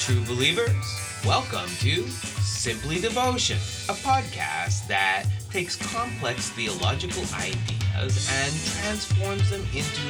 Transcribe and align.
True 0.00 0.24
believers, 0.24 0.98
welcome 1.26 1.68
to 1.80 2.08
Simply 2.08 2.98
Devotion, 3.00 3.58
a 3.90 3.92
podcast 3.92 4.86
that 4.88 5.26
takes 5.50 5.76
complex 5.76 6.48
theological 6.48 7.22
ideas 7.34 8.26
and 8.32 8.54
transforms 8.80 9.50
them 9.50 9.60
into 9.74 10.00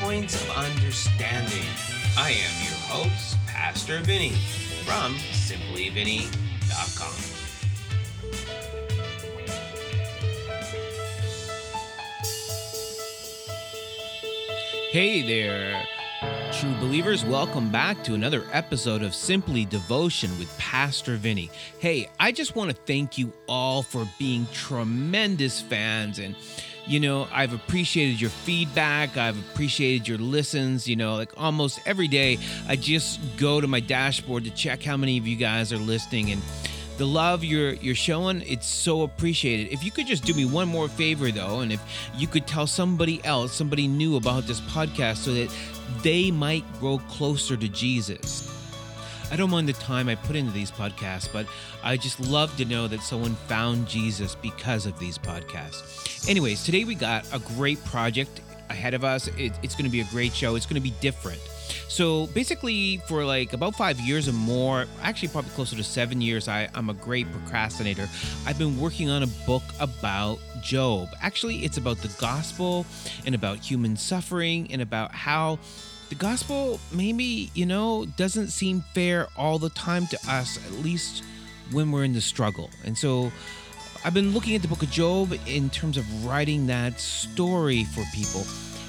points 0.00 0.34
of 0.42 0.50
understanding. 0.50 1.64
I 2.18 2.30
am 2.30 2.64
your 2.64 2.74
host, 2.90 3.36
Pastor 3.46 4.00
Vinny 4.00 4.32
from 4.84 5.14
simplyvinny.com. 5.14 7.14
Hey 14.90 15.22
there, 15.22 15.86
true 16.58 16.74
believers. 16.80 17.24
Welcome 17.24 17.70
back 17.70 18.02
to 18.02 18.14
another 18.14 18.44
episode 18.52 19.04
of 19.04 19.14
Simply 19.14 19.64
Devotion 19.64 20.36
with 20.40 20.58
Pastor 20.58 21.14
Vinny. 21.14 21.52
Hey, 21.78 22.08
I 22.18 22.32
just 22.32 22.56
want 22.56 22.68
to 22.72 22.76
thank 22.84 23.16
you 23.16 23.32
all 23.46 23.84
for 23.84 24.08
being 24.18 24.44
tremendous 24.52 25.60
fans 25.60 26.18
and 26.18 26.34
you 26.84 26.98
know, 26.98 27.28
I've 27.30 27.52
appreciated 27.52 28.20
your 28.20 28.30
feedback. 28.30 29.16
I've 29.16 29.38
appreciated 29.38 30.08
your 30.08 30.18
listens. 30.18 30.88
You 30.88 30.96
know, 30.96 31.14
like 31.14 31.30
almost 31.36 31.78
every 31.86 32.08
day, 32.08 32.38
I 32.66 32.74
just 32.74 33.20
go 33.36 33.60
to 33.60 33.68
my 33.68 33.78
dashboard 33.78 34.42
to 34.44 34.50
check 34.50 34.82
how 34.82 34.96
many 34.96 35.16
of 35.16 35.28
you 35.28 35.36
guys 35.36 35.72
are 35.72 35.78
listening. 35.78 36.32
And 36.32 36.42
the 36.96 37.06
love 37.06 37.44
you're 37.44 37.74
you're 37.74 37.94
showing 37.94 38.42
it's 38.42 38.66
so 38.66 39.02
appreciated 39.02 39.72
if 39.72 39.84
you 39.84 39.92
could 39.92 40.08
just 40.08 40.24
do 40.24 40.34
me 40.34 40.44
one 40.44 40.66
more 40.66 40.88
favor 40.88 41.30
though 41.30 41.60
and 41.60 41.72
if 41.72 41.80
you 42.16 42.26
could 42.26 42.44
tell 42.44 42.66
somebody 42.66 43.24
else 43.24 43.52
somebody 43.52 43.86
new 43.86 44.16
about 44.16 44.48
this 44.48 44.60
podcast 44.62 45.18
so 45.18 45.32
that 45.32 45.48
they 46.02 46.30
might 46.30 46.64
grow 46.80 46.98
closer 46.98 47.56
to 47.56 47.68
jesus. 47.68 48.48
I 49.30 49.36
don't 49.36 49.50
mind 49.50 49.68
the 49.68 49.74
time 49.74 50.08
i 50.08 50.14
put 50.14 50.36
into 50.36 50.52
these 50.52 50.70
podcasts 50.70 51.30
but 51.32 51.46
i 51.82 51.96
just 51.96 52.18
love 52.20 52.56
to 52.56 52.64
know 52.64 52.88
that 52.88 53.00
someone 53.00 53.34
found 53.46 53.86
jesus 53.86 54.34
because 54.34 54.86
of 54.86 54.98
these 54.98 55.18
podcasts. 55.18 56.28
Anyways 56.28 56.64
today 56.64 56.84
we 56.84 56.94
got 56.94 57.26
a 57.32 57.38
great 57.38 57.82
project 57.84 58.40
ahead 58.70 58.94
of 58.94 59.04
us. 59.04 59.28
It, 59.38 59.52
it's 59.62 59.74
going 59.74 59.84
to 59.84 59.90
be 59.90 60.00
a 60.00 60.04
great 60.10 60.34
show. 60.34 60.54
It's 60.54 60.66
going 60.66 60.74
to 60.74 60.80
be 60.80 60.94
different 61.00 61.40
so 61.88 62.26
basically, 62.28 62.98
for 63.08 63.24
like 63.24 63.52
about 63.52 63.74
five 63.74 64.00
years 64.00 64.28
or 64.28 64.32
more, 64.32 64.86
actually 65.02 65.28
probably 65.28 65.50
closer 65.52 65.76
to 65.76 65.84
seven 65.84 66.20
years, 66.20 66.48
I, 66.48 66.68
I'm 66.74 66.90
a 66.90 66.94
great 66.94 67.30
procrastinator. 67.32 68.08
I've 68.46 68.58
been 68.58 68.78
working 68.78 69.10
on 69.10 69.22
a 69.22 69.26
book 69.46 69.62
about 69.80 70.38
Job. 70.62 71.08
Actually, 71.20 71.64
it's 71.64 71.76
about 71.76 71.98
the 71.98 72.14
gospel 72.20 72.86
and 73.26 73.34
about 73.34 73.58
human 73.58 73.96
suffering 73.96 74.68
and 74.72 74.82
about 74.82 75.14
how 75.14 75.58
the 76.08 76.14
gospel 76.14 76.80
maybe, 76.92 77.50
you 77.54 77.66
know, 77.66 78.06
doesn't 78.16 78.48
seem 78.48 78.82
fair 78.94 79.28
all 79.36 79.58
the 79.58 79.70
time 79.70 80.06
to 80.06 80.18
us, 80.28 80.58
at 80.66 80.72
least 80.84 81.22
when 81.70 81.92
we're 81.92 82.04
in 82.04 82.14
the 82.14 82.20
struggle. 82.20 82.70
And 82.84 82.96
so 82.96 83.30
I've 84.04 84.14
been 84.14 84.32
looking 84.32 84.54
at 84.54 84.62
the 84.62 84.68
book 84.68 84.82
of 84.82 84.90
Job 84.90 85.36
in 85.46 85.70
terms 85.70 85.96
of 85.96 86.24
writing 86.24 86.66
that 86.68 86.98
story 87.00 87.84
for 87.84 88.04
people. 88.14 88.44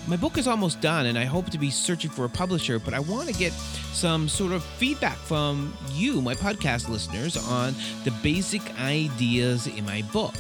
My 0.07 0.15
book 0.15 0.37
is 0.37 0.47
almost 0.47 0.81
done, 0.81 1.05
and 1.05 1.17
I 1.17 1.25
hope 1.25 1.49
to 1.51 1.57
be 1.57 1.69
searching 1.69 2.09
for 2.09 2.25
a 2.25 2.29
publisher, 2.29 2.79
but 2.79 2.93
I 2.93 2.99
want 2.99 3.27
to 3.27 3.33
get 3.33 3.51
some 3.53 4.27
sort 4.27 4.53
of 4.53 4.63
feedback 4.63 5.17
from 5.17 5.73
you, 5.91 6.21
my 6.21 6.33
podcast 6.33 6.89
listeners, 6.89 7.37
on 7.37 7.75
the 8.03 8.11
basic 8.23 8.61
ideas 8.79 9.67
in 9.67 9.85
my 9.85 10.01
book. 10.13 10.35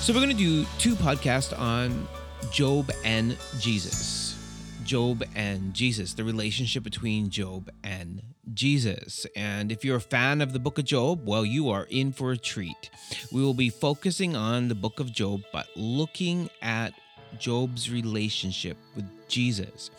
So, 0.00 0.12
we're 0.12 0.20
going 0.20 0.36
to 0.36 0.42
do 0.42 0.66
two 0.78 0.94
podcasts 0.94 1.58
on 1.58 2.08
Job 2.50 2.90
and 3.04 3.36
Jesus. 3.58 4.36
Job 4.84 5.24
and 5.34 5.72
Jesus, 5.74 6.14
the 6.14 6.24
relationship 6.24 6.82
between 6.82 7.30
Job 7.30 7.70
and 7.82 8.22
Jesus. 8.52 9.26
And 9.34 9.72
if 9.72 9.84
you're 9.84 9.96
a 9.96 10.00
fan 10.00 10.40
of 10.42 10.52
the 10.52 10.58
book 10.58 10.78
of 10.78 10.84
Job, 10.84 11.26
well, 11.26 11.44
you 11.44 11.70
are 11.70 11.86
in 11.90 12.12
for 12.12 12.32
a 12.32 12.36
treat. 12.36 12.90
We 13.32 13.42
will 13.42 13.54
be 13.54 13.70
focusing 13.70 14.36
on 14.36 14.68
the 14.68 14.74
book 14.74 15.00
of 15.00 15.10
Job, 15.10 15.42
but 15.52 15.68
looking 15.74 16.50
at 16.60 16.92
Job's 17.38 17.90
relationship 17.90 18.76
with 18.94 19.04
Jesus. 19.28 19.90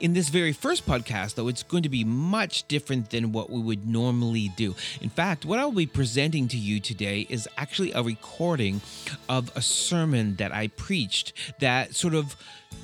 In 0.00 0.14
this 0.14 0.28
very 0.28 0.52
first 0.52 0.86
podcast, 0.86 1.34
though, 1.34 1.48
it's 1.48 1.62
going 1.62 1.82
to 1.82 1.88
be 1.88 2.04
much 2.04 2.66
different 2.68 3.10
than 3.10 3.32
what 3.32 3.50
we 3.50 3.60
would 3.60 3.86
normally 3.86 4.50
do. 4.56 4.74
In 5.00 5.10
fact, 5.10 5.44
what 5.44 5.58
I'll 5.58 5.72
be 5.72 5.86
presenting 5.86 6.48
to 6.48 6.56
you 6.56 6.80
today 6.80 7.26
is 7.28 7.48
actually 7.56 7.92
a 7.92 8.02
recording 8.02 8.80
of 9.28 9.54
a 9.56 9.62
sermon 9.62 10.36
that 10.36 10.52
I 10.52 10.68
preached 10.68 11.32
that 11.60 11.94
sort 11.94 12.14
of 12.14 12.36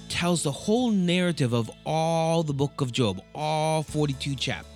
tells 0.08 0.42
the 0.42 0.52
whole 0.52 0.90
narrative 0.90 1.52
of 1.52 1.70
all 1.86 2.42
the 2.42 2.52
book 2.52 2.80
of 2.80 2.92
Job, 2.92 3.22
all 3.34 3.82
42 3.82 4.34
chapters. 4.34 4.70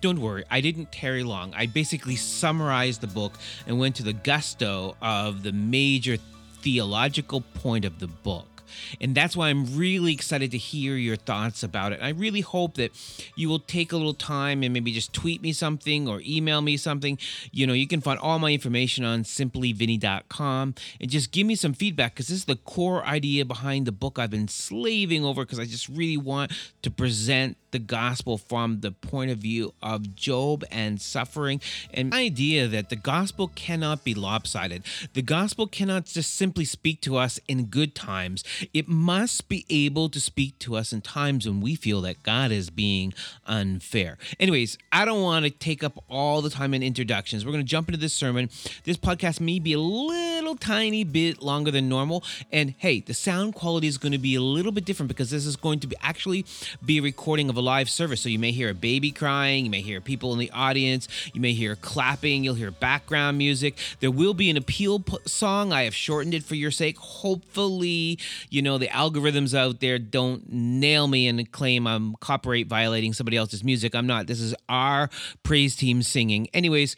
Don't 0.00 0.20
worry, 0.20 0.44
I 0.50 0.60
didn't 0.60 0.92
tarry 0.92 1.22
long. 1.22 1.54
I 1.56 1.64
basically 1.64 2.16
summarized 2.16 3.00
the 3.00 3.06
book 3.06 3.32
and 3.66 3.78
went 3.78 3.96
to 3.96 4.02
the 4.02 4.12
gusto 4.12 4.96
of 5.00 5.42
the 5.42 5.52
major 5.52 6.18
theological 6.64 7.42
point 7.42 7.84
of 7.84 7.98
the 7.98 8.06
book. 8.06 8.53
And 9.00 9.14
that's 9.14 9.36
why 9.36 9.48
I'm 9.48 9.76
really 9.76 10.12
excited 10.12 10.50
to 10.52 10.58
hear 10.58 10.96
your 10.96 11.16
thoughts 11.16 11.62
about 11.62 11.92
it. 11.92 12.00
I 12.02 12.10
really 12.10 12.40
hope 12.40 12.74
that 12.74 12.92
you 13.36 13.48
will 13.48 13.58
take 13.58 13.92
a 13.92 13.96
little 13.96 14.14
time 14.14 14.62
and 14.62 14.72
maybe 14.72 14.92
just 14.92 15.12
tweet 15.12 15.42
me 15.42 15.52
something 15.52 16.08
or 16.08 16.20
email 16.24 16.60
me 16.60 16.76
something. 16.76 17.18
You 17.52 17.66
know, 17.66 17.72
you 17.72 17.86
can 17.86 18.00
find 18.00 18.18
all 18.18 18.38
my 18.38 18.52
information 18.52 19.04
on 19.04 19.24
simplyvinny.com 19.24 20.74
and 21.00 21.10
just 21.10 21.32
give 21.32 21.46
me 21.46 21.54
some 21.54 21.74
feedback 21.74 22.14
because 22.14 22.28
this 22.28 22.38
is 22.38 22.44
the 22.44 22.56
core 22.56 23.04
idea 23.04 23.44
behind 23.44 23.86
the 23.86 23.92
book 23.92 24.18
I've 24.18 24.30
been 24.30 24.48
slaving 24.48 25.24
over 25.24 25.44
because 25.44 25.58
I 25.58 25.64
just 25.64 25.88
really 25.88 26.16
want 26.16 26.52
to 26.82 26.90
present 26.90 27.56
the 27.74 27.78
gospel 27.80 28.38
from 28.38 28.80
the 28.80 28.92
point 28.92 29.32
of 29.32 29.38
view 29.38 29.74
of 29.82 30.14
Job 30.14 30.64
and 30.70 31.00
suffering, 31.00 31.60
and 31.92 32.12
the 32.12 32.16
idea 32.16 32.68
that 32.68 32.88
the 32.88 32.94
gospel 32.94 33.48
cannot 33.48 34.04
be 34.04 34.14
lopsided. 34.14 34.84
The 35.12 35.22
gospel 35.22 35.66
cannot 35.66 36.04
just 36.04 36.34
simply 36.34 36.64
speak 36.64 37.00
to 37.00 37.16
us 37.16 37.40
in 37.48 37.64
good 37.64 37.96
times, 37.96 38.44
it 38.72 38.88
must 38.88 39.48
be 39.48 39.64
able 39.68 40.08
to 40.08 40.20
speak 40.20 40.58
to 40.60 40.76
us 40.76 40.92
in 40.92 41.00
times 41.00 41.46
when 41.46 41.60
we 41.60 41.74
feel 41.74 42.00
that 42.02 42.22
God 42.22 42.50
is 42.50 42.70
being 42.70 43.12
unfair. 43.46 44.18
Anyways, 44.40 44.78
I 44.92 45.04
don't 45.04 45.22
want 45.22 45.44
to 45.44 45.50
take 45.50 45.82
up 45.82 46.02
all 46.08 46.42
the 46.42 46.50
time 46.50 46.74
in 46.74 46.82
introductions. 46.82 47.44
We're 47.44 47.52
going 47.52 47.64
to 47.64 47.70
jump 47.70 47.88
into 47.88 48.00
this 48.00 48.12
sermon. 48.12 48.50
This 48.84 48.96
podcast 48.96 49.40
may 49.40 49.58
be 49.58 49.72
a 49.72 49.78
little 49.78 50.56
tiny 50.56 51.04
bit 51.04 51.42
longer 51.42 51.70
than 51.70 51.88
normal, 51.88 52.24
and 52.52 52.74
hey, 52.78 53.00
the 53.00 53.14
sound 53.14 53.54
quality 53.54 53.86
is 53.86 53.98
going 53.98 54.12
to 54.12 54.18
be 54.18 54.34
a 54.34 54.40
little 54.40 54.72
bit 54.72 54.84
different 54.84 55.08
because 55.08 55.30
this 55.30 55.46
is 55.46 55.56
going 55.56 55.80
to 55.80 55.86
be 55.86 55.96
actually 56.00 56.44
be 56.84 56.98
a 56.98 57.02
recording 57.02 57.48
of 57.48 57.56
a 57.56 57.60
live 57.60 57.88
service. 57.90 58.20
So 58.20 58.28
you 58.28 58.38
may 58.38 58.52
hear 58.52 58.70
a 58.70 58.74
baby 58.74 59.10
crying, 59.10 59.64
you 59.64 59.70
may 59.70 59.80
hear 59.80 60.00
people 60.00 60.32
in 60.32 60.38
the 60.38 60.50
audience, 60.50 61.08
you 61.32 61.40
may 61.40 61.52
hear 61.52 61.76
clapping, 61.76 62.44
you'll 62.44 62.54
hear 62.54 62.70
background 62.70 63.38
music. 63.38 63.76
There 64.00 64.10
will 64.10 64.34
be 64.34 64.50
an 64.50 64.56
appeal 64.56 65.02
song. 65.26 65.72
I 65.72 65.82
have 65.84 65.94
shortened 65.94 66.34
it 66.34 66.44
for 66.44 66.54
your 66.54 66.70
sake. 66.70 66.98
Hopefully, 66.98 68.18
you 68.54 68.62
know, 68.62 68.78
the 68.78 68.86
algorithms 68.86 69.52
out 69.52 69.80
there 69.80 69.98
don't 69.98 70.48
nail 70.48 71.08
me 71.08 71.26
and 71.26 71.50
claim 71.50 71.88
I'm 71.88 72.14
copyright 72.20 72.68
violating 72.68 73.12
somebody 73.12 73.36
else's 73.36 73.64
music. 73.64 73.96
I'm 73.96 74.06
not. 74.06 74.28
This 74.28 74.40
is 74.40 74.54
our 74.68 75.10
praise 75.42 75.74
team 75.74 76.02
singing. 76.04 76.46
Anyways, 76.54 76.94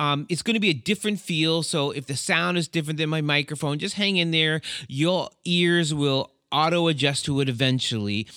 um, 0.00 0.26
it's 0.28 0.42
going 0.42 0.54
to 0.54 0.60
be 0.60 0.70
a 0.70 0.74
different 0.74 1.20
feel. 1.20 1.62
So 1.62 1.92
if 1.92 2.06
the 2.06 2.16
sound 2.16 2.58
is 2.58 2.66
different 2.66 2.98
than 2.98 3.08
my 3.08 3.20
microphone, 3.20 3.78
just 3.78 3.94
hang 3.94 4.16
in 4.16 4.32
there. 4.32 4.60
Your 4.88 5.30
ears 5.44 5.94
will 5.94 6.32
auto 6.52 6.88
adjust 6.88 7.24
to 7.26 7.40
it 7.40 7.48
eventually. 7.48 8.28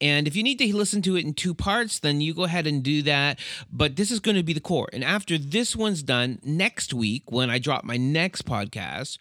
And 0.00 0.26
if 0.26 0.36
you 0.36 0.42
need 0.42 0.58
to 0.58 0.76
listen 0.76 1.02
to 1.02 1.16
it 1.16 1.24
in 1.24 1.34
two 1.34 1.54
parts, 1.54 1.98
then 1.98 2.20
you 2.20 2.34
go 2.34 2.44
ahead 2.44 2.66
and 2.66 2.82
do 2.82 3.02
that. 3.02 3.38
But 3.70 3.96
this 3.96 4.10
is 4.10 4.20
going 4.20 4.36
to 4.36 4.42
be 4.42 4.52
the 4.52 4.60
core. 4.60 4.88
And 4.92 5.02
after 5.02 5.38
this 5.38 5.74
one's 5.74 6.02
done, 6.02 6.38
next 6.44 6.92
week, 6.92 7.30
when 7.30 7.50
I 7.50 7.58
drop 7.58 7.84
my 7.84 7.96
next 7.96 8.44
podcast, 8.46 9.18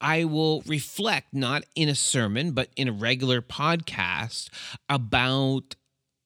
I 0.00 0.24
will 0.24 0.62
reflect 0.62 1.28
not 1.32 1.64
in 1.74 1.88
a 1.88 1.94
sermon, 1.94 2.52
but 2.52 2.68
in 2.76 2.88
a 2.88 2.92
regular 2.92 3.42
podcast 3.42 4.48
about 4.88 5.74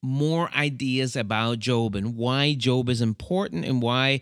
more 0.03 0.51
ideas 0.55 1.17
about 1.17 1.59
Job 1.59 1.95
and 1.95 2.15
why 2.15 2.55
Job 2.55 2.89
is 2.91 3.01
important 3.01 3.65
and 3.65 3.81
why 3.81 4.21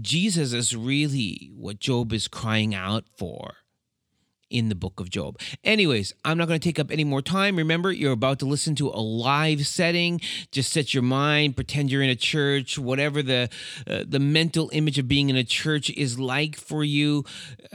Jesus 0.00 0.52
is 0.52 0.74
really 0.74 1.52
what 1.54 1.78
Job 1.78 2.12
is 2.12 2.26
crying 2.26 2.74
out 2.74 3.04
for 3.16 3.54
in 4.50 4.68
the 4.68 4.74
book 4.74 5.00
of 5.00 5.10
Job. 5.10 5.38
Anyways, 5.64 6.12
I'm 6.24 6.38
not 6.38 6.48
going 6.48 6.60
to 6.60 6.64
take 6.64 6.78
up 6.78 6.90
any 6.90 7.04
more 7.04 7.22
time. 7.22 7.56
Remember, 7.56 7.90
you're 7.92 8.12
about 8.12 8.38
to 8.40 8.46
listen 8.46 8.74
to 8.76 8.88
a 8.88 9.00
live 9.00 9.66
setting. 9.66 10.20
Just 10.50 10.72
set 10.72 10.94
your 10.94 11.02
mind, 11.02 11.56
pretend 11.56 11.90
you're 11.90 12.02
in 12.02 12.10
a 12.10 12.16
church, 12.16 12.78
whatever 12.78 13.22
the 13.22 13.48
uh, 13.86 14.04
the 14.06 14.20
mental 14.20 14.70
image 14.72 14.98
of 14.98 15.08
being 15.08 15.30
in 15.30 15.36
a 15.36 15.44
church 15.44 15.90
is 15.90 16.18
like 16.18 16.56
for 16.56 16.84
you. 16.84 17.24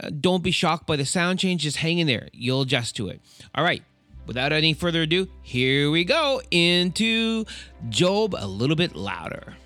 Uh, 0.02 0.10
don't 0.10 0.42
be 0.42 0.50
shocked 0.50 0.86
by 0.86 0.96
the 0.96 1.04
sound 1.04 1.38
change. 1.38 1.62
Just 1.62 1.78
hang 1.78 1.98
in 1.98 2.06
there. 2.06 2.28
You'll 2.32 2.62
adjust 2.62 2.96
to 2.96 3.08
it. 3.08 3.20
All 3.54 3.64
right. 3.64 3.82
Without 4.24 4.52
any 4.52 4.72
further 4.72 5.02
ado, 5.02 5.26
here 5.42 5.90
we 5.90 6.04
go 6.04 6.40
into 6.52 7.44
Job 7.88 8.36
a 8.38 8.46
little 8.46 8.76
bit 8.76 8.94
louder. 8.94 9.56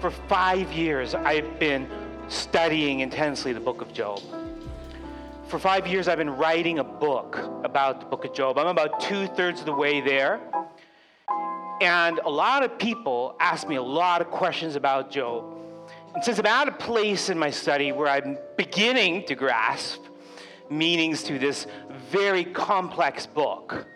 For 0.00 0.10
five 0.10 0.72
years, 0.72 1.14
I've 1.14 1.58
been 1.58 1.86
studying 2.28 3.00
intensely 3.00 3.52
the 3.52 3.60
book 3.60 3.80
of 3.80 3.92
Job. 3.92 4.20
For 5.48 5.58
five 5.58 5.86
years, 5.86 6.08
I've 6.08 6.18
been 6.18 6.36
writing 6.36 6.78
a 6.78 6.84
book 6.84 7.38
about 7.64 8.00
the 8.00 8.06
book 8.06 8.24
of 8.24 8.34
Job. 8.34 8.58
I'm 8.58 8.66
about 8.66 9.00
two 9.00 9.26
thirds 9.28 9.60
of 9.60 9.66
the 9.66 9.72
way 9.72 10.00
there. 10.00 10.40
And 11.80 12.18
a 12.24 12.28
lot 12.28 12.62
of 12.62 12.78
people 12.78 13.34
ask 13.40 13.66
me 13.66 13.76
a 13.76 13.82
lot 13.82 14.20
of 14.20 14.28
questions 14.28 14.76
about 14.76 15.10
Job. 15.10 15.56
And 16.14 16.22
since 16.22 16.38
I'm 16.38 16.46
at 16.46 16.68
a 16.68 16.72
place 16.72 17.30
in 17.30 17.38
my 17.38 17.50
study 17.50 17.92
where 17.92 18.08
I'm 18.08 18.36
beginning 18.56 19.24
to 19.26 19.34
grasp 19.34 20.02
meanings 20.68 21.22
to 21.24 21.38
this 21.38 21.66
very 22.10 22.44
complex 22.44 23.24
book, 23.26 23.86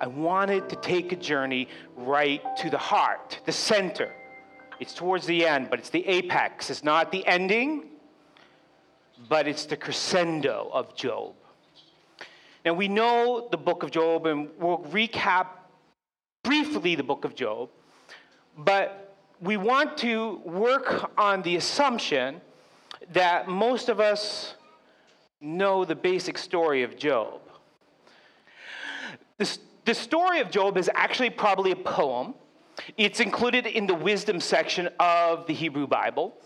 I 0.00 0.06
wanted 0.06 0.68
to 0.68 0.76
take 0.76 1.12
a 1.12 1.16
journey 1.16 1.68
right 1.96 2.42
to 2.58 2.70
the 2.70 2.78
heart, 2.78 3.40
the 3.44 3.52
center. 3.52 4.12
It's 4.80 4.94
towards 4.94 5.26
the 5.26 5.46
end, 5.46 5.70
but 5.70 5.78
it's 5.78 5.90
the 5.90 6.06
apex. 6.06 6.70
It's 6.70 6.84
not 6.84 7.10
the 7.10 7.26
ending, 7.26 7.86
but 9.28 9.48
it's 9.48 9.66
the 9.66 9.76
crescendo 9.76 10.70
of 10.72 10.94
Job. 10.94 11.34
Now, 12.64 12.74
we 12.74 12.86
know 12.86 13.48
the 13.50 13.56
book 13.56 13.82
of 13.82 13.90
Job, 13.90 14.26
and 14.26 14.48
we'll 14.58 14.78
recap 14.78 15.46
briefly 16.44 16.94
the 16.94 17.02
book 17.02 17.24
of 17.24 17.34
Job, 17.34 17.70
but 18.56 19.16
we 19.40 19.56
want 19.56 19.96
to 19.98 20.40
work 20.44 21.10
on 21.18 21.42
the 21.42 21.56
assumption 21.56 22.40
that 23.12 23.48
most 23.48 23.88
of 23.88 24.00
us 24.00 24.54
know 25.40 25.84
the 25.84 25.94
basic 25.94 26.36
story 26.38 26.82
of 26.82 26.96
Job. 26.96 27.40
The, 29.38 29.58
the 29.84 29.94
story 29.94 30.40
of 30.40 30.50
Job 30.50 30.76
is 30.76 30.90
actually 30.94 31.30
probably 31.30 31.70
a 31.70 31.76
poem. 31.76 32.34
It's 32.96 33.20
included 33.20 33.66
in 33.66 33.86
the 33.86 33.94
wisdom 33.94 34.40
section 34.40 34.88
of 35.00 35.46
the 35.46 35.54
Hebrew 35.54 35.86
Bible. 35.86 36.36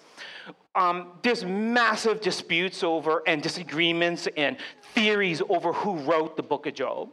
Um, 0.75 1.13
there's 1.23 1.45
massive 1.45 2.21
disputes 2.21 2.83
over 2.83 3.23
and 3.27 3.43
disagreements 3.43 4.29
and 4.37 4.57
theories 4.95 5.43
over 5.49 5.73
who 5.73 5.97
wrote 5.99 6.37
the 6.37 6.43
book 6.43 6.67
of 6.67 6.75
Job. 6.75 7.11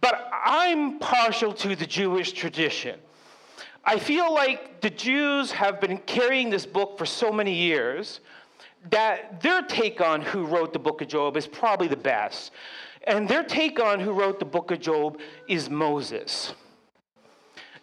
But 0.00 0.30
I'm 0.32 0.98
partial 1.00 1.52
to 1.54 1.74
the 1.74 1.86
Jewish 1.86 2.32
tradition. 2.32 3.00
I 3.84 3.98
feel 3.98 4.32
like 4.32 4.80
the 4.82 4.90
Jews 4.90 5.50
have 5.52 5.80
been 5.80 5.98
carrying 5.98 6.50
this 6.50 6.66
book 6.66 6.98
for 6.98 7.06
so 7.06 7.32
many 7.32 7.54
years 7.54 8.20
that 8.90 9.40
their 9.40 9.62
take 9.62 10.00
on 10.00 10.22
who 10.22 10.44
wrote 10.44 10.72
the 10.72 10.78
book 10.78 11.02
of 11.02 11.08
Job 11.08 11.36
is 11.36 11.46
probably 11.46 11.88
the 11.88 11.96
best. 11.96 12.52
And 13.04 13.28
their 13.28 13.42
take 13.42 13.80
on 13.80 13.98
who 13.98 14.12
wrote 14.12 14.38
the 14.38 14.44
book 14.44 14.70
of 14.70 14.80
Job 14.80 15.18
is 15.48 15.70
Moses. 15.70 16.54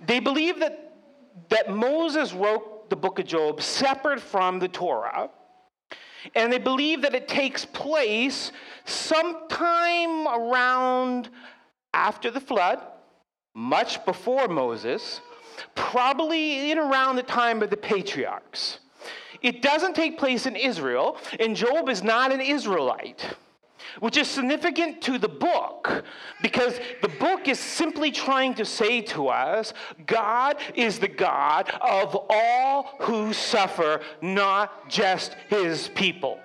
They 0.05 0.19
believe 0.19 0.59
that, 0.59 0.93
that 1.49 1.69
Moses 1.73 2.33
wrote 2.33 2.89
the 2.89 2.95
book 2.95 3.19
of 3.19 3.25
Job 3.25 3.61
separate 3.61 4.19
from 4.19 4.59
the 4.59 4.67
Torah. 4.67 5.29
And 6.35 6.51
they 6.51 6.57
believe 6.57 7.01
that 7.03 7.15
it 7.15 7.27
takes 7.27 7.65
place 7.65 8.51
sometime 8.85 10.27
around 10.27 11.29
after 11.93 12.29
the 12.29 12.41
flood, 12.41 12.81
much 13.53 14.03
before 14.05 14.47
Moses, 14.47 15.21
probably 15.73 16.71
in 16.71 16.77
around 16.77 17.15
the 17.15 17.23
time 17.23 17.63
of 17.63 17.69
the 17.69 17.77
patriarchs. 17.77 18.79
It 19.41 19.61
doesn't 19.61 19.95
take 19.95 20.17
place 20.17 20.45
in 20.45 20.55
Israel, 20.55 21.17
and 21.39 21.55
Job 21.55 21.89
is 21.89 22.03
not 22.03 22.31
an 22.31 22.41
Israelite 22.41 23.25
which 23.99 24.17
is 24.17 24.27
significant 24.27 25.01
to 25.01 25.17
the 25.17 25.27
book 25.27 26.03
because 26.41 26.79
the 27.01 27.07
book 27.07 27.47
is 27.47 27.59
simply 27.59 28.11
trying 28.11 28.53
to 28.55 28.65
say 28.65 29.01
to 29.01 29.27
us 29.27 29.73
God 30.05 30.57
is 30.75 30.99
the 30.99 31.07
God 31.07 31.69
of 31.81 32.17
all 32.29 32.95
who 33.01 33.33
suffer, 33.33 34.01
not 34.21 34.89
just 34.89 35.35
his 35.49 35.89
people. 35.89 36.39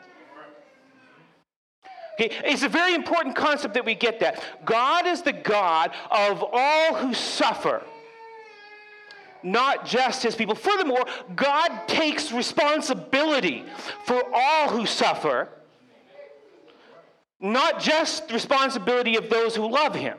Okay, 2.20 2.34
it's 2.44 2.62
a 2.62 2.68
very 2.68 2.94
important 2.94 3.34
concept 3.34 3.74
that 3.74 3.84
we 3.84 3.94
get 3.94 4.20
that. 4.20 4.42
God 4.64 5.06
is 5.06 5.22
the 5.22 5.32
God 5.32 5.92
of 6.10 6.44
all 6.52 6.94
who 6.94 7.14
suffer, 7.14 7.82
not 9.42 9.86
just 9.86 10.22
his 10.22 10.36
people. 10.36 10.54
Furthermore, 10.54 11.04
God 11.34 11.88
takes 11.88 12.30
responsibility 12.30 13.64
for 14.04 14.22
all 14.32 14.68
who 14.68 14.84
suffer 14.84 15.48
not 17.42 17.80
just 17.80 18.28
the 18.28 18.34
responsibility 18.34 19.16
of 19.16 19.28
those 19.28 19.54
who 19.54 19.68
love 19.68 19.94
him. 19.94 20.16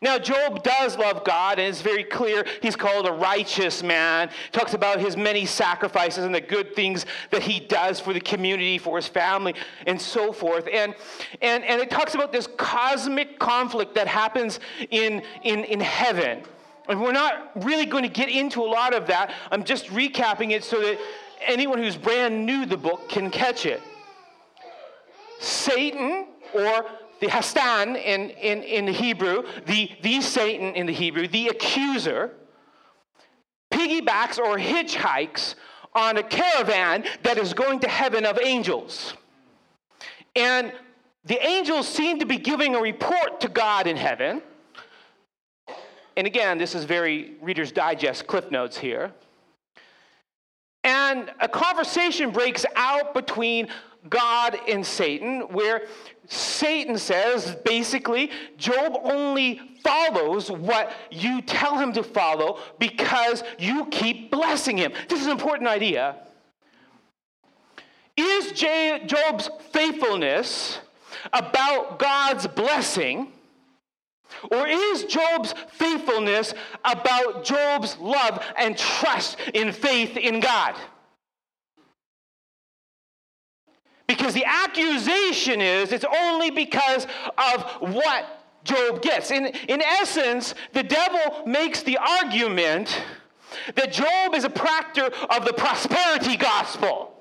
Now, 0.00 0.18
Job 0.18 0.62
does 0.62 0.96
love 0.96 1.24
God, 1.24 1.58
and 1.58 1.68
it's 1.68 1.82
very 1.82 2.04
clear 2.04 2.44
he's 2.62 2.76
called 2.76 3.06
a 3.06 3.12
righteous 3.12 3.82
man. 3.82 4.30
Talks 4.52 4.74
about 4.74 5.00
his 5.00 5.16
many 5.16 5.46
sacrifices 5.46 6.24
and 6.24 6.34
the 6.34 6.40
good 6.40 6.74
things 6.74 7.06
that 7.30 7.42
he 7.42 7.60
does 7.60 8.00
for 8.00 8.12
the 8.12 8.20
community, 8.20 8.78
for 8.78 8.96
his 8.96 9.06
family, 9.06 9.54
and 9.86 10.00
so 10.00 10.32
forth. 10.32 10.68
And, 10.72 10.94
and, 11.40 11.64
and 11.64 11.80
it 11.80 11.90
talks 11.90 12.14
about 12.14 12.32
this 12.32 12.46
cosmic 12.56 13.38
conflict 13.38 13.94
that 13.94 14.06
happens 14.06 14.60
in, 14.90 15.22
in, 15.44 15.64
in 15.64 15.80
heaven. 15.80 16.42
And 16.88 17.00
we're 17.00 17.12
not 17.12 17.50
really 17.64 17.86
going 17.86 18.04
to 18.04 18.08
get 18.08 18.28
into 18.28 18.62
a 18.62 18.68
lot 18.68 18.94
of 18.94 19.06
that. 19.08 19.32
I'm 19.50 19.64
just 19.64 19.86
recapping 19.86 20.52
it 20.52 20.62
so 20.64 20.80
that 20.80 20.98
anyone 21.44 21.78
who's 21.78 21.96
brand 21.96 22.46
new 22.46 22.64
the 22.64 22.76
book 22.76 23.08
can 23.08 23.30
catch 23.30 23.66
it. 23.66 23.82
Satan, 25.38 26.26
or 26.54 26.86
the 27.20 27.26
HaSatan 27.26 27.96
in, 27.96 28.30
in, 28.30 28.62
in 28.62 28.86
the 28.86 28.92
Hebrew, 28.92 29.44
the, 29.66 29.90
the 30.02 30.20
Satan 30.20 30.74
in 30.74 30.86
the 30.86 30.92
Hebrew, 30.92 31.26
the 31.28 31.48
accuser, 31.48 32.32
piggybacks 33.70 34.38
or 34.38 34.58
hitchhikes 34.58 35.54
on 35.94 36.18
a 36.18 36.22
caravan 36.22 37.04
that 37.22 37.38
is 37.38 37.54
going 37.54 37.80
to 37.80 37.88
heaven 37.88 38.26
of 38.26 38.38
angels. 38.38 39.14
And 40.34 40.72
the 41.24 41.44
angels 41.44 41.88
seem 41.88 42.18
to 42.18 42.26
be 42.26 42.36
giving 42.36 42.76
a 42.76 42.80
report 42.80 43.40
to 43.40 43.48
God 43.48 43.86
in 43.86 43.96
heaven. 43.96 44.42
And 46.16 46.26
again, 46.26 46.58
this 46.58 46.74
is 46.74 46.84
very 46.84 47.34
Reader's 47.40 47.72
Digest 47.72 48.26
cliff 48.26 48.50
notes 48.50 48.76
here. 48.76 49.12
And 50.84 51.32
a 51.40 51.48
conversation 51.48 52.30
breaks 52.30 52.64
out 52.76 53.12
between 53.12 53.68
God 54.08 54.58
and 54.68 54.84
Satan, 54.84 55.40
where 55.52 55.82
Satan 56.26 56.98
says 56.98 57.56
basically, 57.64 58.30
Job 58.56 58.98
only 59.04 59.60
follows 59.82 60.50
what 60.50 60.92
you 61.10 61.42
tell 61.42 61.78
him 61.78 61.92
to 61.92 62.02
follow 62.02 62.58
because 62.78 63.44
you 63.58 63.86
keep 63.86 64.30
blessing 64.30 64.76
him. 64.76 64.92
This 65.08 65.20
is 65.20 65.26
an 65.26 65.32
important 65.32 65.68
idea. 65.68 66.16
Is 68.16 68.52
Job's 68.52 69.50
faithfulness 69.70 70.78
about 71.32 71.98
God's 71.98 72.46
blessing? 72.46 73.32
Or 74.50 74.66
is 74.66 75.04
Job's 75.04 75.54
faithfulness 75.70 76.54
about 76.84 77.44
Job's 77.44 77.96
love 77.98 78.44
and 78.58 78.76
trust 78.76 79.38
in 79.54 79.72
faith 79.72 80.16
in 80.16 80.40
God? 80.40 80.74
Because 84.06 84.34
the 84.34 84.44
accusation 84.44 85.60
is 85.60 85.92
it's 85.92 86.04
only 86.04 86.50
because 86.50 87.06
of 87.36 87.62
what 87.80 88.36
Job 88.64 89.02
gets. 89.02 89.30
In, 89.30 89.46
in 89.46 89.80
essence, 89.82 90.54
the 90.72 90.82
devil 90.82 91.46
makes 91.46 91.82
the 91.82 91.98
argument 91.98 93.02
that 93.74 93.92
Job 93.92 94.34
is 94.34 94.44
a 94.44 94.50
practitioner 94.50 95.10
of 95.30 95.44
the 95.44 95.52
prosperity 95.52 96.36
gospel. 96.36 97.12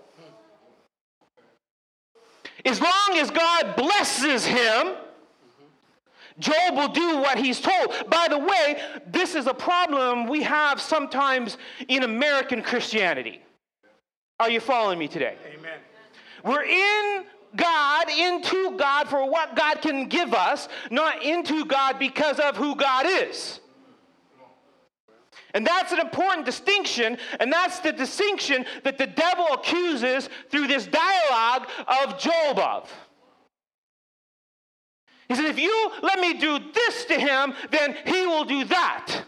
As 2.66 2.82
long 2.82 3.12
as 3.14 3.30
God 3.30 3.76
blesses 3.76 4.46
him, 4.46 4.96
Job 6.40 6.76
will 6.76 6.90
do 6.90 7.18
what 7.18 7.38
he's 7.38 7.62
told. 7.62 8.10
By 8.10 8.28
the 8.28 8.40
way, 8.40 8.82
this 9.08 9.36
is 9.36 9.48
a 9.48 9.54
problem 9.54 10.28
we 10.28 10.44
have 10.44 10.82
sometimes 10.82 11.58
in 11.88 12.04
American 12.04 12.62
Christianity. 12.62 13.42
Are 14.40 14.50
you 14.50 14.60
following 14.60 15.00
me 15.00 15.08
today? 15.08 15.38
Amen. 15.58 15.80
We're 16.46 16.64
in 16.64 17.26
God, 17.56 18.10
into 18.10 18.78
God 18.78 19.10
for 19.10 19.30
what 19.30 19.56
God 19.56 19.82
can 19.82 20.08
give 20.08 20.34
us, 20.34 20.68
not 20.92 21.24
into 21.24 21.66
God 21.66 21.98
because 21.98 22.40
of 22.40 22.56
who 22.56 22.76
God 22.76 23.06
is. 23.08 23.60
And 25.56 25.66
that's 25.66 25.92
an 25.92 26.00
important 26.00 26.46
distinction, 26.46 27.18
and 27.40 27.52
that's 27.52 27.80
the 27.80 27.94
distinction 27.94 28.66
that 28.84 28.98
the 28.98 29.08
devil 29.08 29.48
accuses 29.54 30.30
through 30.52 30.68
this 30.68 30.86
dialogue 30.86 31.68
of 31.88 32.20
Job 32.20 32.60
of. 32.60 32.94
He 35.30 35.36
said, 35.36 35.46
If 35.46 35.58
you 35.58 35.92
let 36.04 36.20
me 36.20 36.34
do 36.34 36.60
this 36.74 37.06
to 37.06 37.20
him, 37.20 37.54
then 37.72 37.96
he 38.06 38.28
will 38.28 38.44
do 38.44 38.66
that. 38.66 39.24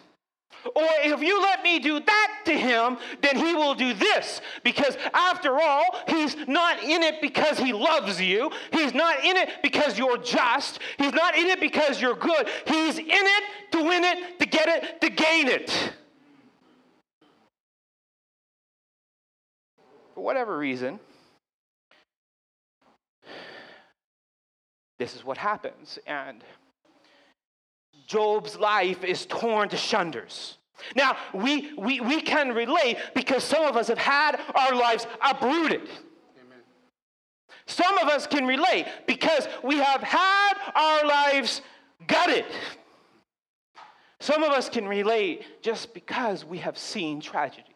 Or 0.76 0.88
if 1.04 1.22
you 1.22 1.42
let 1.42 1.64
me 1.64 1.80
do 1.80 2.00
that 2.00 2.42
to 2.46 2.54
him, 2.54 2.98
then 3.22 3.36
he 3.36 3.54
will 3.54 3.76
do 3.76 3.94
this. 3.94 4.42
Because 4.64 4.98
after 5.14 5.60
all, 5.60 5.86
he's 6.08 6.36
not 6.48 6.84
in 6.84 7.04
it 7.04 7.22
because 7.22 7.58
he 7.58 7.74
loves 7.74 8.22
you. 8.22 8.52
He's 8.72 8.94
not 8.94 9.24
in 9.24 9.38
it 9.38 9.50
because 9.62 9.98
you're 9.98 10.18
just. 10.18 10.80
He's 10.98 11.14
not 11.14 11.38
in 11.38 11.48
it 11.48 11.60
because 11.60 12.02
you're 12.02 12.16
good. 12.16 12.50
He's 12.66 12.98
in 12.98 13.06
it 13.08 13.44
to 13.72 13.84
win 13.84 14.04
it, 14.04 14.40
to 14.40 14.46
get 14.46 14.68
it, 14.68 15.02
to 15.02 15.10
gain 15.10 15.48
it. 15.48 15.94
For 20.16 20.24
whatever 20.24 20.58
reason, 20.58 21.00
this 24.98 25.16
is 25.16 25.24
what 25.24 25.38
happens. 25.38 26.00
And 26.08 26.44
Job's 28.08 28.58
life 28.58 29.04
is 29.04 29.26
torn 29.26 29.70
to 29.70 29.78
shunders. 29.78 30.58
Now, 30.96 31.18
we, 31.34 31.74
we, 31.78 32.00
we 32.00 32.22
can 32.22 32.54
relate 32.54 32.98
because 33.14 33.44
some 33.44 33.66
of 33.66 33.76
us 33.76 33.88
have 33.90 33.98
had 33.98 34.40
our 34.56 34.76
lives 34.76 35.06
uprooted. 35.22 35.88
Some 37.66 37.98
of 37.98 38.08
us 38.08 38.26
can 38.26 38.48
relate 38.48 38.86
because 39.06 39.48
we 39.64 39.78
have 39.78 40.02
had 40.02 40.54
our 40.74 41.06
lives 41.06 41.62
gutted. 42.08 42.46
Some 44.20 44.42
of 44.42 44.52
us 44.52 44.70
can 44.70 44.88
relate 44.88 45.44
just 45.62 45.94
because 45.94 46.46
we 46.46 46.60
have 46.60 46.78
seen 46.78 47.20
tragedy. 47.20 47.76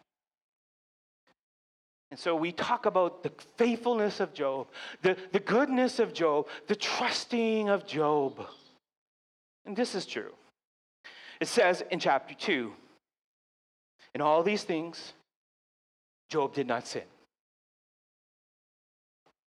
And 2.10 2.18
so 2.18 2.34
we 2.34 2.52
talk 2.52 2.86
about 2.86 3.22
the 3.22 3.32
faithfulness 3.56 4.20
of 4.20 4.34
Job, 4.34 4.68
the, 5.02 5.16
the 5.32 5.40
goodness 5.40 5.98
of 5.98 6.12
Job, 6.12 6.46
the 6.68 6.76
trusting 6.76 7.68
of 7.68 7.86
Job. 7.86 8.46
And 9.64 9.76
this 9.76 9.94
is 9.94 10.06
true. 10.06 10.32
It 11.40 11.48
says 11.48 11.82
in 11.90 11.98
chapter 11.98 12.34
2 12.34 12.72
In 14.14 14.20
all 14.20 14.42
these 14.42 14.64
things, 14.64 15.12
Job 16.28 16.54
did 16.54 16.66
not 16.66 16.86
sin. 16.86 17.02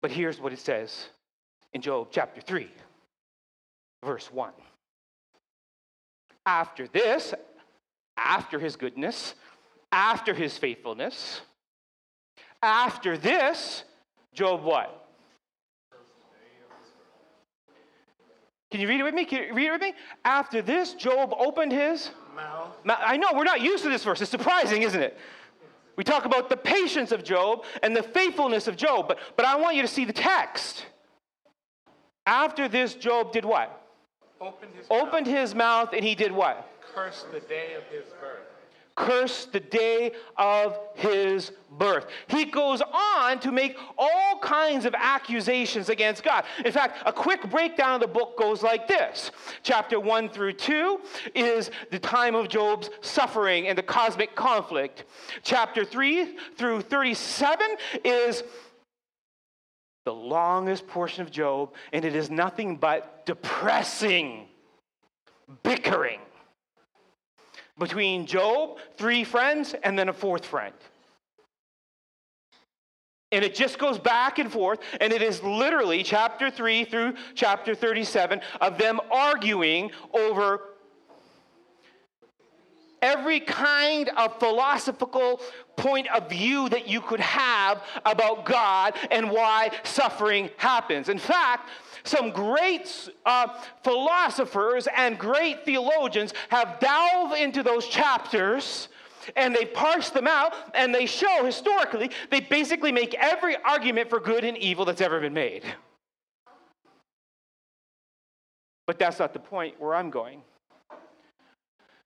But 0.01 0.11
here's 0.11 0.39
what 0.39 0.53
it 0.53 0.59
says 0.59 1.07
in 1.71 1.81
Job 1.81 2.09
chapter 2.11 2.41
3, 2.41 2.69
verse 4.03 4.31
1. 4.31 4.51
After 6.45 6.87
this, 6.87 7.33
after 8.17 8.59
his 8.59 8.75
goodness, 8.75 9.33
after 9.91 10.33
his 10.33 10.57
faithfulness, 10.57 11.41
after 12.61 13.17
this, 13.17 13.83
Job 14.33 14.63
what? 14.63 15.02
Can 18.73 18.81
you 18.81 18.87
read 18.87 19.01
it 19.01 19.03
with 19.03 19.13
me? 19.13 19.23
Can 19.23 19.43
you 19.49 19.53
read 19.53 19.67
it 19.67 19.71
with 19.73 19.81
me? 19.81 19.93
After 20.25 20.59
this, 20.59 20.95
Job 20.95 21.31
opened 21.37 21.71
his 21.71 22.09
mouth. 22.35 22.75
I 22.87 23.17
know 23.17 23.27
we're 23.35 23.43
not 23.43 23.61
used 23.61 23.83
to 23.83 23.89
this 23.91 24.03
verse. 24.03 24.19
It's 24.19 24.31
surprising, 24.31 24.81
isn't 24.81 24.99
it? 24.99 25.15
We 25.95 26.03
talk 26.03 26.25
about 26.25 26.49
the 26.49 26.57
patience 26.57 27.11
of 27.11 27.23
Job 27.23 27.65
and 27.83 27.95
the 27.95 28.01
faithfulness 28.01 28.67
of 28.67 28.75
Job, 28.75 29.07
but, 29.07 29.19
but 29.37 29.45
I 29.45 29.57
want 29.57 29.75
you 29.75 29.83
to 29.83 29.87
see 29.87 30.05
the 30.05 30.11
text. 30.11 30.87
After 32.25 32.67
this, 32.67 32.95
Job 32.95 33.31
did 33.31 33.45
what? 33.45 33.79
Opened 34.41 34.71
his, 34.75 34.87
opened 34.89 35.27
mouth. 35.27 35.35
his 35.35 35.53
mouth 35.53 35.89
and 35.93 36.03
he 36.03 36.15
did 36.15 36.31
what? 36.31 36.67
Cursed 36.95 37.31
the 37.31 37.41
day 37.41 37.75
of 37.75 37.83
his 37.95 38.11
birth 38.19 38.52
curse 38.95 39.45
the 39.45 39.59
day 39.59 40.11
of 40.37 40.77
his 40.95 41.51
birth. 41.77 42.07
He 42.27 42.45
goes 42.45 42.81
on 42.81 43.39
to 43.39 43.51
make 43.51 43.77
all 43.97 44.39
kinds 44.39 44.85
of 44.85 44.93
accusations 44.95 45.89
against 45.89 46.23
God. 46.23 46.45
In 46.63 46.71
fact, 46.71 47.01
a 47.05 47.11
quick 47.13 47.49
breakdown 47.49 47.95
of 47.95 48.01
the 48.01 48.07
book 48.07 48.37
goes 48.37 48.61
like 48.61 48.87
this 48.87 49.31
Chapter 49.63 49.99
1 49.99 50.29
through 50.29 50.53
2 50.53 50.99
is 51.33 51.71
the 51.91 51.99
time 51.99 52.35
of 52.35 52.49
Job's 52.49 52.89
suffering 53.01 53.67
and 53.67 53.77
the 53.77 53.83
cosmic 53.83 54.35
conflict. 54.35 55.05
Chapter 55.41 55.83
3 55.83 56.37
through 56.57 56.81
37 56.81 57.77
is 58.03 58.43
the 60.05 60.13
longest 60.13 60.85
portion 60.87 61.21
of 61.21 61.31
Job, 61.31 61.73
and 61.93 62.03
it 62.03 62.13
is 62.13 62.29
nothing 62.29 62.75
but 62.75 63.25
depressing, 63.25 64.47
bickering 65.63 66.19
between 67.77 68.25
Job, 68.25 68.77
three 68.97 69.23
friends, 69.23 69.75
and 69.83 69.97
then 69.97 70.09
a 70.09 70.13
fourth 70.13 70.45
friend. 70.45 70.73
And 73.31 73.43
it 73.43 73.55
just 73.55 73.79
goes 73.79 73.97
back 73.97 74.37
and 74.37 74.51
forth, 74.51 74.79
and 75.01 75.11
it 75.11 75.23
is 75.23 75.41
literally 75.41 76.03
chapter 76.03 76.51
3 76.51 76.85
through 76.85 77.15
chapter 77.33 77.73
37 77.73 78.41
of 78.61 78.77
them 78.77 78.99
arguing 79.11 79.89
over 80.13 80.61
every 83.01 83.39
kind 83.39 84.09
of 84.17 84.39
philosophical 84.39 85.41
point 85.75 86.07
of 86.15 86.29
view 86.29 86.69
that 86.69 86.87
you 86.87 87.01
could 87.01 87.19
have 87.19 87.83
about 88.05 88.45
God 88.45 88.93
and 89.11 89.29
why 89.29 89.71
suffering 89.83 90.49
happens. 90.57 91.09
In 91.09 91.19
fact, 91.19 91.69
some 92.03 92.31
great 92.31 93.09
uh, 93.25 93.47
philosophers 93.83 94.87
and 94.95 95.17
great 95.17 95.65
theologians 95.65 96.33
have 96.49 96.79
delved 96.79 97.35
into 97.35 97.63
those 97.63 97.87
chapters 97.87 98.89
and 99.35 99.55
they 99.55 99.65
parse 99.65 100.09
them 100.09 100.27
out 100.27 100.53
and 100.75 100.93
they 100.93 101.05
show 101.05 101.45
historically, 101.45 102.11
they 102.29 102.41
basically 102.41 102.91
make 102.91 103.13
every 103.13 103.55
argument 103.63 104.09
for 104.09 104.19
good 104.19 104.43
and 104.43 104.57
evil 104.57 104.83
that's 104.83 105.01
ever 105.01 105.21
been 105.21 105.33
made. 105.33 105.63
But 108.85 108.99
that's 108.99 109.19
not 109.19 109.31
the 109.31 109.39
point 109.39 109.79
where 109.79 109.95
I'm 109.95 110.09
going. 110.09 110.41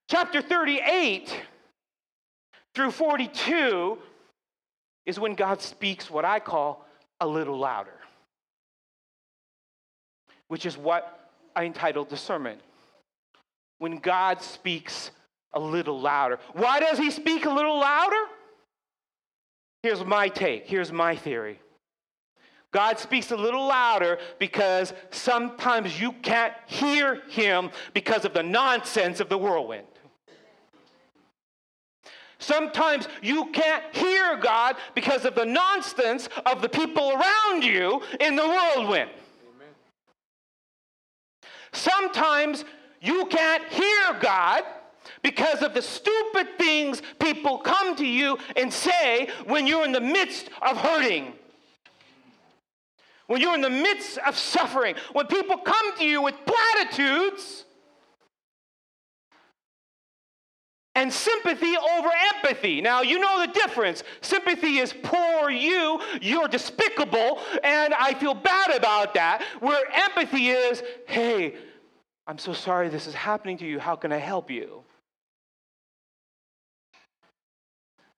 Chapter 0.07 0.41
38 0.41 1.43
through 2.75 2.91
42 2.91 3.97
is 5.07 5.19
when 5.19 5.33
God 5.33 5.59
speaks 5.61 6.09
what 6.09 6.23
I 6.23 6.39
call 6.39 6.85
a 7.19 7.27
little 7.27 7.57
louder 7.57 7.96
which 10.47 10.65
is 10.65 10.77
what 10.77 11.31
I 11.55 11.65
entitled 11.65 12.09
the 12.09 12.17
sermon. 12.17 12.57
When 13.79 13.97
God 13.97 14.41
speaks 14.41 15.11
a 15.53 15.59
little 15.59 15.99
louder. 15.99 16.39
Why 16.53 16.79
does 16.79 16.97
he 16.97 17.11
speak 17.11 17.45
a 17.45 17.49
little 17.49 17.79
louder? 17.79 18.23
Here's 19.83 20.03
my 20.03 20.29
take, 20.29 20.67
here's 20.67 20.91
my 20.91 21.15
theory. 21.15 21.59
God 22.71 22.99
speaks 22.99 23.31
a 23.31 23.37
little 23.37 23.65
louder 23.65 24.19
because 24.39 24.93
sometimes 25.09 25.99
you 25.99 26.11
can't 26.11 26.53
hear 26.65 27.21
him 27.27 27.71
because 27.93 28.25
of 28.25 28.33
the 28.33 28.43
nonsense 28.43 29.19
of 29.19 29.29
the 29.29 29.37
whirlwind. 29.37 29.87
Sometimes 32.39 33.07
you 33.23 33.45
can't 33.47 33.83
hear 33.95 34.37
God 34.37 34.75
because 34.93 35.25
of 35.25 35.33
the 35.33 35.45
nonsense 35.45 36.29
of 36.45 36.61
the 36.61 36.69
people 36.69 37.11
around 37.11 37.63
you 37.63 38.01
in 38.19 38.35
the 38.35 38.45
whirlwind. 38.45 39.09
Sometimes 41.71 42.65
you 43.01 43.25
can't 43.25 43.63
hear 43.69 44.19
God 44.19 44.63
because 45.21 45.61
of 45.61 45.73
the 45.73 45.81
stupid 45.81 46.57
things 46.57 47.01
people 47.19 47.59
come 47.59 47.95
to 47.95 48.05
you 48.05 48.37
and 48.55 48.71
say 48.71 49.29
when 49.45 49.67
you're 49.67 49.85
in 49.85 49.91
the 49.91 50.01
midst 50.01 50.49
of 50.61 50.77
hurting. 50.77 51.33
When 53.27 53.41
you're 53.41 53.55
in 53.55 53.61
the 53.61 53.69
midst 53.69 54.17
of 54.19 54.37
suffering, 54.37 54.95
when 55.11 55.27
people 55.27 55.57
come 55.57 55.97
to 55.97 56.05
you 56.05 56.21
with 56.21 56.35
platitudes 56.45 57.65
and 60.97 61.13
sympathy 61.13 61.75
over 61.77 62.09
empathy. 62.33 62.81
Now, 62.81 63.03
you 63.03 63.19
know 63.19 63.45
the 63.45 63.53
difference. 63.53 64.03
Sympathy 64.21 64.79
is 64.79 64.95
poor 65.03 65.51
you, 65.51 66.01
you're 66.21 66.47
despicable, 66.47 67.39
and 67.63 67.93
I 67.93 68.15
feel 68.15 68.33
bad 68.33 68.75
about 68.75 69.13
that. 69.13 69.43
Where 69.59 69.83
empathy 69.93 70.49
is, 70.49 70.81
hey, 71.07 71.55
I'm 72.25 72.39
so 72.39 72.51
sorry 72.51 72.89
this 72.89 73.05
is 73.05 73.13
happening 73.13 73.59
to 73.59 73.65
you. 73.65 73.77
How 73.77 73.95
can 73.95 74.11
I 74.11 74.17
help 74.17 74.49
you? 74.49 74.83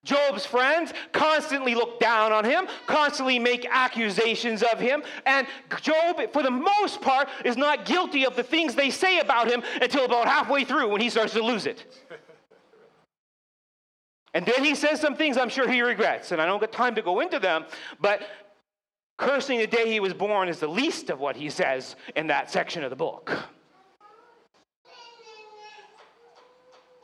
Job's 0.05 0.45
friends 0.45 0.93
constantly 1.11 1.75
look 1.75 1.99
down 1.99 2.31
on 2.31 2.45
him, 2.45 2.65
constantly 2.87 3.39
make 3.39 3.67
accusations 3.69 4.63
of 4.63 4.79
him, 4.79 5.03
and 5.25 5.45
Job, 5.81 6.31
for 6.31 6.43
the 6.43 6.49
most 6.49 7.01
part, 7.01 7.27
is 7.43 7.57
not 7.57 7.83
guilty 7.83 8.25
of 8.25 8.37
the 8.37 8.43
things 8.43 8.73
they 8.73 8.89
say 8.89 9.19
about 9.19 9.51
him 9.51 9.61
until 9.81 10.05
about 10.05 10.27
halfway 10.27 10.63
through 10.63 10.87
when 10.87 11.01
he 11.01 11.09
starts 11.09 11.33
to 11.33 11.43
lose 11.43 11.65
it. 11.65 11.85
And 14.39 14.47
then 14.47 14.63
he 14.63 14.73
says 14.73 15.01
some 15.01 15.17
things 15.17 15.35
I'm 15.35 15.49
sure 15.49 15.67
he 15.67 15.81
regrets, 15.81 16.31
and 16.31 16.41
I 16.41 16.45
don't 16.45 16.61
get 16.61 16.71
time 16.71 16.95
to 16.95 17.01
go 17.01 17.19
into 17.19 17.39
them, 17.39 17.65
but 17.99 18.21
cursing 19.17 19.59
the 19.59 19.67
day 19.67 19.91
he 19.91 19.99
was 19.99 20.13
born 20.13 20.47
is 20.47 20.61
the 20.61 20.67
least 20.69 21.09
of 21.09 21.19
what 21.19 21.35
he 21.35 21.49
says 21.49 21.97
in 22.15 22.27
that 22.27 22.49
section 22.49 22.85
of 22.85 22.89
the 22.89 22.95
book. 22.95 23.37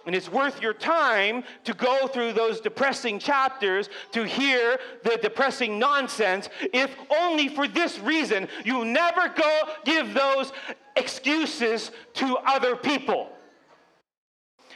And 0.05 0.15
it's 0.15 0.31
worth 0.31 0.61
your 0.61 0.73
time 0.73 1.43
to 1.65 1.73
go 1.73 2.07
through 2.07 2.31
those 2.31 2.61
depressing 2.61 3.19
chapters 3.19 3.89
to 4.13 4.23
hear 4.23 4.79
the 5.03 5.19
depressing 5.21 5.77
nonsense, 5.77 6.47
if 6.71 6.95
only 7.19 7.49
for 7.49 7.67
this 7.67 7.99
reason. 7.99 8.47
You 8.63 8.85
never 8.85 9.27
go 9.27 9.59
give 9.83 10.13
those 10.13 10.53
excuses 10.95 11.91
to 12.13 12.37
other 12.45 12.77
people. 12.77 13.34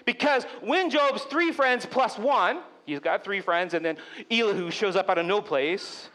Because 0.05 0.45
when 0.61 0.89
Job's 0.89 1.23
three 1.23 1.51
friends 1.51 1.85
plus 1.85 2.17
one, 2.17 2.61
he's 2.85 2.99
got 2.99 3.23
three 3.23 3.41
friends, 3.41 3.73
and 3.73 3.85
then 3.85 3.97
Elihu 4.31 4.71
shows 4.71 4.95
up 4.95 5.09
out 5.09 5.17
of 5.17 5.25
no 5.25 5.41
place. 5.41 6.09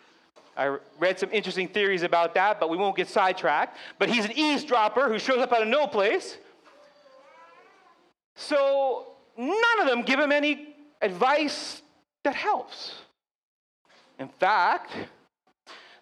I 0.57 0.79
read 1.01 1.19
some 1.19 1.31
interesting 1.33 1.69
theories 1.69 2.03
about 2.03 2.35
that, 2.35 2.61
but 2.61 2.71
we 2.71 2.77
won't 2.77 2.97
get 2.97 3.09
sidetracked. 3.09 3.77
But 3.99 4.09
he's 4.09 4.25
an 4.25 4.33
eavesdropper 4.33 5.09
who 5.09 5.19
shows 5.19 5.39
up 5.39 5.53
out 5.53 5.63
of 5.63 5.69
no 5.69 5.87
place. 5.87 6.39
So 8.37 9.07
none 9.37 9.81
of 9.81 9.87
them 9.87 10.03
give 10.03 10.21
him 10.21 10.33
any 10.33 10.75
advice 11.03 11.83
that 12.23 12.35
helps. 12.35 12.95
In 14.19 14.29
fact, 14.29 14.93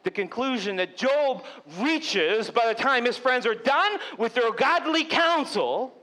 the 0.03 0.11
conclusion 0.11 0.77
that 0.77 0.97
Job 0.97 1.45
reaches 1.79 2.51
by 2.51 2.67
the 2.67 2.75
time 2.75 3.05
his 3.05 3.17
friends 3.17 3.47
are 3.47 3.55
done 3.55 3.99
with 4.19 4.35
their 4.35 4.53
godly 4.53 5.05
counsel 5.05 5.95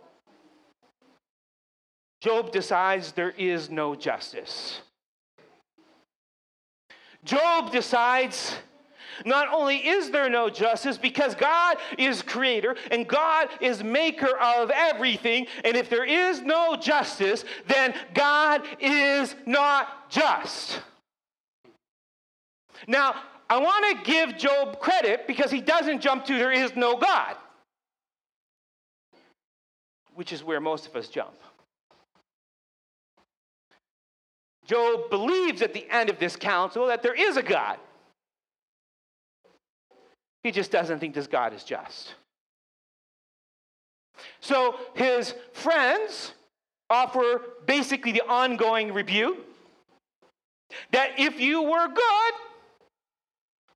Job 2.22 2.52
decides 2.52 3.14
there 3.14 3.34
is 3.38 3.70
no 3.70 3.96
justice. 3.96 4.82
Job 7.24 7.72
decides 7.72 8.56
not 9.26 9.52
only 9.54 9.78
is 9.78 10.12
there 10.12 10.30
no 10.30 10.50
justice 10.50 10.98
because 10.98 11.36
God 11.36 11.78
is 11.98 12.22
creator 12.22 12.76
and 12.92 13.08
God 13.08 13.50
is 13.62 13.84
maker 13.84 14.38
of 14.38 14.72
everything, 14.72 15.48
and 15.64 15.76
if 15.76 15.90
there 15.90 16.06
is 16.06 16.42
no 16.42 16.76
justice, 16.76 17.44
then 17.68 17.94
God 18.14 18.64
is 18.80 19.36
not 19.46 20.10
just. 20.10 20.82
Now, 22.88 23.16
I 23.50 23.58
want 23.58 23.98
to 23.98 24.12
give 24.12 24.38
Job 24.38 24.80
credit 24.80 25.28
because 25.28 25.52
he 25.52 25.60
doesn't 25.60 26.02
jump 26.02 26.26
to 26.26 26.38
there 26.38 26.52
is 26.52 26.76
no 26.76 26.98
God, 26.98 27.36
which 30.14 30.32
is 30.32 30.44
where 30.44 30.60
most 30.60 30.88
of 30.88 30.96
us 30.96 31.08
jump. 31.08 31.34
Job 34.70 35.10
believes 35.10 35.64
at 35.64 35.74
the 35.74 35.90
end 35.90 36.12
of 36.12 36.20
this 36.20 36.36
council 36.36 36.86
that 36.88 37.02
there 37.02 37.16
is 37.16 37.38
a 37.38 37.42
God. 37.42 37.80
He 40.44 40.52
just 40.52 40.70
doesn't 40.70 41.00
think 41.00 41.16
this 41.16 41.26
God 41.26 41.56
is 41.56 41.64
just. 41.64 42.14
So 44.42 44.76
his 44.94 45.34
friends 45.54 46.34
offer 46.88 47.42
basically 47.66 48.12
the 48.12 48.22
ongoing 48.22 48.94
rebuke 48.94 49.40
that 50.92 51.14
if 51.18 51.40
you 51.40 51.64
were 51.64 51.88
good, 51.88 52.34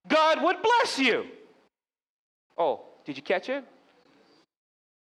God 0.08 0.44
would 0.44 0.58
bless 0.62 1.00
you. 1.00 1.26
Oh, 2.56 2.82
did 3.04 3.18
you 3.18 3.24
catch 3.24 3.50
it? 3.50 3.66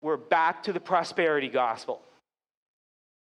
We're 0.02 0.18
back 0.18 0.64
to 0.64 0.74
the 0.74 0.80
prosperity 0.80 1.48
gospel, 1.48 2.02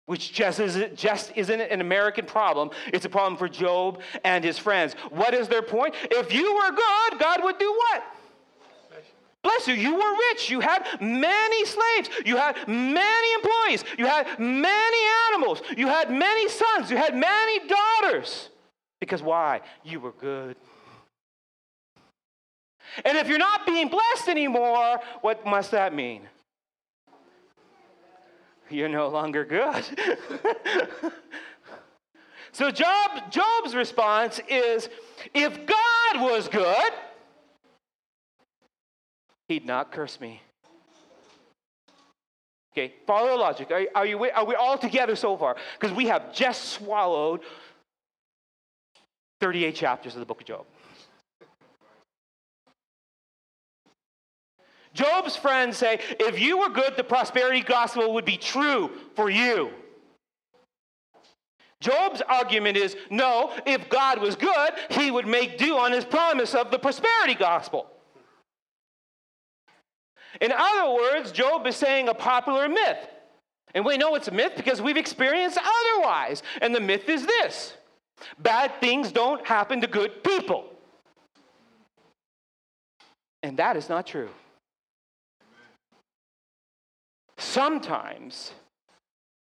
which 0.05 0.33
just, 0.33 0.59
is, 0.59 0.85
just 0.95 1.31
isn't 1.35 1.61
an 1.61 1.81
American 1.81 2.25
problem. 2.25 2.71
It's 2.87 3.05
a 3.05 3.09
problem 3.09 3.37
for 3.37 3.47
Job 3.47 4.01
and 4.23 4.43
his 4.43 4.57
friends. 4.57 4.95
What 5.09 5.33
is 5.33 5.47
their 5.47 5.61
point? 5.61 5.95
If 6.11 6.33
you 6.33 6.53
were 6.55 6.69
good, 6.69 7.19
God 7.19 7.43
would 7.43 7.57
do 7.57 7.71
what? 7.71 8.03
Bless 9.43 9.67
you. 9.67 9.73
You 9.73 9.95
were 9.95 10.17
rich. 10.31 10.49
You 10.49 10.61
had 10.61 10.85
many 11.01 11.65
slaves. 11.65 12.09
You 12.25 12.37
had 12.37 12.65
many 12.65 13.33
employees. 13.33 13.83
You 13.97 14.05
had 14.05 14.39
many 14.39 14.97
animals. 15.29 15.61
You 15.75 15.87
had 15.87 16.09
many 16.09 16.47
sons. 16.47 16.89
You 16.89 16.95
had 16.95 17.15
many 17.15 17.67
daughters. 17.67 18.49
Because 19.01 19.21
why? 19.21 19.59
You 19.83 19.99
were 19.99 20.13
good. 20.13 20.55
And 23.03 23.17
if 23.17 23.27
you're 23.27 23.37
not 23.37 23.65
being 23.65 23.89
blessed 23.89 24.29
anymore, 24.29 24.99
what 25.21 25.45
must 25.45 25.71
that 25.71 25.93
mean? 25.93 26.21
You're 28.73 28.89
no 28.89 29.07
longer 29.07 29.45
good. 29.45 29.83
so 32.51 32.71
Job, 32.71 33.31
Job's 33.31 33.75
response 33.75 34.39
is 34.49 34.89
if 35.33 35.53
God 35.67 36.21
was 36.21 36.47
good, 36.47 36.91
he'd 39.47 39.65
not 39.65 39.91
curse 39.91 40.19
me. 40.19 40.41
Okay, 42.73 42.95
follow 43.05 43.37
logic. 43.37 43.69
Are, 43.69 43.85
are, 43.93 44.05
you, 44.07 44.23
are 44.31 44.45
we 44.45 44.55
all 44.55 44.79
together 44.79 45.15
so 45.15 45.37
far? 45.37 45.55
Because 45.79 45.95
we 45.95 46.07
have 46.07 46.33
just 46.33 46.69
swallowed 46.69 47.41
38 49.39 49.75
chapters 49.75 50.15
of 50.15 50.19
the 50.19 50.25
book 50.25 50.41
of 50.41 50.47
Job. 50.47 50.65
Job's 54.93 55.35
friends 55.35 55.77
say, 55.77 55.99
if 56.19 56.39
you 56.39 56.59
were 56.59 56.69
good, 56.69 56.95
the 56.95 57.03
prosperity 57.03 57.61
gospel 57.61 58.13
would 58.13 58.25
be 58.25 58.37
true 58.37 58.91
for 59.15 59.29
you. 59.29 59.71
Job's 61.79 62.21
argument 62.21 62.77
is 62.77 62.95
no, 63.09 63.51
if 63.65 63.89
God 63.89 64.21
was 64.21 64.35
good, 64.35 64.71
he 64.89 65.11
would 65.11 65.27
make 65.27 65.57
do 65.57 65.77
on 65.77 65.91
his 65.91 66.05
promise 66.05 66.55
of 66.55 66.71
the 66.71 66.79
prosperity 66.79 67.35
gospel. 67.35 67.87
In 70.39 70.51
other 70.51 70.93
words, 70.93 71.31
Job 71.31 71.67
is 71.67 71.75
saying 71.75 72.07
a 72.07 72.13
popular 72.13 72.69
myth. 72.69 73.09
And 73.75 73.85
we 73.85 73.97
know 73.97 74.15
it's 74.15 74.27
a 74.27 74.31
myth 74.31 74.53
because 74.55 74.81
we've 74.81 74.97
experienced 74.97 75.57
otherwise. 75.57 76.43
And 76.61 76.73
the 76.73 76.79
myth 76.79 77.09
is 77.09 77.25
this 77.25 77.73
bad 78.39 78.71
things 78.79 79.11
don't 79.11 79.45
happen 79.45 79.81
to 79.81 79.87
good 79.87 80.23
people. 80.23 80.65
And 83.41 83.57
that 83.57 83.75
is 83.75 83.89
not 83.89 84.07
true. 84.07 84.29
Sometimes 87.43 88.51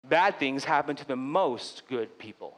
bad 0.09 0.39
things 0.39 0.65
happen 0.65 0.97
to 0.97 1.07
the 1.07 1.17
most 1.17 1.83
good 1.89 2.19
people. 2.19 2.57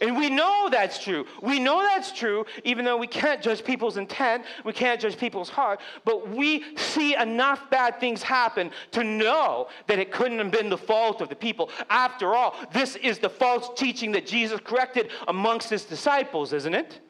And 0.00 0.16
we 0.16 0.30
know 0.30 0.68
that's 0.70 1.02
true. 1.02 1.26
We 1.42 1.58
know 1.58 1.82
that's 1.82 2.12
true, 2.12 2.46
even 2.64 2.84
though 2.84 2.96
we 2.96 3.06
can't 3.06 3.42
judge 3.42 3.64
people's 3.64 3.96
intent, 3.96 4.44
we 4.64 4.72
can't 4.72 5.00
judge 5.00 5.18
people's 5.18 5.48
heart, 5.48 5.80
but 6.04 6.28
we 6.28 6.64
see 6.76 7.16
enough 7.16 7.68
bad 7.68 7.98
things 7.98 8.22
happen 8.22 8.70
to 8.92 9.02
know 9.02 9.68
that 9.88 9.98
it 9.98 10.12
couldn't 10.12 10.38
have 10.38 10.52
been 10.52 10.70
the 10.70 10.78
fault 10.78 11.20
of 11.20 11.28
the 11.28 11.36
people. 11.36 11.70
After 11.90 12.34
all, 12.34 12.54
this 12.72 12.96
is 12.96 13.18
the 13.18 13.30
false 13.30 13.70
teaching 13.76 14.12
that 14.12 14.26
Jesus 14.26 14.60
corrected 14.62 15.10
amongst 15.26 15.68
his 15.68 15.84
disciples, 15.84 16.52
isn't 16.52 16.74
it? 16.74 17.00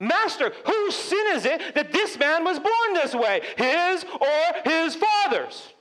Master, 0.00 0.52
whose 0.66 0.94
sin 0.94 1.24
is 1.32 1.46
it 1.46 1.74
that 1.74 1.92
this 1.92 2.18
man 2.18 2.44
was 2.44 2.58
born 2.58 2.94
this 2.94 3.14
way? 3.14 3.40
His 3.56 4.04
or 4.04 4.70
his 4.70 4.96
father's? 4.96 5.72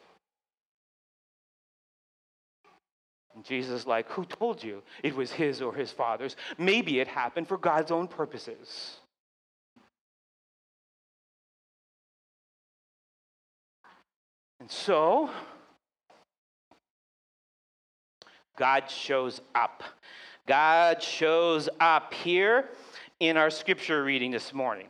And 3.35 3.43
Jesus 3.43 3.87
like, 3.87 4.09
who 4.09 4.25
told 4.25 4.63
you 4.63 4.83
it 5.01 5.15
was 5.15 5.31
his 5.31 5.61
or 5.61 5.73
his 5.73 5.91
father's? 5.91 6.35
Maybe 6.57 6.99
it 6.99 7.07
happened 7.07 7.47
for 7.47 7.57
God's 7.57 7.91
own 7.91 8.07
purposes. 8.07 8.97
And 14.59 14.71
so, 14.71 15.29
God 18.55 18.89
shows 18.89 19.41
up. 19.53 19.83
God 20.45 21.01
shows 21.01 21.67
up 21.79 22.13
here 22.13 22.69
in 23.27 23.37
our 23.37 23.49
scripture 23.49 24.03
reading 24.03 24.31
this 24.31 24.53
morning. 24.53 24.87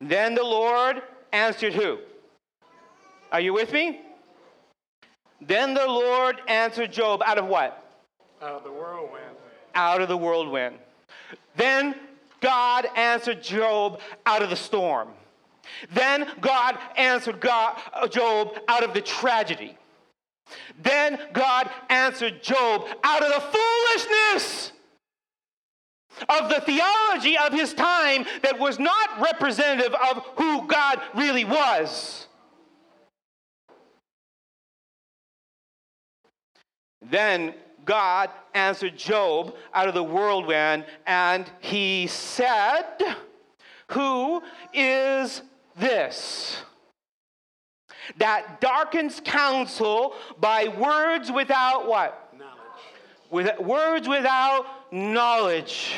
Then 0.00 0.34
the 0.34 0.44
Lord 0.44 1.02
answered 1.32 1.72
who? 1.72 1.98
Are 3.32 3.40
you 3.40 3.52
with 3.52 3.72
me? 3.72 4.00
Then 5.40 5.74
the 5.74 5.86
Lord 5.86 6.40
answered 6.46 6.92
Job 6.92 7.22
out 7.24 7.38
of 7.38 7.46
what? 7.46 7.84
Out 8.40 8.50
of 8.52 8.64
the 8.64 8.70
whirlwind. 8.70 9.36
Out 9.74 10.00
of 10.00 10.08
the 10.08 10.16
whirlwind. 10.16 10.78
Then 11.56 11.96
God 12.40 12.86
answered 12.94 13.42
Job 13.42 14.00
out 14.26 14.42
of 14.42 14.50
the 14.50 14.56
storm. 14.56 15.08
Then 15.92 16.28
God 16.40 16.78
answered 16.96 17.40
God, 17.40 17.80
Job 18.10 18.56
out 18.68 18.84
of 18.84 18.94
the 18.94 19.00
tragedy. 19.00 19.76
Then 20.82 21.18
God 21.32 21.70
answered 21.88 22.42
Job 22.42 22.86
out 23.02 23.22
of 23.22 23.32
the 23.32 23.58
foolishness 23.58 24.71
of 26.28 26.48
the 26.48 26.60
theology 26.60 27.36
of 27.36 27.52
his 27.52 27.74
time 27.74 28.24
that 28.42 28.58
was 28.58 28.78
not 28.78 29.20
representative 29.20 29.94
of 29.94 30.24
who 30.36 30.66
God 30.66 31.00
really 31.14 31.44
was. 31.44 32.26
Then 37.02 37.54
God 37.84 38.30
answered 38.54 38.96
Job 38.96 39.54
out 39.74 39.88
of 39.88 39.94
the 39.94 40.04
whirlwind, 40.04 40.86
and 41.06 41.50
he 41.60 42.06
said, 42.06 42.84
Who 43.88 44.42
is 44.72 45.42
this? 45.76 46.62
That 48.18 48.60
darkens 48.60 49.20
counsel 49.24 50.14
by 50.40 50.68
words 50.68 51.30
without 51.30 51.88
what? 51.88 52.32
Knowledge. 52.36 52.56
With 53.30 53.58
words 53.60 54.08
without 54.08 54.66
knowledge. 54.92 55.94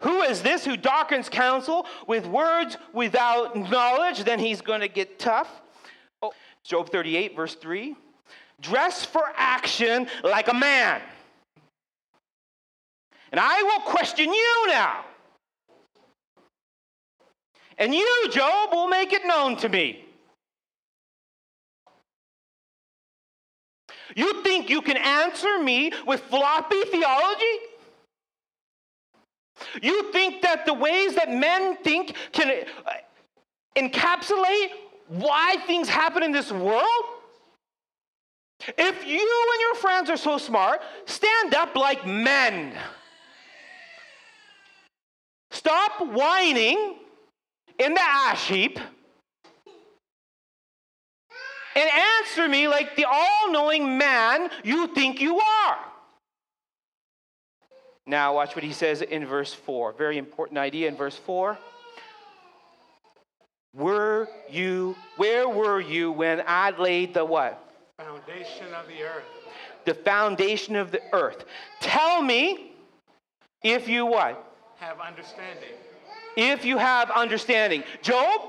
Who 0.00 0.22
is 0.22 0.42
this 0.42 0.64
who 0.64 0.76
darkens 0.76 1.28
counsel 1.28 1.86
with 2.06 2.26
words 2.26 2.76
without 2.92 3.56
knowledge? 3.56 4.24
Then 4.24 4.38
he's 4.38 4.60
going 4.60 4.80
to 4.80 4.88
get 4.88 5.18
tough. 5.18 5.48
Oh, 6.22 6.32
Job 6.64 6.90
38, 6.90 7.36
verse 7.36 7.54
3. 7.54 7.94
Dress 8.60 9.04
for 9.04 9.24
action 9.36 10.08
like 10.24 10.48
a 10.48 10.54
man. 10.54 11.00
And 13.30 13.40
I 13.40 13.62
will 13.62 13.80
question 13.80 14.32
you 14.32 14.64
now. 14.68 15.04
And 17.78 17.94
you, 17.94 18.28
Job, 18.30 18.72
will 18.72 18.88
make 18.88 19.12
it 19.12 19.26
known 19.26 19.56
to 19.56 19.68
me. 19.68 20.05
You 24.16 24.42
think 24.42 24.68
you 24.68 24.82
can 24.82 24.96
answer 24.96 25.62
me 25.62 25.92
with 26.06 26.20
floppy 26.22 26.82
theology? 26.90 27.56
You 29.80 30.10
think 30.10 30.42
that 30.42 30.66
the 30.66 30.74
ways 30.74 31.14
that 31.14 31.30
men 31.30 31.76
think 31.76 32.16
can. 32.32 32.64
Uh, 32.84 32.92
encapsulate 33.76 34.70
why 35.08 35.56
things 35.66 35.88
happen 35.88 36.22
in 36.22 36.32
this 36.32 36.50
world? 36.50 37.04
If 38.66 39.06
you 39.06 39.52
and 39.52 39.60
your 39.60 39.74
friends 39.76 40.10
are 40.10 40.16
so 40.16 40.38
smart, 40.38 40.80
stand 41.04 41.54
up 41.54 41.76
like 41.76 42.06
men. 42.06 42.72
Stop 45.50 46.00
whining 46.08 46.96
in 47.78 47.94
the 47.94 48.00
ash 48.02 48.48
heap 48.48 48.80
and 51.76 51.90
answer 52.24 52.48
me 52.48 52.66
like 52.66 52.96
the 52.96 53.04
all 53.04 53.52
knowing 53.52 53.98
man 53.98 54.48
you 54.64 54.88
think 54.88 55.20
you 55.20 55.38
are. 55.38 55.78
Now, 58.06 58.34
watch 58.34 58.54
what 58.54 58.64
he 58.64 58.72
says 58.72 59.02
in 59.02 59.26
verse 59.26 59.52
4. 59.52 59.92
Very 59.92 60.16
important 60.16 60.58
idea 60.58 60.88
in 60.88 60.96
verse 60.96 61.16
4. 61.16 61.58
Were 63.74 64.28
you, 64.48 64.96
where 65.16 65.48
were 65.48 65.80
you 65.80 66.12
when 66.12 66.42
I 66.46 66.70
laid 66.70 67.12
the 67.12 67.24
what? 67.24 67.62
Foundation 67.98 68.72
of 68.72 68.86
the 68.88 69.02
earth. 69.02 69.24
The 69.84 69.94
foundation 69.94 70.76
of 70.76 70.92
the 70.92 71.02
earth. 71.12 71.44
Tell 71.80 72.22
me 72.22 72.72
if 73.62 73.86
you 73.86 74.06
what? 74.06 74.42
Have 74.76 75.00
understanding. 75.00 75.70
If 76.36 76.64
you 76.64 76.78
have 76.78 77.10
understanding. 77.10 77.82
Job, 78.02 78.40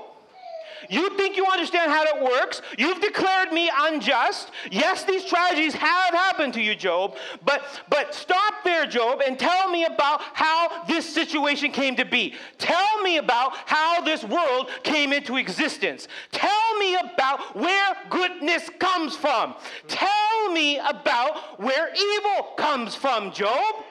you 0.88 1.16
think 1.16 1.36
you 1.36 1.46
understand 1.46 1.90
how 1.90 2.04
it 2.04 2.22
works. 2.22 2.62
You've 2.76 3.00
declared 3.00 3.52
me 3.52 3.70
unjust. 3.74 4.50
Yes, 4.70 5.04
these 5.04 5.24
tragedies 5.24 5.74
have 5.74 6.14
happened 6.14 6.54
to 6.54 6.62
you, 6.62 6.74
Job, 6.74 7.16
but, 7.44 7.62
but 7.88 8.14
stop 8.14 8.54
there, 8.64 8.86
Job, 8.86 9.22
and 9.26 9.38
tell 9.38 9.70
me 9.70 9.84
about 9.84 10.20
how 10.20 10.84
this 10.84 11.08
situation 11.08 11.70
came 11.70 11.96
to 11.96 12.04
be. 12.04 12.34
Tell 12.58 13.02
me 13.02 13.18
about 13.18 13.52
how 13.66 14.00
this 14.02 14.24
world 14.24 14.70
came 14.82 15.12
into 15.12 15.36
existence. 15.36 16.08
Tell 16.32 16.78
me 16.78 16.96
about 16.96 17.56
where 17.56 17.96
goodness 18.10 18.70
comes 18.78 19.16
from. 19.16 19.54
Tell 19.88 20.52
me 20.52 20.78
about 20.78 21.60
where 21.60 21.90
evil 21.94 22.54
comes 22.56 22.94
from, 22.94 23.32
Job. 23.32 23.84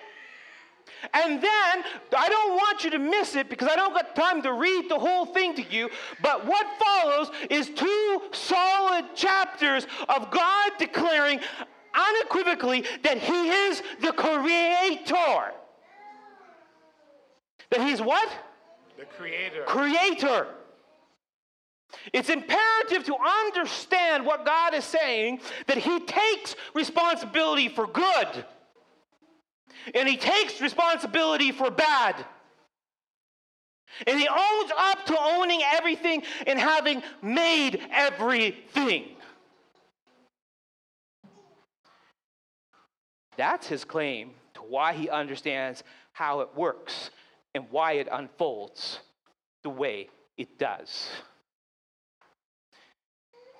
And 1.13 1.41
then, 1.41 1.83
I 2.17 2.29
don't 2.29 2.55
want 2.55 2.83
you 2.83 2.89
to 2.91 2.99
miss 2.99 3.35
it 3.35 3.49
because 3.49 3.67
I 3.67 3.75
don't 3.75 3.93
got 3.93 4.15
time 4.15 4.41
to 4.41 4.53
read 4.53 4.89
the 4.89 4.99
whole 4.99 5.25
thing 5.25 5.55
to 5.55 5.63
you, 5.63 5.89
but 6.21 6.45
what 6.45 6.65
follows 6.79 7.29
is 7.49 7.69
two 7.69 8.21
solid 8.31 9.15
chapters 9.15 9.85
of 10.09 10.31
God 10.31 10.71
declaring 10.79 11.39
unequivocally 11.93 12.83
that 13.03 13.17
He 13.17 13.49
is 13.49 13.81
the 14.01 14.11
creator. 14.11 15.53
That 17.69 17.81
He's 17.81 18.01
what? 18.01 18.29
The 18.97 19.05
creator. 19.05 19.63
Creator. 19.65 20.47
It's 22.13 22.29
imperative 22.29 23.05
to 23.05 23.15
understand 23.45 24.25
what 24.25 24.45
God 24.45 24.73
is 24.73 24.83
saying, 24.83 25.41
that 25.67 25.77
He 25.77 25.99
takes 26.01 26.55
responsibility 26.73 27.69
for 27.69 27.87
good 27.87 28.45
and 29.93 30.07
he 30.07 30.17
takes 30.17 30.61
responsibility 30.61 31.51
for 31.51 31.69
bad. 31.71 32.25
And 34.05 34.19
he 34.19 34.27
owns 34.27 34.71
up 34.77 35.05
to 35.07 35.17
owning 35.19 35.61
everything 35.63 36.23
and 36.45 36.59
having 36.59 37.01
made 37.21 37.81
everything. 37.91 39.05
That's 43.37 43.67
his 43.67 43.85
claim 43.85 44.31
to 44.55 44.61
why 44.61 44.93
he 44.93 45.09
understands 45.09 45.83
how 46.11 46.41
it 46.41 46.49
works 46.55 47.11
and 47.53 47.65
why 47.69 47.93
it 47.93 48.07
unfolds 48.11 48.99
the 49.63 49.69
way 49.69 50.09
it 50.37 50.59
does. 50.59 51.09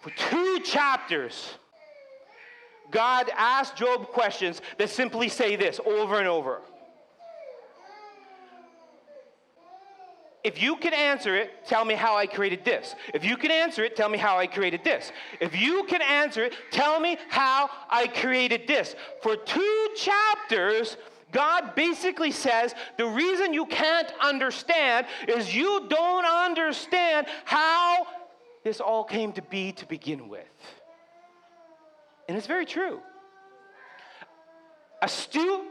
For 0.01 0.09
two 0.11 0.59
chapters, 0.59 1.57
God 2.91 3.29
asked 3.35 3.75
Job 3.75 4.07
questions 4.07 4.61
that 4.77 4.89
simply 4.89 5.29
say 5.29 5.55
this 5.55 5.79
over 5.85 6.19
and 6.19 6.27
over. 6.27 6.61
If 10.43 10.61
you 10.61 10.77
can 10.77 10.93
answer 10.93 11.35
it, 11.35 11.65
tell 11.67 11.83
me 11.83 11.93
how 11.93 12.15
I 12.15 12.25
created 12.25 12.63
this. 12.63 12.95
If 13.13 13.25
you 13.25 13.35
can 13.35 13.51
answer 13.51 13.83
it, 13.83 13.97
tell 13.97 14.07
me 14.07 14.17
how 14.17 14.37
I 14.37 14.47
created 14.47 14.81
this. 14.81 15.11
If 15.41 15.59
you 15.59 15.83
can 15.83 16.01
answer 16.01 16.45
it, 16.45 16.53
tell 16.71 17.01
me 17.01 17.17
how 17.27 17.69
I 17.89 18.07
created 18.07 18.65
this. 18.65 18.95
For 19.21 19.35
two 19.35 19.89
chapters, 19.97 20.95
God 21.33 21.75
basically 21.75 22.31
says 22.31 22.73
the 22.97 23.07
reason 23.07 23.53
you 23.53 23.65
can't 23.65 24.09
understand 24.21 25.07
is 25.27 25.53
you 25.53 25.85
don't 25.89 26.25
understand 26.25 27.27
how 27.43 28.07
this 28.63 28.79
all 28.79 29.03
came 29.03 29.33
to 29.33 29.41
be 29.41 29.73
to 29.73 29.85
begin 29.85 30.29
with. 30.29 30.45
And 32.27 32.37
it's 32.37 32.47
very 32.47 32.65
true. 32.65 32.99
Astute 35.01 35.65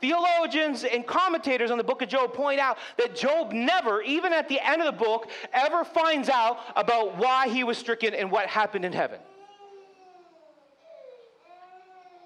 theologians 0.00 0.82
and 0.84 1.06
commentators 1.06 1.70
on 1.70 1.78
the 1.78 1.84
book 1.84 2.02
of 2.02 2.08
Job 2.08 2.34
point 2.34 2.58
out 2.58 2.76
that 2.98 3.14
Job 3.14 3.52
never, 3.52 4.02
even 4.02 4.32
at 4.32 4.48
the 4.48 4.60
end 4.60 4.82
of 4.82 4.86
the 4.86 5.04
book, 5.04 5.30
ever 5.52 5.84
finds 5.84 6.28
out 6.28 6.58
about 6.74 7.16
why 7.16 7.48
he 7.48 7.64
was 7.64 7.78
stricken 7.78 8.12
and 8.12 8.30
what 8.30 8.48
happened 8.48 8.84
in 8.84 8.92
heaven. 8.92 9.20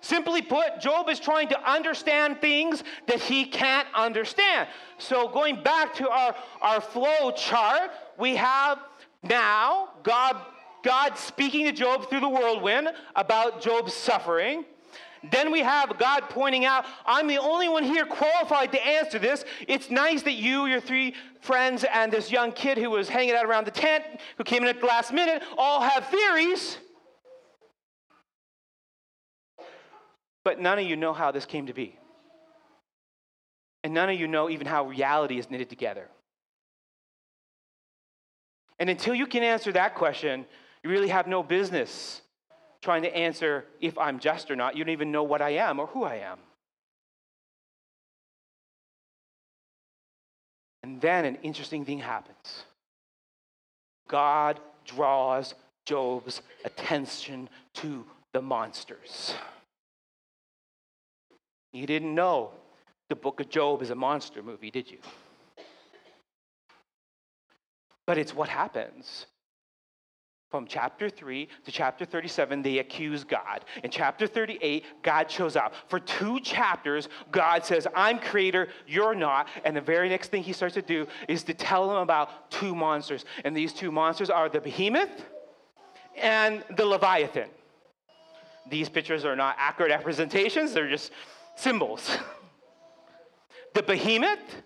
Simply 0.01 0.41
put, 0.41 0.81
Job 0.81 1.09
is 1.09 1.21
trying 1.21 1.49
to 1.49 1.71
understand 1.71 2.41
things 2.41 2.83
that 3.09 3.21
he 3.21 3.45
can't 3.45 3.89
understand. 3.95 4.69
So, 4.99 5.29
going 5.29 5.63
back 5.63 5.95
to 5.95 6.09
our, 6.09 6.35
our 6.63 6.81
flow 6.81 7.33
chart, 7.33 7.91
we 8.17 8.37
have 8.37 8.79
now 9.23 9.89
God 10.03 10.37
God 10.87 11.19
speaking 11.19 11.67
to 11.67 11.73
Job 11.73 12.09
through 12.09 12.21
the 12.21 12.29
whirlwind 12.29 12.89
about 13.17 13.61
Job's 13.61 13.93
suffering. 13.93 14.65
Then 15.33 15.51
we 15.51 15.59
have 15.59 15.99
God 15.99 16.31
pointing 16.31 16.65
out, 16.65 16.87
I'm 17.05 17.27
the 17.27 17.39
only 17.39 17.67
one 17.69 17.83
here 17.83 18.07
qualified 18.07 18.71
to 18.71 18.87
answer 18.87 19.19
this. 19.19 19.45
It's 19.67 19.91
nice 19.91 20.23
that 20.23 20.35
you, 20.35 20.67
your 20.67 20.81
three 20.81 21.15
friends, 21.41 21.85
and 21.93 22.13
this 22.13 22.31
young 22.31 22.53
kid 22.53 22.79
who 22.79 22.91
was 22.91 23.09
hanging 23.09 23.35
out 23.35 23.45
around 23.45 23.67
the 23.67 23.73
tent, 23.73 24.05
who 24.39 24.45
came 24.45 24.63
in 24.63 24.69
at 24.69 24.79
the 24.79 24.87
last 24.87 25.13
minute, 25.13 25.43
all 25.59 25.81
have 25.81 26.07
theories. 26.07 26.79
But 30.45 30.61
none 30.61 30.79
of 30.79 30.85
you 30.85 30.95
know 30.95 31.13
how 31.13 31.33
this 31.33 31.47
came 31.47 31.67
to 31.67 31.75
be. 31.75 31.99
And 33.83 33.93
none 33.93 34.09
of 34.09 34.21
you 34.21 34.29
know 34.29 34.49
even 34.49 34.69
how 34.69 34.87
reality 34.87 35.37
is 35.37 35.51
knitted 35.51 35.69
together. 35.69 36.09
And 38.79 38.89
until 38.89 39.17
you 39.17 39.27
can 39.27 39.43
answer 39.43 39.73
that 39.73 39.97
question, 39.97 40.47
you 40.87 40.93
really 40.93 41.09
have 41.09 41.27
no 41.27 41.43
business 41.43 42.23
trying 42.81 43.03
to 43.03 43.17
answer 43.17 43.65
if 43.81 43.99
I'm 43.99 44.21
just 44.21 44.53
or 44.53 44.55
not. 44.55 44.77
You 44.77 44.85
don't 44.85 44.93
even 44.93 45.11
know 45.11 45.25
what 45.25 45.43
I 45.43 45.51
am 45.51 45.81
or 45.81 45.89
who 45.89 46.05
I 46.05 46.17
am. 46.19 46.39
And 50.85 51.01
then 51.01 51.25
an 51.25 51.39
interesting 51.43 51.85
thing 51.85 51.99
happens 51.99 52.63
God 54.07 54.61
draws 54.85 55.55
Job's 55.87 56.41
attention 56.65 57.49
to 57.75 58.05
the 58.33 58.41
monsters. 58.41 59.35
You 61.73 61.87
didn't 61.89 62.15
know 62.15 62.53
the 63.09 63.17
book 63.17 63.41
of 63.41 63.49
Job 63.49 63.83
is 63.83 63.91
a 63.91 63.97
monster 63.97 64.41
movie, 64.41 64.71
did 64.71 64.89
you? 64.89 64.99
But 68.07 68.19
it's 68.19 68.33
what 68.33 68.49
happens 68.49 69.27
from 70.57 70.67
chapter 70.67 71.11
3 71.11 71.49
to 71.67 71.71
chapter 71.71 72.07
37, 72.07 72.63
they 72.63 72.79
accuse 72.79 73.25
God. 73.25 73.67
In 73.85 73.91
chapter 73.91 74.27
38, 74.27 74.85
God 75.03 75.31
shows 75.31 75.55
up. 75.55 75.75
For 75.89 76.01
two 76.01 76.41
chapters, 76.41 77.11
God 77.31 77.63
says, 77.67 77.87
I'm 77.95 78.19
creator, 78.19 78.69
you're 78.87 79.15
not. 79.15 79.49
And 79.67 79.77
the 79.77 79.83
very 79.83 80.09
next 80.09 80.31
thing 80.31 80.43
he 80.43 80.55
starts 80.55 80.75
to 80.75 80.81
do 80.81 81.07
is 81.29 81.43
to 81.43 81.53
tell 81.53 81.89
them 81.89 81.99
about 81.99 82.51
two 82.51 82.75
monsters. 82.75 83.27
And 83.45 83.55
these 83.55 83.75
two 83.75 83.93
monsters 83.93 84.31
are 84.31 84.49
the 84.49 84.61
behemoth 84.61 85.27
and 86.17 86.65
the 86.75 86.87
leviathan. 86.87 87.51
These 88.71 88.89
pictures 88.89 89.27
are 89.27 89.37
not 89.37 89.57
accurate 89.59 89.91
representations, 89.91 90.73
they're 90.73 90.89
just 90.89 91.13
symbols. 91.55 92.17
the 93.75 93.83
behemoth 93.83 94.63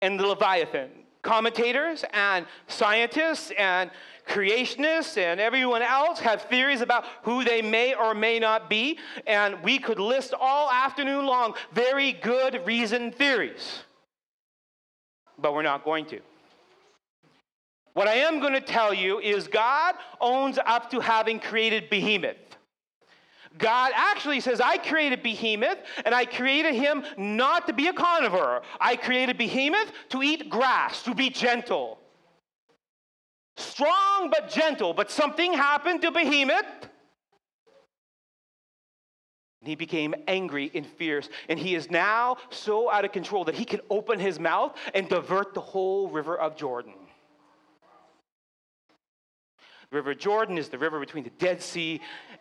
and 0.00 0.20
the 0.20 0.26
leviathan 0.28 0.90
commentators 1.28 2.06
and 2.14 2.46
scientists 2.68 3.52
and 3.58 3.90
creationists 4.26 5.18
and 5.18 5.38
everyone 5.38 5.82
else 5.82 6.20
have 6.20 6.40
theories 6.42 6.80
about 6.80 7.04
who 7.22 7.44
they 7.44 7.60
may 7.60 7.94
or 7.94 8.14
may 8.14 8.38
not 8.38 8.70
be, 8.70 8.98
and 9.26 9.62
we 9.62 9.78
could 9.78 9.98
list 9.98 10.32
all 10.40 10.70
afternoon 10.70 11.26
long 11.26 11.52
very 11.74 12.12
good 12.12 12.62
reason 12.66 13.12
theories. 13.12 13.80
But 15.38 15.52
we're 15.52 15.60
not 15.60 15.84
going 15.84 16.06
to. 16.06 16.20
What 17.92 18.08
I 18.08 18.14
am 18.14 18.40
going 18.40 18.54
to 18.54 18.62
tell 18.62 18.94
you 18.94 19.20
is 19.20 19.48
God 19.48 19.96
owns 20.22 20.58
up 20.64 20.90
to 20.92 21.00
having 21.00 21.40
created 21.40 21.90
Behemoth. 21.90 22.36
God 23.58 23.92
actually 23.94 24.40
says, 24.40 24.60
I 24.60 24.78
created 24.78 25.22
Behemoth, 25.22 25.78
and 26.04 26.14
I 26.14 26.24
created 26.24 26.74
him 26.74 27.02
not 27.16 27.66
to 27.66 27.72
be 27.72 27.88
a 27.88 27.92
carnivore. 27.92 28.62
I 28.80 28.96
created 28.96 29.36
Behemoth 29.36 29.92
to 30.10 30.22
eat 30.22 30.48
grass, 30.48 31.02
to 31.02 31.14
be 31.14 31.28
gentle. 31.28 31.98
strong 33.56 34.30
but 34.30 34.48
gentle. 34.48 34.94
But 34.94 35.10
something 35.10 35.52
happened 35.52 36.02
to 36.02 36.10
Behemoth. 36.10 36.64
And 39.60 39.68
he 39.68 39.74
became 39.74 40.14
angry 40.28 40.70
and 40.74 40.86
fierce. 40.86 41.28
And 41.48 41.58
he 41.58 41.74
is 41.74 41.90
now 41.90 42.36
so 42.50 42.90
out 42.90 43.04
of 43.04 43.10
control 43.12 43.44
that 43.46 43.56
he 43.56 43.64
can 43.64 43.80
open 43.90 44.20
his 44.20 44.38
mouth 44.38 44.76
and 44.94 45.08
divert 45.08 45.54
the 45.54 45.60
whole 45.60 46.08
river 46.08 46.38
of 46.38 46.56
Jordan. 46.56 46.94
River 49.90 50.14
Jordan 50.14 50.58
is 50.58 50.68
the 50.68 50.78
river 50.78 51.00
between 51.00 51.24
the 51.24 51.30
Dead 51.30 51.62
Sea 51.62 52.00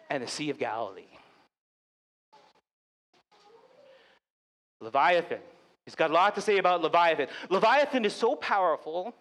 and 0.10 0.24
the 0.24 0.28
Sea 0.28 0.50
of 0.50 0.58
Galilee. 0.58 1.04
Leviathan. 4.80 5.39
He's 5.86 5.96
got 5.96 6.12
a 6.12 6.13
lot 6.13 6.36
to 6.36 6.41
say 6.41 6.58
about 6.58 6.82
Leviathan. 6.82 7.28
Leviathan 7.50 8.06
is 8.06 8.13
so 8.13 8.36
powerful. 8.36 9.13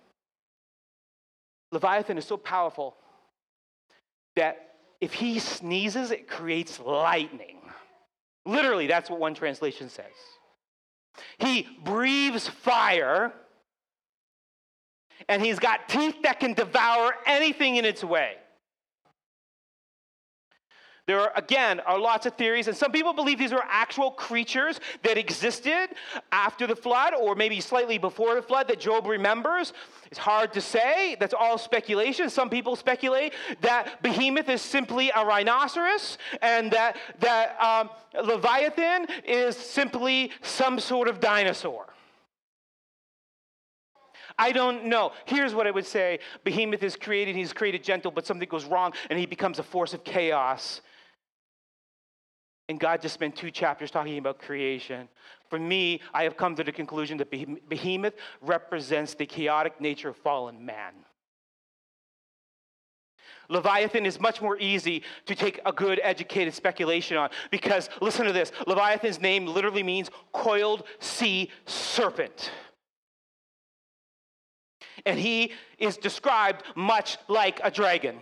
Leviathan 1.72 2.18
is 2.18 2.24
so 2.24 2.36
powerful 2.36 2.96
that 4.34 4.74
if 5.00 5.12
he 5.12 5.38
sneezes, 5.38 6.10
it 6.10 6.28
creates 6.28 6.80
lightning. 6.80 7.58
Literally, 8.44 8.86
that's 8.86 9.10
what 9.10 9.18
one 9.18 9.34
translation 9.34 9.88
says. 9.88 10.06
He 11.38 11.66
breathes 11.84 12.48
fire, 12.48 13.32
and 15.28 15.42
he's 15.42 15.58
got 15.58 15.88
teeth 15.88 16.16
that 16.22 16.40
can 16.40 16.54
devour 16.54 17.14
anything 17.26 17.76
in 17.76 17.84
its 17.84 18.04
way. 18.04 18.34
There 21.06 21.20
are, 21.20 21.30
again, 21.36 21.78
are 21.80 22.00
lots 22.00 22.26
of 22.26 22.34
theories, 22.34 22.66
and 22.66 22.76
some 22.76 22.90
people 22.90 23.12
believe 23.12 23.38
these 23.38 23.52
are 23.52 23.62
actual 23.68 24.10
creatures 24.10 24.80
that 25.04 25.16
existed 25.16 25.90
after 26.32 26.66
the 26.66 26.74
flood 26.74 27.14
or 27.14 27.36
maybe 27.36 27.60
slightly 27.60 27.96
before 27.96 28.34
the 28.34 28.42
flood 28.42 28.66
that 28.66 28.80
Job 28.80 29.06
remembers. 29.06 29.72
It's 30.10 30.18
hard 30.18 30.52
to 30.54 30.60
say. 30.60 31.16
That's 31.20 31.32
all 31.32 31.58
speculation. 31.58 32.28
Some 32.28 32.50
people 32.50 32.74
speculate 32.74 33.34
that 33.60 34.02
Behemoth 34.02 34.48
is 34.48 34.60
simply 34.62 35.12
a 35.14 35.24
rhinoceros 35.24 36.18
and 36.42 36.72
that, 36.72 36.96
that 37.20 37.56
um, 37.62 37.88
Leviathan 38.24 39.06
is 39.24 39.56
simply 39.56 40.32
some 40.42 40.80
sort 40.80 41.06
of 41.06 41.20
dinosaur. 41.20 41.86
I 44.38 44.52
don't 44.52 44.86
know. 44.86 45.12
Here's 45.24 45.54
what 45.54 45.66
I 45.66 45.70
would 45.70 45.86
say 45.86 46.18
Behemoth 46.44 46.82
is 46.82 46.96
created, 46.96 47.36
he's 47.36 47.52
created 47.52 47.84
gentle, 47.84 48.10
but 48.10 48.26
something 48.26 48.48
goes 48.48 48.64
wrong 48.64 48.92
and 49.08 49.18
he 49.18 49.24
becomes 49.24 49.60
a 49.60 49.62
force 49.62 49.94
of 49.94 50.02
chaos. 50.02 50.80
And 52.68 52.80
God 52.80 53.00
just 53.00 53.14
spent 53.14 53.36
two 53.36 53.50
chapters 53.50 53.90
talking 53.90 54.18
about 54.18 54.38
creation. 54.38 55.08
For 55.48 55.58
me, 55.58 56.00
I 56.12 56.24
have 56.24 56.36
come 56.36 56.56
to 56.56 56.64
the 56.64 56.72
conclusion 56.72 57.16
that 57.18 57.30
Behemoth 57.30 58.14
represents 58.40 59.14
the 59.14 59.26
chaotic 59.26 59.80
nature 59.80 60.08
of 60.08 60.16
fallen 60.16 60.66
man. 60.66 60.92
Leviathan 63.48 64.06
is 64.06 64.20
much 64.20 64.42
more 64.42 64.58
easy 64.58 65.02
to 65.26 65.34
take 65.34 65.60
a 65.64 65.72
good 65.72 66.00
educated 66.02 66.52
speculation 66.52 67.16
on 67.16 67.30
because 67.50 67.88
listen 68.00 68.26
to 68.26 68.32
this 68.32 68.50
Leviathan's 68.66 69.20
name 69.20 69.46
literally 69.46 69.84
means 69.84 70.10
coiled 70.32 70.82
sea 70.98 71.50
serpent. 71.64 72.50
And 75.04 75.18
he 75.18 75.52
is 75.78 75.96
described 75.96 76.64
much 76.74 77.18
like 77.28 77.60
a 77.62 77.70
dragon. 77.70 78.18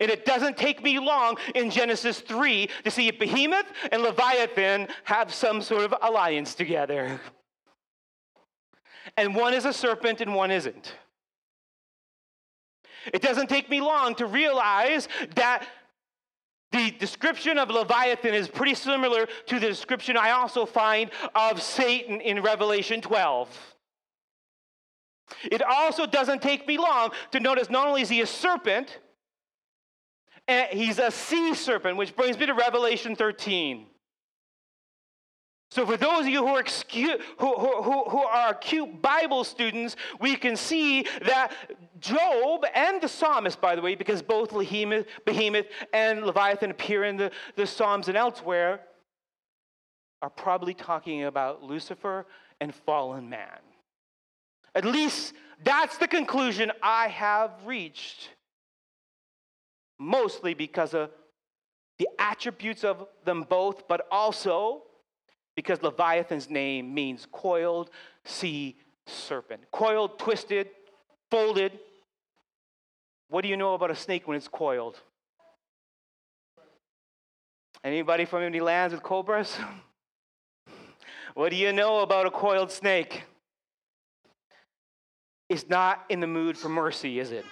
And 0.00 0.10
it 0.10 0.24
doesn't 0.24 0.56
take 0.56 0.82
me 0.82 0.98
long 0.98 1.36
in 1.54 1.70
Genesis 1.70 2.20
3 2.20 2.68
to 2.84 2.90
see 2.90 3.08
if 3.08 3.18
Behemoth 3.18 3.66
and 3.90 4.02
Leviathan 4.02 4.88
have 5.04 5.32
some 5.32 5.62
sort 5.62 5.84
of 5.84 5.94
alliance 6.02 6.54
together. 6.54 7.20
And 9.16 9.34
one 9.34 9.54
is 9.54 9.64
a 9.64 9.72
serpent 9.72 10.20
and 10.20 10.34
one 10.34 10.50
isn't. 10.50 10.94
It 13.12 13.20
doesn't 13.20 13.48
take 13.48 13.68
me 13.68 13.80
long 13.80 14.14
to 14.16 14.26
realize 14.26 15.08
that 15.34 15.66
the 16.70 16.90
description 16.92 17.58
of 17.58 17.68
Leviathan 17.68 18.32
is 18.32 18.48
pretty 18.48 18.74
similar 18.74 19.26
to 19.46 19.60
the 19.60 19.66
description 19.66 20.16
I 20.16 20.30
also 20.30 20.64
find 20.64 21.10
of 21.34 21.60
Satan 21.60 22.20
in 22.20 22.42
Revelation 22.42 23.00
12. 23.00 23.74
It 25.50 25.62
also 25.62 26.06
doesn't 26.06 26.42
take 26.42 26.66
me 26.66 26.78
long 26.78 27.10
to 27.32 27.40
notice 27.40 27.68
not 27.70 27.86
only 27.86 28.02
is 28.02 28.08
he 28.08 28.20
a 28.22 28.26
serpent, 28.26 28.98
and 30.48 30.68
he's 30.70 30.98
a 30.98 31.10
sea 31.10 31.54
serpent, 31.54 31.96
which 31.96 32.16
brings 32.16 32.38
me 32.38 32.46
to 32.46 32.54
Revelation 32.54 33.14
13. 33.16 33.86
So, 35.70 35.86
for 35.86 35.96
those 35.96 36.22
of 36.22 36.28
you 36.28 36.46
who 36.46 36.54
are, 36.54 36.62
excu- 36.62 37.18
who, 37.38 37.54
who, 37.56 38.04
who 38.04 38.18
are 38.18 38.50
acute 38.50 39.00
Bible 39.00 39.42
students, 39.42 39.96
we 40.20 40.36
can 40.36 40.54
see 40.54 41.06
that 41.24 41.52
Job 41.98 42.66
and 42.74 43.00
the 43.00 43.08
psalmist, 43.08 43.58
by 43.58 43.74
the 43.74 43.80
way, 43.80 43.94
because 43.94 44.20
both 44.20 44.52
Behemoth, 44.52 45.06
Behemoth 45.24 45.64
and 45.94 46.26
Leviathan 46.26 46.70
appear 46.70 47.04
in 47.04 47.16
the, 47.16 47.30
the 47.56 47.66
Psalms 47.66 48.08
and 48.08 48.18
elsewhere, 48.18 48.80
are 50.20 50.28
probably 50.28 50.74
talking 50.74 51.24
about 51.24 51.62
Lucifer 51.62 52.26
and 52.60 52.74
fallen 52.74 53.30
man. 53.30 53.58
At 54.74 54.84
least 54.84 55.32
that's 55.64 55.96
the 55.96 56.06
conclusion 56.06 56.70
I 56.82 57.08
have 57.08 57.50
reached 57.64 58.28
mostly 59.98 60.54
because 60.54 60.94
of 60.94 61.10
the 61.98 62.08
attributes 62.18 62.84
of 62.84 63.06
them 63.24 63.46
both, 63.48 63.86
but 63.88 64.06
also 64.10 64.82
because 65.54 65.82
Leviathan's 65.82 66.48
name 66.48 66.92
means 66.92 67.26
coiled 67.30 67.90
sea 68.24 68.76
serpent. 69.06 69.62
Coiled, 69.70 70.18
twisted, 70.18 70.68
folded. 71.30 71.78
What 73.28 73.42
do 73.42 73.48
you 73.48 73.56
know 73.56 73.74
about 73.74 73.90
a 73.90 73.96
snake 73.96 74.26
when 74.26 74.36
it's 74.36 74.48
coiled? 74.48 75.00
Anybody 77.84 78.24
from 78.24 78.42
any 78.42 78.60
lands 78.60 78.94
with 78.94 79.02
cobras? 79.02 79.56
what 81.34 81.50
do 81.50 81.56
you 81.56 81.72
know 81.72 82.00
about 82.00 82.26
a 82.26 82.30
coiled 82.30 82.70
snake? 82.70 83.24
It's 85.48 85.68
not 85.68 86.04
in 86.08 86.20
the 86.20 86.26
mood 86.26 86.56
for 86.56 86.68
mercy, 86.68 87.18
is 87.18 87.32
it? 87.32 87.44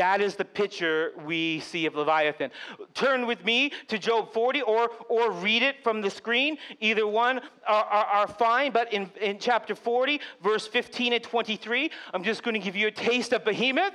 That 0.00 0.22
is 0.22 0.34
the 0.34 0.46
picture 0.46 1.12
we 1.26 1.60
see 1.60 1.84
of 1.84 1.94
Leviathan. 1.94 2.50
Turn 2.94 3.26
with 3.26 3.44
me 3.44 3.70
to 3.88 3.98
Job 3.98 4.32
40 4.32 4.62
or, 4.62 4.88
or 5.10 5.30
read 5.30 5.62
it 5.62 5.84
from 5.84 6.00
the 6.00 6.08
screen. 6.08 6.56
Either 6.80 7.06
one 7.06 7.42
are, 7.68 7.84
are, 7.84 8.06
are, 8.06 8.26
fine, 8.26 8.72
but 8.72 8.90
in, 8.94 9.10
in 9.20 9.38
chapter 9.38 9.74
40, 9.74 10.18
verse 10.42 10.66
15 10.66 11.12
and 11.12 11.22
23, 11.22 11.90
I'm 12.14 12.24
just 12.24 12.42
going 12.42 12.54
to 12.54 12.60
give 12.60 12.76
you 12.76 12.86
a 12.86 12.90
taste 12.90 13.34
of 13.34 13.44
Behemoth. 13.44 13.92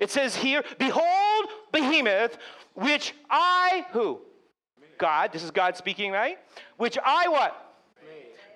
It 0.00 0.10
says 0.10 0.34
here, 0.34 0.64
Behold, 0.80 1.44
Behemoth, 1.70 2.38
which 2.74 3.14
I, 3.30 3.86
who? 3.92 4.22
God, 4.98 5.32
this 5.32 5.44
is 5.44 5.52
God 5.52 5.76
speaking, 5.76 6.10
right? 6.10 6.38
Which 6.76 6.98
I 7.04 7.28
what? 7.28 7.76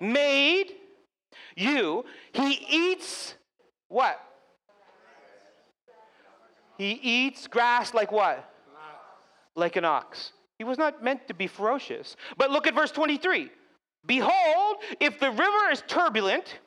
Made. 0.01 0.11
Made 0.11 0.71
you. 1.55 2.03
He 2.33 2.65
eats 2.69 3.35
what? 3.87 4.21
He 6.77 6.91
eats 6.91 7.47
grass 7.47 7.93
like 7.93 8.11
what? 8.11 8.47
Like 9.55 9.75
an 9.75 9.85
ox. 9.85 10.31
He 10.57 10.63
was 10.63 10.77
not 10.77 11.03
meant 11.03 11.27
to 11.27 11.33
be 11.33 11.47
ferocious. 11.47 12.15
But 12.37 12.51
look 12.51 12.67
at 12.67 12.75
verse 12.75 12.91
23. 12.91 13.49
Behold, 14.05 14.77
if 14.99 15.19
the 15.19 15.29
river 15.29 15.71
is 15.71 15.83
turbulent, 15.87 16.59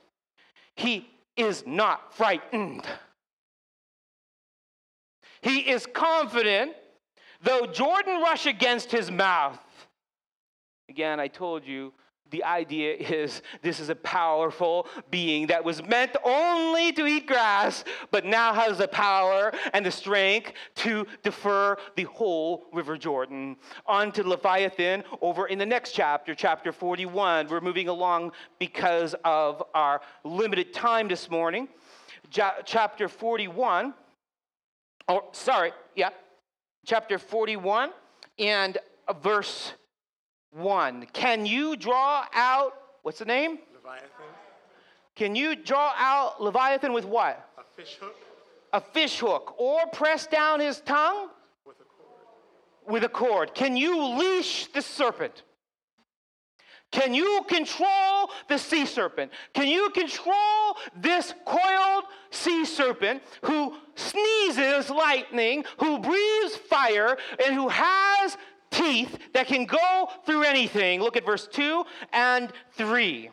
he 0.77 1.09
is 1.37 1.65
not 1.67 2.15
frightened. 2.15 2.87
He 5.43 5.59
is 5.59 5.87
confident, 5.87 6.73
though 7.43 7.67
Jordan 7.67 8.21
rush 8.21 8.47
against 8.47 8.91
his 8.91 9.11
mouth. 9.11 9.61
Again, 10.89 11.21
I 11.21 11.29
told 11.29 11.67
you 11.67 11.93
the 12.35 12.43
idea 12.43 12.95
is 12.95 13.43
this 13.63 13.79
is 13.79 13.91
a 13.91 13.95
powerful 13.95 14.89
being 15.09 15.47
that 15.47 15.65
was 15.65 15.81
meant 15.87 16.17
only 16.25 16.91
to 16.91 17.07
eat 17.07 17.29
grass, 17.29 17.85
but 18.11 18.25
now 18.25 18.53
has 18.53 18.79
the 18.79 18.89
power 18.89 19.53
and 19.73 19.87
the 19.87 19.91
strength 19.93 20.51
to 20.75 21.07
defer 21.23 21.77
the 21.95 22.03
whole 22.03 22.65
River 22.73 22.97
Jordan. 22.97 23.55
On 23.87 24.11
to 24.11 24.29
Leviathan 24.29 25.05
over 25.23 25.47
in 25.47 25.61
the 25.61 25.67
next 25.67 25.93
chapter, 25.93 26.35
chapter 26.35 26.73
41. 26.73 27.47
We're 27.47 27.61
moving 27.61 27.87
along 27.87 28.33
because 28.59 29.15
of 29.25 29.63
our 29.73 30.01
limited 30.25 30.75
time 30.75 31.07
this 31.07 31.31
morning. 31.31 31.69
Chapter 32.31 33.07
41, 33.09 33.95
or 35.07 35.23
oh, 35.23 35.29
sorry, 35.31 35.71
yeah, 35.95 36.11
chapter 36.85 37.17
41 37.17 37.91
and 38.41 38.79
verse 39.23 39.75
1. 40.55 41.07
Can 41.13 41.47
you 41.47 41.77
draw 41.77 42.25
out, 42.33 42.75
what's 43.03 43.19
the 43.19 43.25
name? 43.25 43.59
Leviathan. 43.75 44.09
Can 45.17 45.35
you 45.35 45.57
draw 45.57 45.93
out 45.97 46.43
Leviathan 46.43 46.93
with 46.93 47.05
what? 47.05 47.49
A 47.59 47.63
fish 47.77 47.97
hook. 48.01 48.17
A 48.73 48.81
fish 48.81 49.19
hook. 49.19 49.55
Or 49.59 49.87
press 49.93 50.27
down 50.27 50.61
his 50.61 50.81
tongue? 50.81 51.29
With 51.67 51.77
a 51.81 51.85
cord. 51.85 52.93
With 52.93 53.05
a 53.05 53.09
cord. 53.09 53.55
Can 53.55 53.77
you 53.77 54.19
leash 54.19 54.67
the 54.69 54.83
serpent? 54.83 55.43
Can 56.91 57.13
you 57.13 57.45
control 57.49 58.31
the 58.49 58.57
sea 58.57 58.87
serpent? 58.87 59.33
Can 59.53 59.67
you 59.67 59.91
control 59.91 60.77
this 60.97 61.35
coiled 61.45 62.05
sea 62.31 62.65
serpent 62.65 63.21
who 63.43 63.75
sneezes 63.97 64.91
lightning, 64.91 65.65
who 65.79 65.99
breathes 65.99 66.55
fire, 66.55 67.17
and 67.45 67.55
who 67.55 67.69
has 67.69 68.37
teeth 68.75 69.19
that 69.33 69.47
can 69.47 69.65
go 69.65 70.09
through 70.27 70.43
anything? 70.43 71.01
Look 71.01 71.17
at 71.17 71.25
verse 71.25 71.47
2 71.47 71.85
and 72.13 72.51
3. 72.77 73.31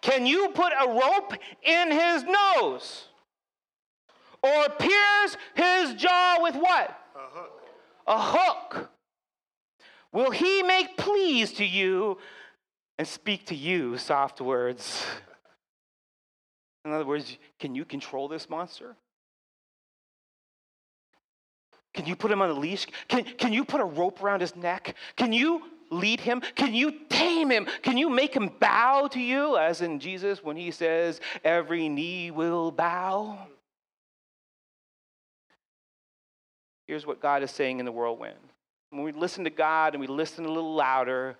Can 0.00 0.26
you 0.26 0.48
put 0.50 0.72
a 0.72 0.88
rope 0.88 1.34
in 1.62 1.90
his 1.90 2.24
nose? 2.24 3.04
Or 4.42 4.68
pierce 4.78 5.36
his 5.54 5.94
jaw 5.94 6.38
with 6.40 6.54
what? 6.54 6.98
A 7.16 7.38
hook. 7.38 7.62
A 8.06 8.18
hook. 8.20 8.90
Will 10.12 10.30
he 10.30 10.62
make 10.62 10.96
pleas 10.96 11.52
to 11.54 11.64
you 11.64 12.18
and 12.98 13.06
speak 13.06 13.46
to 13.46 13.54
you 13.54 13.98
soft 13.98 14.40
words? 14.40 15.04
In 16.84 16.92
other 16.92 17.04
words, 17.04 17.36
can 17.58 17.74
you 17.74 17.84
control 17.84 18.28
this 18.28 18.48
monster? 18.48 18.96
Can 21.98 22.06
you 22.06 22.14
put 22.14 22.30
him 22.30 22.40
on 22.40 22.48
a 22.48 22.54
leash? 22.54 22.86
Can, 23.08 23.24
can 23.24 23.52
you 23.52 23.64
put 23.64 23.80
a 23.80 23.84
rope 23.84 24.22
around 24.22 24.40
his 24.40 24.54
neck? 24.54 24.94
Can 25.16 25.32
you 25.32 25.62
lead 25.90 26.20
him? 26.20 26.40
Can 26.54 26.72
you 26.72 26.92
tame 27.08 27.50
him? 27.50 27.66
Can 27.82 27.96
you 27.96 28.08
make 28.08 28.32
him 28.32 28.52
bow 28.60 29.08
to 29.08 29.18
you, 29.18 29.56
as 29.56 29.80
in 29.80 29.98
Jesus 29.98 30.40
when 30.40 30.56
he 30.56 30.70
says, 30.70 31.20
Every 31.42 31.88
knee 31.88 32.30
will 32.30 32.70
bow? 32.70 33.48
Here's 36.86 37.04
what 37.04 37.20
God 37.20 37.42
is 37.42 37.50
saying 37.50 37.80
in 37.80 37.84
the 37.84 37.90
whirlwind. 37.90 38.36
When 38.90 39.02
we 39.02 39.10
listen 39.10 39.42
to 39.42 39.50
God 39.50 39.94
and 39.94 40.00
we 40.00 40.06
listen 40.06 40.44
a 40.44 40.52
little 40.52 40.76
louder, 40.76 41.36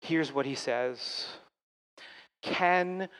here's 0.00 0.32
what 0.32 0.46
he 0.46 0.54
says 0.54 1.26
Can 2.40 3.10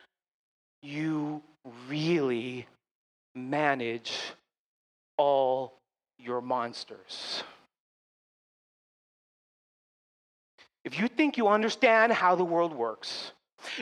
you 0.81 1.43
really 1.87 2.67
manage 3.35 4.19
all 5.19 5.80
your 6.23 6.41
monsters? 6.41 7.43
If 10.85 10.99
you 10.99 11.09
think 11.09 11.37
you 11.37 11.49
understand 11.49 12.13
how 12.13 12.35
the 12.35 12.45
world 12.45 12.75
works, 12.75 13.33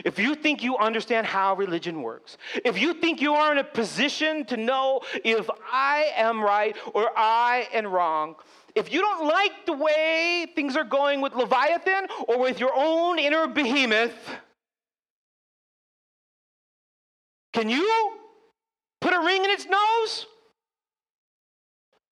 if 0.03 0.19
you 0.19 0.35
think 0.35 0.61
you 0.61 0.77
understand 0.77 1.25
how 1.25 1.55
religion 1.55 2.01
works, 2.01 2.37
if 2.65 2.79
you 2.79 2.93
think 2.93 3.21
you 3.21 3.33
are 3.33 3.51
in 3.51 3.57
a 3.57 3.63
position 3.63 4.45
to 4.45 4.57
know 4.57 5.01
if 5.23 5.49
I 5.71 6.11
am 6.15 6.41
right 6.41 6.75
or 6.93 7.09
I 7.17 7.67
am 7.73 7.87
wrong, 7.87 8.35
if 8.75 8.91
you 8.91 9.01
don't 9.01 9.27
like 9.27 9.65
the 9.65 9.73
way 9.73 10.47
things 10.55 10.75
are 10.75 10.83
going 10.83 11.21
with 11.21 11.33
Leviathan 11.33 12.07
or 12.27 12.39
with 12.39 12.59
your 12.59 12.71
own 12.75 13.17
inner 13.19 13.47
behemoth, 13.47 14.13
can 17.53 17.69
you 17.69 18.13
put 19.01 19.13
a 19.13 19.19
ring 19.19 19.43
in 19.43 19.49
its 19.49 19.65
nose? 19.65 20.25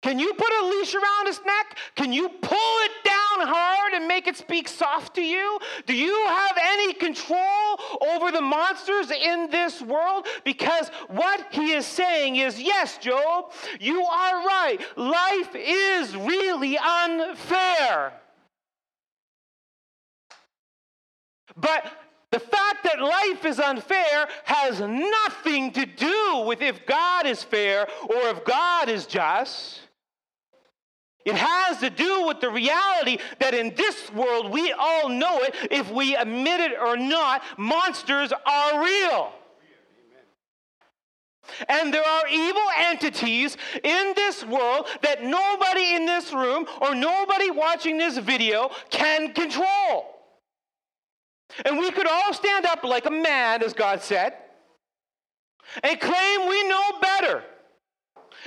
Can 0.01 0.17
you 0.17 0.33
put 0.33 0.51
a 0.61 0.65
leash 0.65 0.95
around 0.95 1.27
its 1.27 1.41
neck? 1.45 1.77
Can 1.95 2.13
you 2.13 2.29
pull 2.29 2.75
it 2.85 2.91
down 3.03 3.47
hard 3.47 3.93
and 3.93 4.07
make 4.07 4.27
it 4.27 4.37
speak 4.37 4.69
soft 4.69 5.15
to 5.15 5.21
you? 5.21 5.59
Do 5.85 5.93
you 5.93 6.15
have 6.27 6.57
any 6.57 6.93
control 6.93 7.79
over 7.99 8.31
the 8.31 8.39
monsters 8.39 9.11
in 9.11 9.49
this 9.49 9.81
world? 9.81 10.25
Because 10.45 10.87
what 11.09 11.47
he 11.51 11.73
is 11.73 11.85
saying 11.85 12.37
is 12.37 12.61
yes, 12.61 12.97
Job, 12.97 13.51
you 13.81 14.01
are 14.01 14.45
right. 14.45 14.77
Life 14.95 15.53
is 15.53 16.15
really 16.15 16.77
unfair. 16.77 18.13
But 21.57 21.91
the 22.31 22.39
fact 22.39 22.83
that 22.85 23.01
life 23.01 23.43
is 23.43 23.59
unfair 23.59 24.29
has 24.45 24.79
nothing 24.79 25.73
to 25.73 25.85
do 25.85 26.43
with 26.45 26.61
if 26.61 26.85
God 26.85 27.25
is 27.25 27.43
fair 27.43 27.85
or 28.03 28.29
if 28.29 28.45
God 28.45 28.87
is 28.87 29.05
just. 29.05 29.81
It 31.25 31.35
has 31.35 31.79
to 31.79 31.89
do 31.89 32.27
with 32.27 32.39
the 32.39 32.49
reality 32.49 33.17
that 33.39 33.53
in 33.53 33.75
this 33.75 34.11
world, 34.13 34.51
we 34.51 34.71
all 34.71 35.09
know 35.09 35.39
it, 35.41 35.53
if 35.69 35.91
we 35.91 36.15
admit 36.15 36.61
it 36.61 36.79
or 36.79 36.95
not, 36.95 37.43
monsters 37.57 38.31
are 38.45 38.83
real. 38.83 39.33
And 41.67 41.93
there 41.93 42.05
are 42.05 42.27
evil 42.27 42.67
entities 42.77 43.57
in 43.83 44.13
this 44.15 44.45
world 44.45 44.87
that 45.01 45.23
nobody 45.23 45.95
in 45.95 46.05
this 46.05 46.31
room 46.31 46.67
or 46.81 46.95
nobody 46.95 47.49
watching 47.49 47.97
this 47.97 48.17
video 48.17 48.69
can 48.89 49.33
control. 49.33 50.15
And 51.65 51.79
we 51.79 51.91
could 51.91 52.07
all 52.07 52.33
stand 52.33 52.65
up 52.65 52.83
like 52.83 53.07
a 53.07 53.11
man, 53.11 53.63
as 53.63 53.73
God 53.73 54.01
said, 54.01 54.35
and 55.83 55.99
claim 55.99 56.47
we 56.47 56.67
know 56.67 56.99
better, 57.01 57.43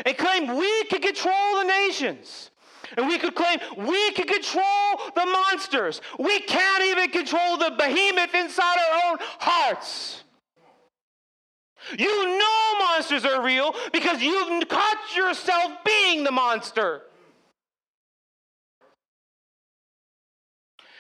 and 0.07 0.17
claim 0.17 0.57
we 0.57 0.85
can 0.85 1.03
control 1.03 1.57
the 1.57 1.65
nations. 1.65 2.52
And 2.97 3.09
we 3.09 3.19
could 3.19 3.35
claim 3.35 3.59
we 3.77 4.13
can 4.13 4.27
control 4.27 5.01
the 5.15 5.27
monsters. 5.27 6.01
We 6.19 6.41
can't 6.41 6.85
even 6.85 7.11
control 7.11 7.57
the 7.57 7.75
behemoth 7.77 8.35
inside 8.35 8.77
our 8.79 9.11
own 9.11 9.19
hearts. 9.39 10.23
You 11.99 12.39
know 12.39 12.79
monsters 12.79 13.25
are 13.25 13.45
real 13.45 13.75
because 13.93 14.23
you've 14.23 14.69
caught 14.69 15.17
yourself 15.17 15.73
being 15.85 16.25
the 16.25 16.31
monster. 16.31 17.03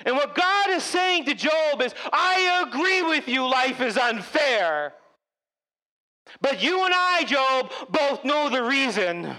And 0.04 0.16
what 0.16 0.34
God 0.34 0.70
is 0.70 0.82
saying 0.82 1.26
to 1.26 1.34
Job 1.34 1.80
is, 1.80 1.94
I 2.12 2.64
agree 2.66 3.02
with 3.02 3.28
you, 3.28 3.48
life 3.48 3.80
is 3.80 3.96
unfair. 3.96 4.94
But 6.40 6.62
you 6.62 6.84
and 6.84 6.92
I, 6.94 7.24
Job, 7.24 7.70
both 7.88 8.24
know 8.24 8.48
the 8.48 8.62
reason. 8.62 9.36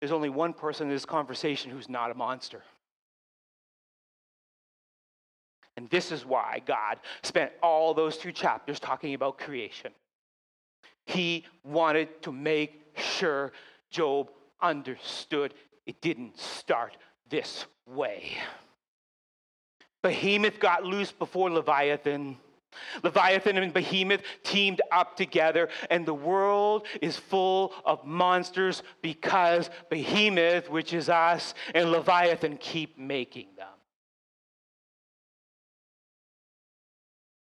There's 0.00 0.12
only 0.12 0.30
one 0.30 0.54
person 0.54 0.88
in 0.88 0.94
this 0.94 1.04
conversation 1.04 1.70
who's 1.70 1.88
not 1.88 2.10
a 2.10 2.14
monster. 2.14 2.62
And 5.76 5.88
this 5.90 6.10
is 6.10 6.26
why 6.26 6.62
God 6.66 6.98
spent 7.22 7.52
all 7.62 7.94
those 7.94 8.16
two 8.16 8.32
chapters 8.32 8.80
talking 8.80 9.14
about 9.14 9.38
creation. 9.38 9.92
He 11.06 11.44
wanted 11.64 12.22
to 12.22 12.32
make 12.32 12.82
sure 12.96 13.52
Job 13.90 14.30
understood 14.60 15.54
it 15.86 16.00
didn't 16.00 16.38
start 16.38 16.96
this 17.28 17.66
way. 17.86 18.36
Behemoth 20.02 20.60
got 20.60 20.84
loose 20.84 21.12
before 21.12 21.50
Leviathan. 21.50 22.38
Leviathan 23.02 23.56
and 23.56 23.72
Behemoth 23.72 24.22
teamed 24.42 24.80
up 24.92 25.16
together, 25.16 25.68
and 25.90 26.06
the 26.06 26.14
world 26.14 26.86
is 27.00 27.16
full 27.16 27.72
of 27.84 28.04
monsters 28.04 28.82
because 29.02 29.70
Behemoth, 29.88 30.70
which 30.70 30.92
is 30.92 31.08
us, 31.08 31.54
and 31.74 31.90
Leviathan 31.90 32.56
keep 32.58 32.98
making 32.98 33.48
them. 33.56 33.66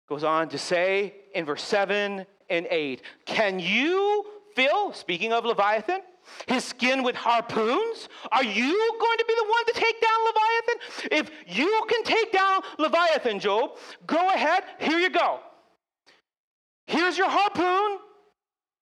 Goes 0.08 0.24
on 0.24 0.50
to 0.50 0.58
say 0.58 1.14
in 1.34 1.46
verse 1.46 1.64
7 1.64 2.26
and 2.50 2.68
8 2.70 3.02
Can 3.26 3.60
you 3.60 4.26
fill, 4.56 4.94
speaking 4.94 5.34
of 5.34 5.46
Leviathan, 5.46 6.02
his 6.48 6.64
skin 6.64 7.04
with 7.04 7.16
harpoons? 7.16 8.10
Are 8.32 8.44
you 8.44 8.98
going 9.00 9.18
to 9.18 9.26
be 9.28 9.36
the 9.36 9.50
one 9.50 9.66
to 9.66 9.74
take 9.74 10.02
down 10.02 10.20
Leviathan? 10.26 11.20
If 11.20 11.58
you 11.58 11.86
can 11.90 12.04
take 12.04 12.32
down 12.32 12.62
Leviathan, 12.80 13.40
Job, 13.40 13.78
go 14.06 14.30
ahead. 14.30 14.64
Here 14.80 15.00
you 15.00 15.10
go. 15.10 15.40
Here's 16.88 17.18
your 17.18 17.30
harpoon. 17.30 18.00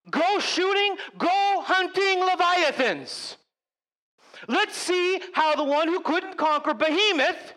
Go 0.09 0.39
shooting, 0.39 0.95
go 1.17 1.61
hunting 1.63 2.19
Leviathans. 2.19 3.37
Let's 4.47 4.75
see 4.75 5.21
how 5.33 5.55
the 5.55 5.63
one 5.63 5.87
who 5.87 5.99
couldn't 6.01 6.37
conquer 6.37 6.73
Behemoth 6.73 7.53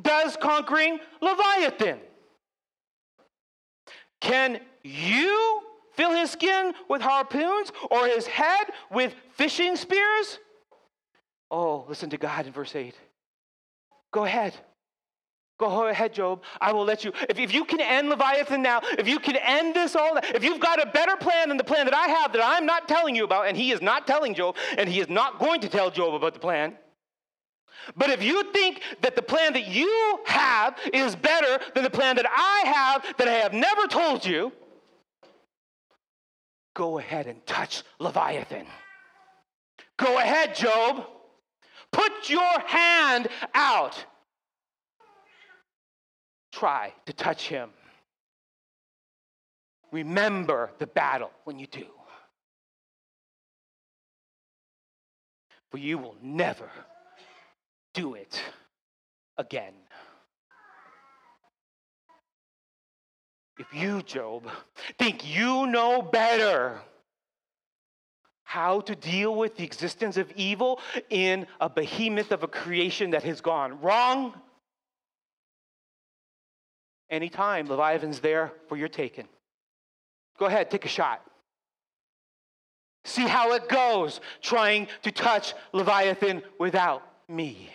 does 0.00 0.36
conquering 0.40 0.98
Leviathan. 1.20 1.98
Can 4.20 4.60
you 4.82 5.62
fill 5.96 6.12
his 6.12 6.30
skin 6.30 6.72
with 6.88 7.02
harpoons 7.02 7.72
or 7.90 8.06
his 8.06 8.26
head 8.26 8.66
with 8.90 9.14
fishing 9.32 9.76
spears? 9.76 10.38
Oh, 11.50 11.84
listen 11.88 12.10
to 12.10 12.16
God 12.16 12.46
in 12.46 12.52
verse 12.52 12.74
8. 12.74 12.94
Go 14.12 14.24
ahead. 14.24 14.54
Go 15.58 15.86
ahead, 15.86 16.12
Job. 16.12 16.42
I 16.60 16.72
will 16.72 16.84
let 16.84 17.02
you. 17.02 17.12
If, 17.30 17.38
if 17.38 17.54
you 17.54 17.64
can 17.64 17.80
end 17.80 18.10
Leviathan 18.10 18.60
now, 18.60 18.80
if 18.98 19.08
you 19.08 19.18
can 19.18 19.36
end 19.36 19.74
this 19.74 19.96
all, 19.96 20.18
if 20.22 20.44
you've 20.44 20.60
got 20.60 20.82
a 20.82 20.90
better 20.90 21.16
plan 21.16 21.48
than 21.48 21.56
the 21.56 21.64
plan 21.64 21.86
that 21.86 21.94
I 21.94 22.08
have 22.08 22.32
that 22.34 22.42
I'm 22.44 22.66
not 22.66 22.88
telling 22.88 23.16
you 23.16 23.24
about, 23.24 23.46
and 23.46 23.56
he 23.56 23.72
is 23.72 23.80
not 23.80 24.06
telling 24.06 24.34
Job, 24.34 24.56
and 24.76 24.88
he 24.88 25.00
is 25.00 25.08
not 25.08 25.38
going 25.38 25.62
to 25.62 25.68
tell 25.68 25.90
Job 25.90 26.14
about 26.14 26.34
the 26.34 26.40
plan. 26.40 26.76
But 27.96 28.10
if 28.10 28.22
you 28.22 28.52
think 28.52 28.82
that 29.00 29.16
the 29.16 29.22
plan 29.22 29.54
that 29.54 29.68
you 29.68 30.20
have 30.26 30.76
is 30.92 31.16
better 31.16 31.58
than 31.74 31.84
the 31.84 31.90
plan 31.90 32.16
that 32.16 32.26
I 32.26 32.68
have 32.68 33.16
that 33.16 33.28
I 33.28 33.34
have 33.34 33.52
never 33.52 33.86
told 33.86 34.26
you, 34.26 34.52
go 36.76 36.98
ahead 36.98 37.26
and 37.26 37.44
touch 37.46 37.82
Leviathan. 37.98 38.66
Go 39.96 40.18
ahead, 40.18 40.54
Job. 40.54 41.06
Put 41.90 42.28
your 42.28 42.60
hand 42.66 43.28
out. 43.54 44.04
Try 46.52 46.92
to 47.06 47.12
touch 47.14 47.48
him. 47.48 47.70
Remember 49.90 50.70
the 50.78 50.86
battle 50.86 51.30
when 51.44 51.58
you 51.58 51.66
do. 51.66 51.86
For 55.70 55.78
you 55.78 55.96
will 55.96 56.16
never 56.22 56.70
do 57.94 58.14
it 58.14 58.38
again. 59.38 59.72
If 63.58 63.72
you, 63.72 64.02
Job, 64.02 64.48
think 64.98 65.26
you 65.26 65.66
know 65.66 66.02
better 66.02 66.78
how 68.42 68.80
to 68.80 68.94
deal 68.94 69.34
with 69.34 69.56
the 69.56 69.64
existence 69.64 70.16
of 70.16 70.30
evil 70.36 70.80
in 71.10 71.46
a 71.60 71.68
behemoth 71.68 72.30
of 72.32 72.42
a 72.42 72.48
creation 72.48 73.10
that 73.10 73.22
has 73.22 73.40
gone 73.40 73.80
wrong, 73.80 74.34
anytime 77.10 77.66
Leviathan's 77.66 78.20
there 78.20 78.52
for 78.68 78.76
your 78.76 78.88
taking. 78.88 79.26
Go 80.38 80.46
ahead, 80.46 80.70
take 80.70 80.84
a 80.84 80.88
shot. 80.88 81.22
See 83.04 83.26
how 83.26 83.52
it 83.54 83.68
goes 83.68 84.20
trying 84.42 84.88
to 85.02 85.10
touch 85.10 85.54
Leviathan 85.72 86.42
without 86.58 87.02
me. 87.28 87.70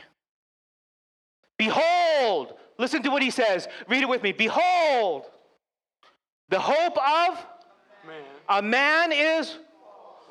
Behold, 1.58 2.54
listen 2.78 3.02
to 3.04 3.10
what 3.10 3.24
he 3.24 3.30
says. 3.30 3.68
Read 3.88 4.04
it 4.04 4.10
with 4.10 4.24
me. 4.24 4.32
Behold, 4.32 5.26
the 6.52 6.60
hope 6.60 6.98
of 6.98 7.46
Man. 8.06 8.24
a 8.50 8.62
man 8.62 9.12
is 9.12 9.58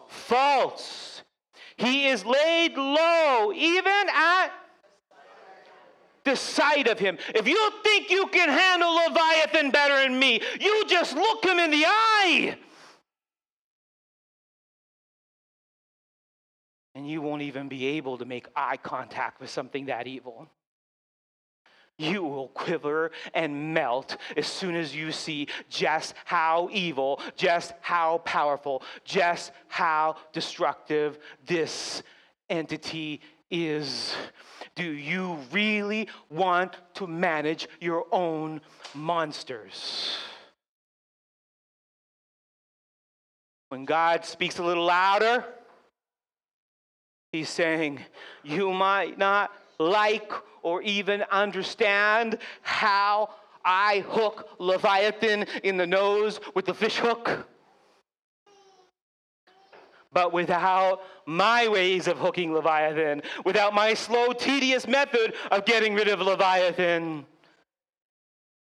false. 0.06 1.22
He 1.76 2.08
is 2.08 2.24
laid 2.24 2.76
low, 2.76 3.52
even 3.54 4.06
at 4.14 4.50
the 6.24 6.36
sight 6.36 6.88
of 6.88 6.98
him. 6.98 7.16
If 7.34 7.48
you 7.48 7.70
think 7.82 8.10
you 8.10 8.26
can 8.26 8.50
handle 8.50 8.94
Leviathan 8.94 9.70
better 9.70 9.96
than 9.96 10.18
me, 10.18 10.42
you 10.60 10.84
just 10.86 11.14
look 11.14 11.42
him 11.42 11.58
in 11.58 11.70
the 11.70 11.84
eye. 11.86 12.56
And 16.94 17.08
you 17.08 17.22
won't 17.22 17.40
even 17.42 17.68
be 17.68 17.86
able 17.86 18.18
to 18.18 18.26
make 18.26 18.46
eye 18.54 18.76
contact 18.76 19.40
with 19.40 19.48
something 19.48 19.86
that 19.86 20.06
evil. 20.06 20.48
You 22.00 22.24
will 22.24 22.48
quiver 22.48 23.10
and 23.34 23.74
melt 23.74 24.16
as 24.34 24.46
soon 24.46 24.74
as 24.74 24.96
you 24.96 25.12
see 25.12 25.48
just 25.68 26.14
how 26.24 26.70
evil, 26.72 27.20
just 27.36 27.74
how 27.82 28.18
powerful, 28.24 28.82
just 29.04 29.52
how 29.68 30.16
destructive 30.32 31.18
this 31.44 32.02
entity 32.48 33.20
is. 33.50 34.14
Do 34.74 34.84
you 34.84 35.36
really 35.52 36.08
want 36.30 36.78
to 36.94 37.06
manage 37.06 37.68
your 37.80 38.06
own 38.12 38.62
monsters? 38.94 40.16
When 43.68 43.84
God 43.84 44.24
speaks 44.24 44.58
a 44.58 44.62
little 44.62 44.86
louder, 44.86 45.44
He's 47.32 47.50
saying, 47.50 48.00
You 48.42 48.72
might 48.72 49.18
not 49.18 49.52
like 49.80 50.30
or 50.62 50.82
even 50.82 51.24
understand 51.32 52.38
how 52.60 53.30
I 53.64 54.04
hook 54.08 54.50
Leviathan 54.58 55.46
in 55.64 55.76
the 55.76 55.86
nose 55.86 56.38
with 56.54 56.66
the 56.66 56.74
fish 56.74 56.98
hook. 56.98 57.48
But 60.12 60.32
without 60.32 61.00
my 61.24 61.68
ways 61.68 62.08
of 62.08 62.18
hooking 62.18 62.52
Leviathan, 62.52 63.22
without 63.44 63.74
my 63.74 63.94
slow, 63.94 64.32
tedious 64.32 64.86
method 64.86 65.34
of 65.50 65.64
getting 65.64 65.94
rid 65.94 66.08
of 66.08 66.20
Leviathan, 66.20 67.24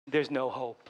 there's 0.08 0.30
no 0.30 0.50
hope. 0.50 0.90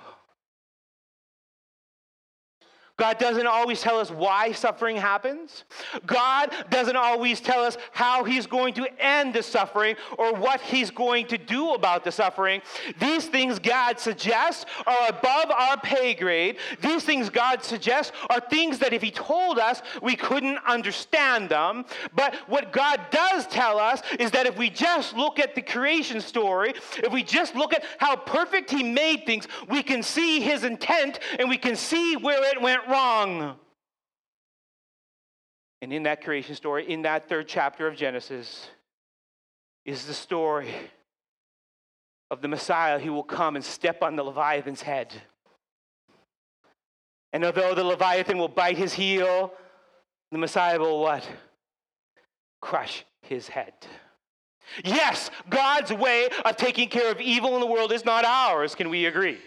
God 3.02 3.18
doesn't 3.18 3.48
always 3.48 3.82
tell 3.82 3.98
us 3.98 4.12
why 4.12 4.52
suffering 4.52 4.96
happens. 4.96 5.64
God 6.06 6.52
doesn't 6.70 6.96
always 6.96 7.42
tell 7.42 7.64
us 7.64 7.76
how 7.94 8.24
He's 8.24 8.46
going 8.46 8.76
to 8.76 8.88
end 9.04 9.34
the 9.34 9.42
suffering 9.42 9.96
or 10.20 10.36
what 10.36 10.62
He's 10.62 10.92
going 10.92 11.26
to 11.30 11.38
do 11.40 11.74
about 11.74 12.04
the 12.04 12.12
suffering. 12.12 12.62
These 13.00 13.26
things 13.26 13.58
God 13.58 14.00
suggests 14.00 14.68
are 14.86 15.10
above 15.10 15.50
our 15.50 15.80
pay 15.80 16.14
grade. 16.14 16.58
These 16.84 17.04
things 17.04 17.32
God 17.32 17.64
suggests 17.64 18.12
are 18.30 18.40
things 18.40 18.78
that 18.78 18.94
if 18.94 19.02
He 19.02 19.10
told 19.10 19.58
us, 19.58 19.82
we 20.04 20.16
couldn't 20.16 20.60
understand 20.68 21.50
them. 21.50 21.86
But 22.14 22.36
what 22.46 22.72
God 22.72 23.02
does 23.10 23.48
tell 23.48 23.80
us 23.80 24.04
is 24.20 24.30
that 24.30 24.46
if 24.46 24.60
we 24.60 24.70
just 24.70 25.18
look 25.18 25.40
at 25.40 25.56
the 25.56 25.64
creation 25.64 26.22
story, 26.22 26.76
if 26.98 27.12
we 27.12 27.24
just 27.24 27.56
look 27.56 27.74
at 27.74 27.84
how 27.98 28.16
perfect 28.16 28.70
He 28.70 28.84
made 28.84 29.26
things, 29.26 29.48
we 29.68 29.82
can 29.82 30.04
see 30.04 30.40
His 30.40 30.66
intent 30.66 31.18
and 31.40 31.50
we 31.50 31.58
can 31.58 31.76
see 31.76 32.16
where 32.16 32.44
it 32.44 32.62
went 32.62 32.91
wrong. 32.92 33.56
And 35.82 35.92
in 35.92 36.04
that 36.04 36.24
creation 36.24 36.56
story, 36.56 36.92
in 36.92 37.02
that 37.04 37.28
third 37.28 37.48
chapter 37.48 37.88
of 37.88 37.96
Genesis, 37.96 38.70
is 39.86 40.06
the 40.06 40.14
story 40.14 40.70
of 42.30 42.42
the 42.42 42.48
Messiah 42.48 43.00
who 43.00 43.14
will 43.14 43.24
come 43.24 43.56
and 43.56 43.66
step 43.66 44.04
on 44.04 44.16
the 44.16 44.24
Leviathan's 44.24 44.82
head. 44.82 45.12
And 47.34 47.44
although 47.44 47.74
the 47.74 47.84
Leviathan 47.84 48.38
will 48.38 48.48
bite 48.48 48.78
his 48.78 48.94
heel, 48.94 49.54
the 50.32 50.38
Messiah 50.38 50.80
will 50.80 51.00
what? 51.00 51.28
Crush 52.62 53.06
his 53.24 53.48
head. 53.48 53.74
Yes, 54.84 55.32
God's 55.50 55.92
way 55.92 56.30
of 56.46 56.56
taking 56.56 56.90
care 56.90 57.12
of 57.12 57.20
evil 57.20 57.56
in 57.56 57.60
the 57.60 57.66
world 57.66 57.92
is 57.92 58.06
not 58.06 58.24
ours. 58.24 58.76
Can 58.76 58.90
we 58.90 59.06
agree? 59.06 59.40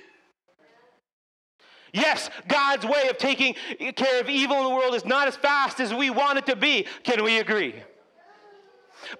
Yes, 1.94 2.28
God's 2.48 2.84
way 2.84 3.08
of 3.08 3.18
taking 3.18 3.54
care 3.94 4.20
of 4.20 4.28
evil 4.28 4.56
in 4.56 4.64
the 4.64 4.70
world 4.70 4.96
is 4.96 5.04
not 5.04 5.28
as 5.28 5.36
fast 5.36 5.78
as 5.78 5.94
we 5.94 6.10
want 6.10 6.38
it 6.38 6.46
to 6.46 6.56
be. 6.56 6.88
Can 7.04 7.22
we 7.22 7.38
agree? 7.38 7.72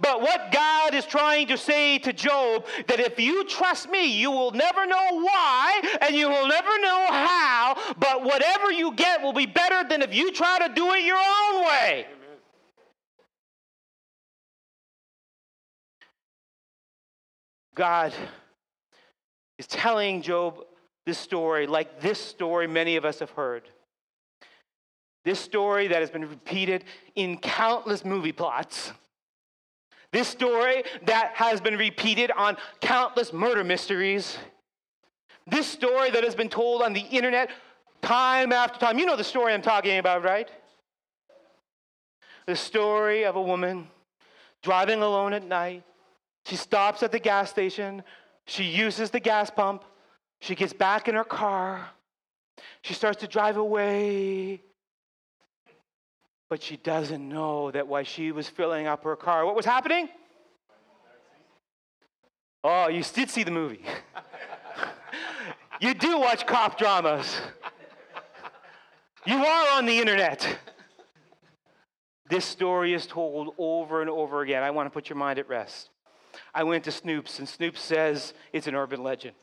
But 0.01 0.21
what 0.21 0.51
God 0.51 0.93
is 0.93 1.07
trying 1.07 1.47
to 1.49 1.57
say 1.57 1.99
to 1.99 2.13
Job 2.13 2.67
that 2.89 2.99
if 2.99 3.21
you 3.21 3.45
trust 3.45 3.89
me, 3.89 4.19
you 4.19 4.33
will 4.33 4.51
never 4.51 4.87
know 4.87 5.21
why 5.23 5.99
and 6.01 6.17
you 6.17 6.29
will 6.29 6.49
never 6.49 6.81
know 6.81 7.07
how, 7.11 7.77
but 7.97 8.25
whatever 8.25 8.73
you 8.73 8.93
get 8.95 9.23
will 9.23 9.33
be 9.33 9.47
better 9.47 9.89
than 9.89 10.03
if 10.03 10.13
you 10.13 10.33
try 10.33 10.67
to 10.67 10.75
do 10.75 10.95
it 10.95 11.05
your 11.05 11.17
own 11.17 11.65
way. 11.67 12.07
God 17.77 18.13
is 19.59 19.69
telling 19.69 20.23
Job 20.23 20.65
this 21.07 21.19
story, 21.19 21.67
like 21.67 22.01
this 22.01 22.19
story 22.19 22.67
many 22.67 22.97
of 22.97 23.05
us 23.05 23.19
have 23.19 23.31
heard. 23.31 23.63
This 25.25 25.41
story 25.41 25.89
that 25.89 26.01
has 26.01 26.11
been 26.11 26.29
repeated 26.29 26.85
in 27.15 27.39
countless 27.39 28.05
movie 28.05 28.33
plots. 28.33 28.93
This 30.13 30.29
story 30.29 30.85
that 31.07 31.33
has 31.35 31.61
been 31.61 31.77
repeated 31.77 32.31
on 32.31 32.57
countless 32.81 33.33
murder 33.33 33.65
mysteries. 33.65 34.39
This 35.47 35.67
story 35.67 36.11
that 36.11 36.25
has 36.25 36.35
been 36.35 36.49
told 36.49 36.83
on 36.83 36.93
the 36.93 37.01
internet 37.01 37.51
time 38.01 38.53
after 38.53 38.79
time. 38.79 38.99
You 38.99 39.07
know 39.07 39.17
the 39.17 39.25
story 39.25 39.53
I'm 39.53 39.63
talking 39.63 39.99
about, 39.99 40.23
right? 40.23 40.49
The 42.47 42.57
story 42.57 43.25
of 43.25 43.37
a 43.37 43.43
woman 43.43 43.89
driving 44.63 45.01
alone 45.01 45.33
at 45.33 45.45
night. 45.45 45.83
She 46.47 46.57
stops 46.57 47.03
at 47.03 47.11
the 47.11 47.19
gas 47.19 47.51
station. 47.51 48.03
She 48.47 48.65
uses 48.65 49.11
the 49.11 49.21
gas 49.21 49.51
pump. 49.51 49.85
She 50.45 50.55
gets 50.55 50.75
back 50.75 51.09
in 51.09 51.15
her 51.15 51.25
car. 51.25 51.89
She 52.83 52.93
starts 52.93 53.21
to 53.21 53.27
drive 53.27 53.57
away. 53.57 54.61
But 56.51 56.63
she 56.63 56.77
doesn't 56.77 57.27
know 57.27 57.71
that 57.71 57.89
while 57.89 58.05
she 58.05 58.31
was 58.31 58.47
filling 58.47 58.87
up 58.87 59.05
her 59.05 59.17
car, 59.17 59.47
what 59.47 59.57
was 59.57 59.65
happening? 59.65 60.07
Oh, 62.63 62.89
you 62.89 63.03
did 63.03 63.31
see 63.31 63.43
the 63.43 63.51
movie. 63.51 63.87
you 65.81 65.95
do 65.95 66.19
watch 66.19 66.47
cop 66.47 66.77
dramas. 66.77 67.41
You 69.25 69.43
are 69.43 69.79
on 69.79 69.87
the 69.87 69.99
internet. 69.99 70.59
This 72.29 72.45
story 72.45 72.93
is 72.93 73.07
told 73.07 73.55
over 73.57 74.03
and 74.03 74.11
over 74.11 74.43
again. 74.43 74.63
I 74.63 74.73
want 74.73 74.89
to 74.89 74.91
put 74.91 75.09
your 75.09 75.17
mind 75.17 75.39
at 75.39 75.49
rest. 75.49 75.89
I 76.55 76.65
went 76.65 76.85
to 76.85 76.91
Snopes, 76.91 77.39
and 77.39 77.49
Snopes 77.49 77.79
says 77.79 78.35
it's 78.53 78.67
an 78.67 78.75
urban 78.75 79.03
legend. 79.03 79.37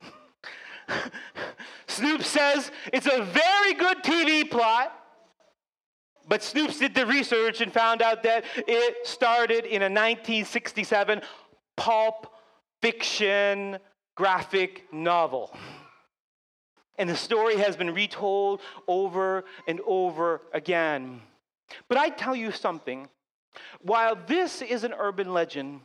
Snoop 1.87 2.23
says 2.23 2.71
it's 2.93 3.07
a 3.07 3.23
very 3.23 3.73
good 3.73 4.03
TV 4.03 4.49
plot, 4.49 4.93
but 6.27 6.41
Snopes 6.41 6.79
did 6.79 6.95
the 6.95 7.05
research 7.05 7.61
and 7.61 7.71
found 7.71 8.01
out 8.01 8.23
that 8.23 8.45
it 8.55 9.07
started 9.07 9.65
in 9.65 9.81
a 9.81 9.85
1967 9.85 11.21
pulp 11.75 12.27
fiction 12.81 13.77
graphic 14.15 14.85
novel. 14.93 15.55
And 16.97 17.09
the 17.09 17.15
story 17.15 17.57
has 17.57 17.75
been 17.75 17.93
retold 17.93 18.61
over 18.87 19.43
and 19.67 19.79
over 19.85 20.41
again. 20.53 21.21
But 21.87 21.97
I 21.97 22.09
tell 22.09 22.35
you 22.35 22.51
something 22.51 23.09
while 23.81 24.15
this 24.27 24.61
is 24.61 24.83
an 24.83 24.93
urban 24.97 25.33
legend, 25.33 25.81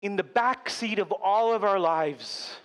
in 0.00 0.16
the 0.16 0.22
backseat 0.22 0.98
of 0.98 1.12
all 1.12 1.52
of 1.52 1.64
our 1.64 1.78
lives, 1.78 2.56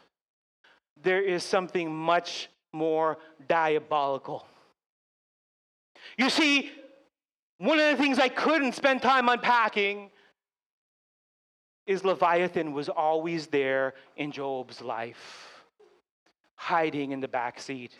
there 1.03 1.21
is 1.21 1.43
something 1.43 1.93
much 1.93 2.49
more 2.73 3.17
diabolical. 3.47 4.45
You 6.17 6.29
see, 6.29 6.71
one 7.57 7.79
of 7.79 7.95
the 7.97 8.01
things 8.01 8.19
I 8.19 8.29
couldn't 8.29 8.73
spend 8.73 9.01
time 9.01 9.29
unpacking 9.29 10.11
is 11.85 12.03
Leviathan 12.03 12.73
was 12.73 12.89
always 12.89 13.47
there 13.47 13.93
in 14.17 14.31
Job's 14.31 14.81
life, 14.81 15.63
hiding 16.55 17.11
in 17.11 17.19
the 17.19 17.27
back 17.27 17.59
seat. 17.59 17.93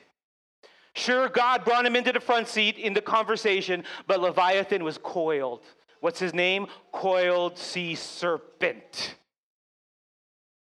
Sure, 0.94 1.30
God 1.30 1.64
brought 1.64 1.86
him 1.86 1.96
into 1.96 2.12
the 2.12 2.20
front 2.20 2.48
seat 2.48 2.78
in 2.78 2.94
the 2.94 3.02
conversation, 3.02 3.84
but 4.08 4.20
Leviathan 4.20 4.84
was 4.84 4.98
coiled. 4.98 5.62
What's 6.02 6.20
his 6.20 6.34
name? 6.34 6.68
Coiled 6.92 7.58
sea 7.58 7.96
serpent. 7.96 9.16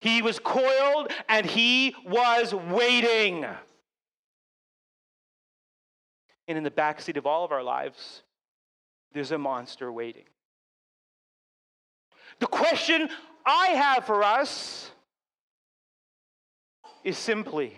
He 0.00 0.22
was 0.22 0.38
coiled 0.38 1.12
and 1.28 1.44
he 1.44 1.94
was 2.06 2.54
waiting. 2.54 3.44
And 6.48 6.58
in 6.58 6.64
the 6.64 6.70
backseat 6.70 7.16
of 7.16 7.26
all 7.26 7.44
of 7.44 7.52
our 7.52 7.62
lives, 7.62 8.22
there's 9.12 9.30
a 9.30 9.38
monster 9.38 9.92
waiting. 9.92 10.24
The 12.38 12.46
question 12.46 13.08
I 13.44 13.68
have 13.68 14.06
for 14.06 14.22
us 14.24 14.90
is 17.04 17.18
simply 17.18 17.74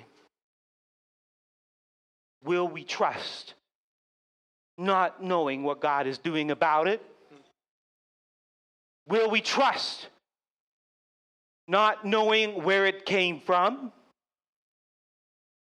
Will 2.44 2.66
we 2.66 2.82
trust, 2.82 3.54
not 4.76 5.22
knowing 5.22 5.62
what 5.62 5.80
God 5.80 6.06
is 6.06 6.18
doing 6.18 6.50
about 6.50 6.88
it? 6.88 7.00
Will 9.06 9.30
we 9.30 9.40
trust, 9.40 10.08
not 11.66 12.04
knowing 12.04 12.62
where 12.62 12.86
it 12.86 13.06
came 13.06 13.40
from? 13.40 13.92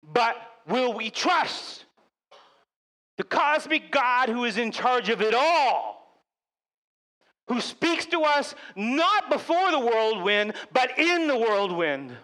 But 0.03 0.37
will 0.69 0.93
we 0.93 1.11
trust 1.11 1.85
the 3.17 3.25
cosmic 3.25 3.91
God 3.91 4.29
who 4.29 4.45
is 4.45 4.59
in 4.59 4.71
charge 4.71 5.09
of 5.09 5.21
it 5.23 5.35
all? 5.35 6.23
Who 7.49 7.61
speaks 7.61 8.07
to 8.07 8.23
us 8.23 8.55
not 8.75 9.31
before 9.31 9.71
the 9.71 9.79
whirlwind, 9.79 10.55
but 10.73 10.99
in 10.99 11.29
the 11.29 11.39
whirlwind? 11.39 12.17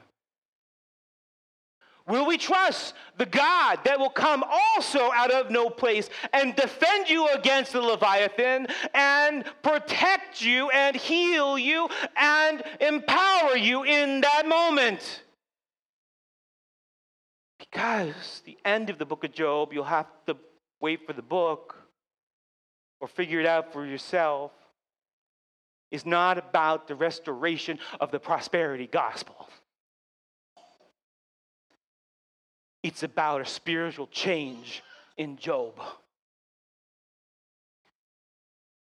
Will 2.07 2.27
we 2.27 2.37
trust 2.37 2.95
the 3.17 3.27
God 3.27 3.81
that 3.85 3.99
will 3.99 4.11
come 4.11 4.45
also 4.45 5.13
out 5.13 5.31
of 5.31 5.51
no 5.51 5.71
place 5.71 6.11
and 6.33 6.55
defend 6.57 7.09
you 7.09 7.29
against 7.29 7.73
the 7.73 7.81
Leviathan 7.81 8.67
and 8.93 9.45
protect 9.63 10.43
you 10.43 10.69
and 10.71 10.97
heal 10.97 11.57
you 11.57 11.89
and 12.17 12.63
empower 12.81 13.57
you 13.57 13.85
in 13.85 14.21
that 14.23 14.49
moment? 14.49 15.23
Because 17.59 18.43
the 18.45 18.59
end 18.65 18.91
of 18.91 18.99
the 18.99 19.07
book 19.07 19.23
of 19.23 19.33
Job, 19.33 19.73
you'll 19.73 19.85
have 19.85 20.09
to 20.27 20.37
wait 20.81 21.07
for 21.07 21.13
the 21.13 21.23
book 21.23 21.77
or 23.01 23.09
figure 23.09 23.41
it 23.41 23.47
out 23.47 23.73
for 23.73 23.87
yourself, 23.87 24.53
is 25.91 26.05
not 26.05 26.39
about 26.39 26.89
the 26.89 26.95
restoration 26.95 27.79
of 28.01 28.11
the 28.11 28.19
prosperity 28.19 28.87
gospel. 28.87 29.49
It's 32.83 33.03
about 33.03 33.41
a 33.41 33.47
spiritual 33.47 34.09
change 34.09 34.83
in 35.17 35.37
Job. 35.37 35.81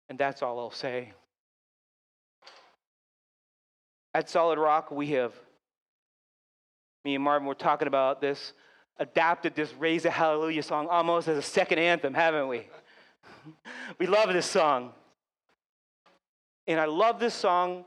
And 0.10 0.18
that's 0.18 0.42
all 0.42 0.60
I'll 0.60 0.72
say. 0.72 1.14
At 4.14 4.30
Solid 4.30 4.58
Rock, 4.58 4.92
we 4.92 5.08
have, 5.12 5.34
me 7.06 7.16
and 7.16 7.24
Marvin 7.24 7.48
were 7.48 7.54
talking 7.54 7.88
about 7.88 8.20
this, 8.20 8.54
adapted 8.98 9.56
this 9.56 9.74
Raise 9.74 10.06
a 10.06 10.10
Hallelujah 10.10 10.64
song 10.64 10.88
almost 10.88 11.28
as 11.28 11.38
a 11.38 11.42
second 11.42 11.80
anthem, 11.80 12.14
haven't 12.14 12.48
we? 12.48 12.68
we 14.00 14.08
love 14.08 14.34
this 14.34 14.46
song. 14.46 14.92
And 16.66 16.80
I 16.80 16.86
love 16.86 17.20
this 17.20 17.34
song 17.34 17.86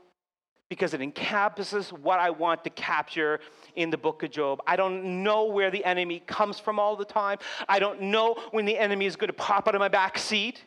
because 0.69 0.93
it 0.93 1.01
encompasses 1.01 1.91
what 1.91 2.19
I 2.19 2.29
want 2.29 2.63
to 2.63 2.69
capture 2.69 3.39
in 3.75 3.89
the 3.89 3.97
book 3.97 4.23
of 4.23 4.31
Job. 4.31 4.61
I 4.67 4.75
don't 4.75 5.23
know 5.23 5.45
where 5.45 5.71
the 5.71 5.83
enemy 5.85 6.21
comes 6.25 6.59
from 6.59 6.79
all 6.79 6.95
the 6.95 7.05
time. 7.05 7.37
I 7.67 7.79
don't 7.79 8.01
know 8.01 8.35
when 8.51 8.65
the 8.65 8.77
enemy 8.77 9.05
is 9.05 9.15
going 9.15 9.29
to 9.29 9.33
pop 9.33 9.67
out 9.67 9.75
of 9.75 9.79
my 9.79 9.87
back 9.87 10.17
seat. 10.17 10.63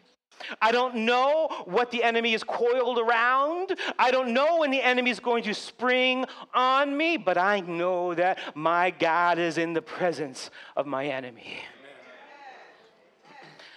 I 0.60 0.72
don't 0.72 0.96
know 0.96 1.48
what 1.64 1.90
the 1.90 2.02
enemy 2.02 2.34
is 2.34 2.42
coiled 2.42 2.98
around. 2.98 3.78
I 3.98 4.10
don't 4.10 4.34
know 4.34 4.58
when 4.58 4.70
the 4.70 4.82
enemy 4.82 5.10
is 5.10 5.20
going 5.20 5.44
to 5.44 5.54
spring 5.54 6.24
on 6.52 6.96
me, 6.96 7.16
but 7.16 7.38
I 7.38 7.60
know 7.60 8.14
that 8.14 8.38
my 8.54 8.90
God 8.90 9.38
is 9.38 9.58
in 9.58 9.72
the 9.72 9.82
presence 9.82 10.50
of 10.76 10.86
my 10.86 11.06
enemy. 11.06 11.58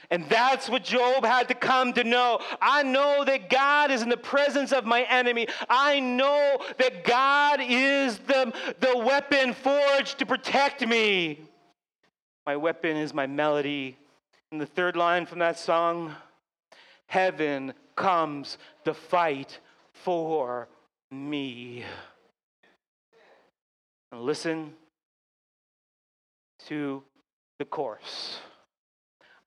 And 0.10 0.28
that's 0.30 0.70
what 0.70 0.84
Job 0.84 1.26
had 1.26 1.50
to 1.50 1.54
come 1.54 1.92
to 1.94 2.04
know. 2.04 2.40
I 2.62 2.84
know 2.84 3.26
that 3.26 3.50
God 3.50 3.92
is 3.92 4.02
in 4.02 4.10
the 4.10 4.16
presence 4.18 4.72
of 4.72 4.86
my 4.86 5.04
enemy. 5.04 5.48
I 5.70 6.00
know 6.00 6.60
that 6.78 7.04
God 7.04 7.60
is 7.62 8.18
the, 8.20 8.54
the 8.80 8.98
weapon 8.98 9.54
forged 9.54 10.20
to 10.20 10.26
protect 10.26 10.86
me. 10.88 11.42
My 12.46 12.56
weapon 12.56 12.96
is 12.96 13.14
my 13.14 13.28
melody. 13.28 13.98
And 14.52 14.62
the 14.62 14.66
third 14.66 14.96
line 14.96 15.26
from 15.26 15.40
that 15.40 15.60
song 15.60 16.16
Heaven 17.08 17.74
comes 17.96 18.58
to 18.84 18.94
fight 18.94 19.60
for 19.94 20.68
me. 21.10 21.84
And 24.12 24.22
listen 24.22 24.74
to 26.68 27.04
the 27.60 27.66
chorus. 27.66 28.40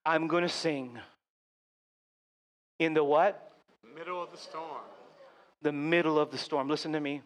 I'm 0.05 0.27
going 0.27 0.43
to 0.43 0.49
sing 0.49 0.97
in 2.79 2.93
the 2.93 3.03
what? 3.03 3.51
Middle 3.95 4.21
of 4.21 4.31
the 4.31 4.37
storm. 4.37 4.81
The 5.61 5.71
middle 5.71 6.17
of 6.17 6.31
the 6.31 6.37
storm. 6.37 6.67
Listen 6.67 6.91
to 6.93 6.99
me. 6.99 7.21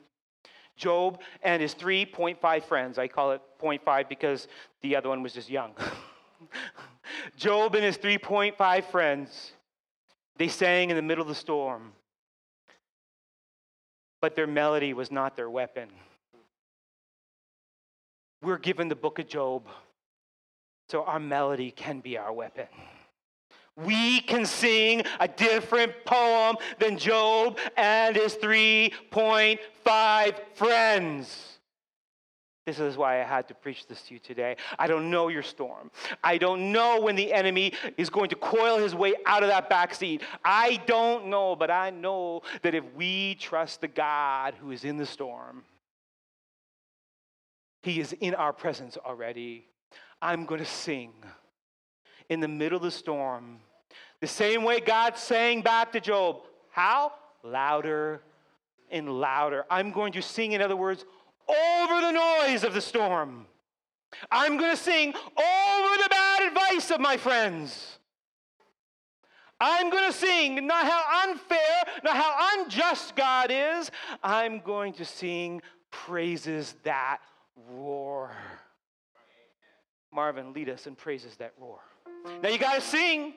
Job 0.76 1.22
and 1.42 1.62
his 1.62 1.74
3.5 1.74 2.64
friends, 2.66 2.98
I 2.98 3.08
call 3.08 3.32
it 3.32 3.42
0.5 3.62 4.10
because 4.10 4.48
the 4.82 4.96
other 4.96 5.10
one 5.10 5.24
was 5.24 5.34
just 5.34 5.50
young. 5.50 5.72
Job 7.38 7.76
and 7.76 7.84
his 7.84 7.98
3.5 7.98 8.84
friends, 8.92 9.54
they 10.38 10.50
sang 10.50 10.90
in 10.90 10.98
the 10.98 11.02
middle 11.02 11.22
of 11.22 11.30
the 11.30 11.36
storm, 11.36 11.94
but 14.22 14.36
their 14.36 14.48
melody 14.48 14.94
was 14.94 15.12
not 15.12 15.38
their 15.38 15.50
weapon. 15.50 15.88
We're 18.42 18.58
given 18.58 18.90
the 18.90 18.96
book 18.96 19.18
of 19.20 19.28
Job 19.30 19.68
so 20.90 21.04
our 21.04 21.20
melody 21.20 21.72
can 21.72 22.00
be 22.00 22.18
our 22.18 22.34
weapon. 22.34 22.68
We 23.78 24.22
can 24.22 24.46
sing 24.46 25.04
a 25.20 25.28
different 25.28 25.92
poem 26.06 26.56
than 26.80 26.98
Job 26.98 27.60
and 27.76 28.16
his 28.16 28.36
3.5 28.36 30.36
friends. 30.54 31.52
This 32.66 32.80
is 32.80 32.98
why 32.98 33.22
I 33.22 33.24
had 33.24 33.48
to 33.50 33.54
preach 33.54 33.86
this 33.86 34.02
to 34.04 34.16
you 34.16 34.20
today. 34.20 34.56
I 34.80 34.88
don't 34.88 35.12
know 35.12 35.28
your 35.28 35.44
storm. 35.44 35.92
I 36.24 36.40
don't 36.40 36.72
know 36.72 37.00
when 37.00 37.16
the 37.16 37.32
enemy 37.32 37.74
is 37.96 38.10
going 38.10 38.30
to 38.30 38.36
coil 38.36 38.80
his 38.80 38.96
way 38.96 39.14
out 39.26 39.44
of 39.44 39.50
that 39.50 39.70
backseat. 39.70 40.22
I 40.44 40.82
don't 40.88 41.28
know, 41.28 41.56
but 41.56 41.70
I 41.70 41.92
know 41.92 42.42
that 42.64 42.74
if 42.74 42.84
we 42.96 43.36
trust 43.36 43.82
the 43.82 43.88
God 43.88 44.56
who 44.60 44.72
is 44.72 44.84
in 44.84 44.98
the 44.98 45.06
storm, 45.06 45.64
he 47.84 48.00
is 48.00 48.14
in 48.14 48.34
our 48.34 48.52
presence 48.52 48.98
already. 48.98 49.68
I'm 50.26 50.46
going 50.46 50.60
to 50.60 50.66
sing 50.66 51.14
in 52.30 52.40
the 52.40 52.48
middle 52.48 52.78
of 52.78 52.82
the 52.82 52.90
storm. 52.90 53.60
The 54.22 54.28
same 54.28 54.64
way 54.64 54.80
God 54.80 55.20
sang 55.20 55.62
back 55.62 55.92
to 55.92 56.00
Job. 56.00 56.38
How? 56.72 57.14
Louder 57.44 58.22
and 58.90 59.08
louder. 59.08 59.66
I'm 59.70 59.92
going 59.92 60.14
to 60.14 60.24
sing, 60.24 60.54
in 60.54 60.64
other 60.64 60.76
words, 60.76 61.06
over 61.48 62.02
the 62.02 62.12
noise 62.12 62.64
of 62.64 62.74
the 62.74 62.82
storm. 62.82 63.46
I'm 64.32 64.58
going 64.58 64.72
to 64.72 64.82
sing 64.82 65.10
over 65.10 66.04
the 66.04 66.10
bad 66.10 66.48
advice 66.48 66.90
of 66.90 67.00
my 67.00 67.18
friends. 67.18 68.00
I'm 69.62 69.92
going 69.92 70.12
to 70.12 70.18
sing 70.18 70.66
not 70.66 70.88
how 70.88 71.30
unfair, 71.30 71.94
not 72.04 72.16
how 72.16 72.64
unjust 72.64 73.16
God 73.16 73.52
is. 73.52 73.92
I'm 74.24 74.60
going 74.62 74.94
to 74.94 75.06
sing 75.06 75.62
praises 75.92 76.74
that 76.84 77.20
roar. 77.70 78.32
Marvin, 80.16 80.54
lead 80.54 80.70
us 80.70 80.88
in 80.88 80.96
praises 80.96 81.36
that 81.36 81.54
roar. 81.60 81.80
Now 82.42 82.48
you 82.48 82.58
got 82.58 82.76
to 82.76 82.82
sing 82.82 83.34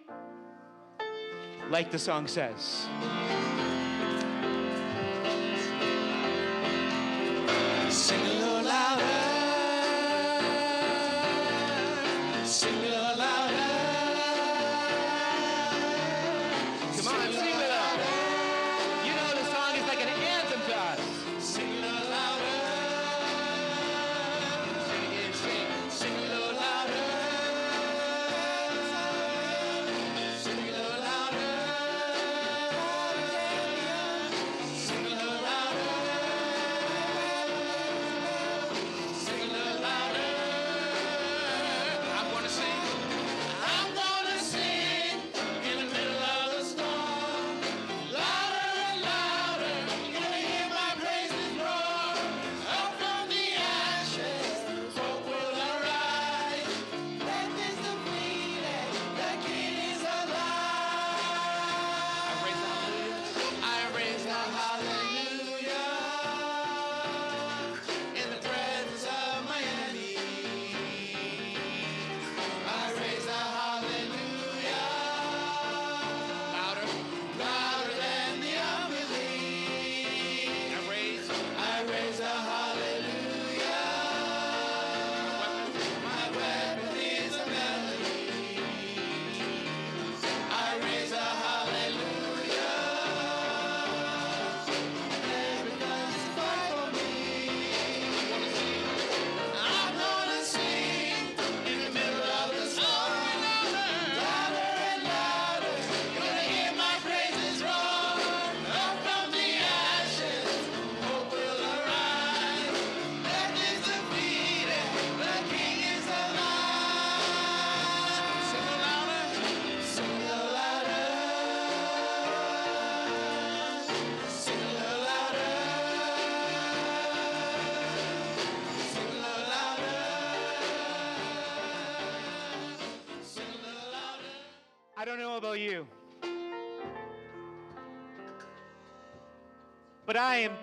like 1.70 1.90
the 1.90 1.98
song 1.98 2.28
says. 2.28 2.86
Sing 7.90 8.37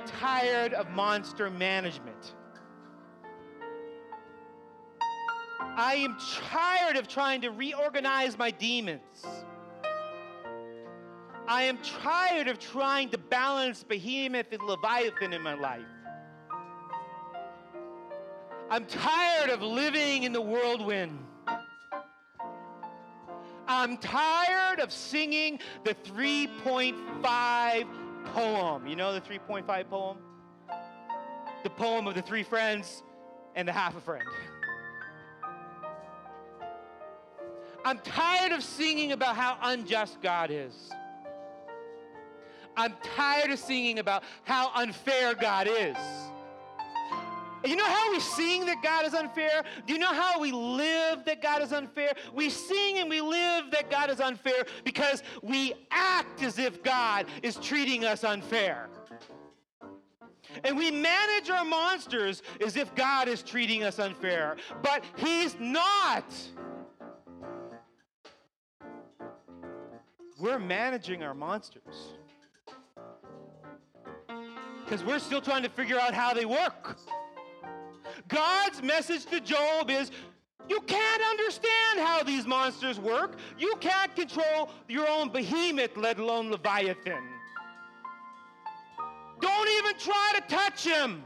tired 0.05 0.73
of 0.73 0.89
monster 0.91 1.49
management. 1.49 2.35
I 5.59 5.95
am 5.95 6.17
tired 6.49 6.95
of 6.95 7.07
trying 7.07 7.41
to 7.41 7.49
reorganize 7.49 8.37
my 8.37 8.51
demons. 8.51 9.25
I 11.47 11.63
am 11.63 11.77
tired 11.79 12.47
of 12.47 12.59
trying 12.59 13.09
to 13.09 13.17
balance 13.17 13.83
Behemoth 13.83 14.47
and 14.51 14.61
Leviathan 14.63 15.33
in 15.33 15.41
my 15.41 15.53
life. 15.53 15.85
I'm 18.69 18.85
tired 18.85 19.49
of 19.49 19.61
living 19.61 20.23
in 20.23 20.33
the 20.33 20.41
whirlwind. 20.41 21.19
I'm 23.67 23.97
tired 23.97 24.79
of 24.79 24.91
singing 24.91 25.59
the 25.83 25.93
3.5 25.93 28.04
poem. 28.33 28.87
You 28.87 28.95
know 28.95 29.13
the 29.13 29.21
3.5 29.21 29.89
poem? 29.89 30.17
The 31.63 31.69
poem 31.69 32.07
of 32.07 32.15
the 32.15 32.21
three 32.21 32.43
friends 32.43 33.03
and 33.55 33.67
the 33.67 33.71
half 33.71 33.95
a 33.97 34.01
friend. 34.01 34.27
I'm 37.83 37.99
tired 37.99 38.51
of 38.51 38.63
singing 38.63 39.11
about 39.11 39.35
how 39.35 39.57
unjust 39.61 40.21
God 40.21 40.49
is. 40.51 40.73
I'm 42.75 42.93
tired 43.15 43.51
of 43.51 43.59
singing 43.59 43.99
about 43.99 44.23
how 44.43 44.71
unfair 44.75 45.35
God 45.35 45.67
is. 45.67 45.95
You 47.65 47.75
know 47.75 47.85
how 47.85 48.11
we 48.11 48.19
sing 48.19 48.65
that 48.65 48.81
God 48.83 49.05
is 49.05 49.13
unfair? 49.13 49.63
Do 49.85 49.93
you 49.93 49.99
know 49.99 50.13
how 50.13 50.39
we 50.39 50.51
live 50.51 51.25
that 51.25 51.41
God 51.41 51.61
is 51.61 51.71
unfair? 51.71 52.13
We 52.33 52.49
sing 52.49 52.99
and 52.99 53.09
we 53.09 53.21
live 53.21 53.71
that 53.71 53.89
God 53.89 54.09
is 54.09 54.19
unfair 54.19 54.65
because 54.83 55.23
we 55.41 55.73
act 55.91 56.43
as 56.43 56.59
if 56.59 56.83
God 56.83 57.25
is 57.41 57.55
treating 57.55 58.05
us 58.05 58.23
unfair. 58.23 58.89
And 60.63 60.77
we 60.77 60.91
manage 60.91 61.49
our 61.49 61.65
monsters 61.65 62.43
as 62.63 62.77
if 62.77 62.93
God 62.95 63.27
is 63.27 63.41
treating 63.41 63.83
us 63.83 63.99
unfair, 63.99 64.57
but 64.81 65.03
He's 65.17 65.55
not. 65.59 66.25
We're 70.39 70.59
managing 70.59 71.23
our 71.23 71.33
monsters 71.33 72.13
because 74.83 75.03
we're 75.03 75.19
still 75.19 75.41
trying 75.41 75.63
to 75.63 75.69
figure 75.69 75.99
out 75.99 76.13
how 76.13 76.33
they 76.33 76.45
work. 76.45 76.97
God's 78.27 78.81
message 78.81 79.25
to 79.27 79.39
Job 79.39 79.89
is 79.89 80.11
you 80.67 80.81
can't 80.81 81.21
understand 81.29 81.99
how 81.99 82.23
these 82.23 82.45
monsters 82.47 82.99
work. 82.99 83.37
You 83.57 83.75
can't 83.79 84.15
control 84.15 84.71
your 84.89 85.07
own 85.07 85.29
behemoth, 85.29 85.95
let 85.95 86.17
alone 86.17 86.49
Leviathan. 86.49 87.23
Don't 89.39 89.69
even 89.69 89.99
try 89.99 90.31
to 90.35 90.41
touch 90.55 90.83
him. 90.85 91.23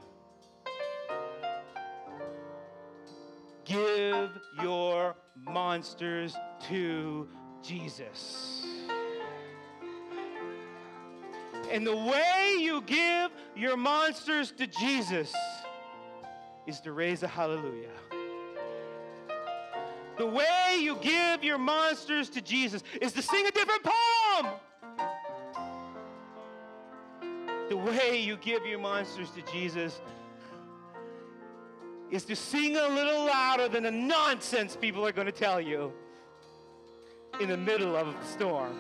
Give 3.64 4.30
your 4.62 5.16
monsters 5.38 6.36
to 6.68 7.30
Jesus. 7.62 8.66
And 11.72 11.86
the 11.86 11.95
way 11.95 12.58
you 12.60 12.82
give 12.82 13.32
your 13.56 13.78
monsters 13.78 14.52
to 14.54 14.66
Jesus 14.66 15.32
is 16.70 16.80
to 16.82 16.92
raise 16.92 17.24
a 17.24 17.28
hallelujah. 17.28 17.90
The 20.18 20.26
way 20.26 20.78
you 20.80 20.98
give 21.02 21.44
your 21.44 21.58
monsters 21.58 22.30
to 22.30 22.42
Jesus 22.42 22.84
is 23.02 23.12
to 23.14 23.22
sing 23.24 23.48
a 23.48 23.52
different 23.52 23.82
poem. 23.84 24.54
The 27.70 27.78
way 27.78 28.22
you 28.22 28.38
give 28.38 28.66
your 28.66 28.80
monsters 28.80 29.32
to 29.32 29.42
Jesus 29.52 30.00
is 32.12 32.24
to 32.26 32.36
sing 32.36 32.78
a 32.78 32.88
little 32.88 33.26
louder 33.26 33.68
than 33.68 33.84
the 33.84 33.92
nonsense 33.92 34.76
people 34.76 35.06
are 35.06 35.12
going 35.12 35.28
to 35.28 35.32
tell 35.32 35.60
you 35.60 35.92
in 37.40 37.50
the 37.50 37.58
middle 37.58 37.96
of 37.96 38.08
a 38.08 38.26
storm. 38.26 38.78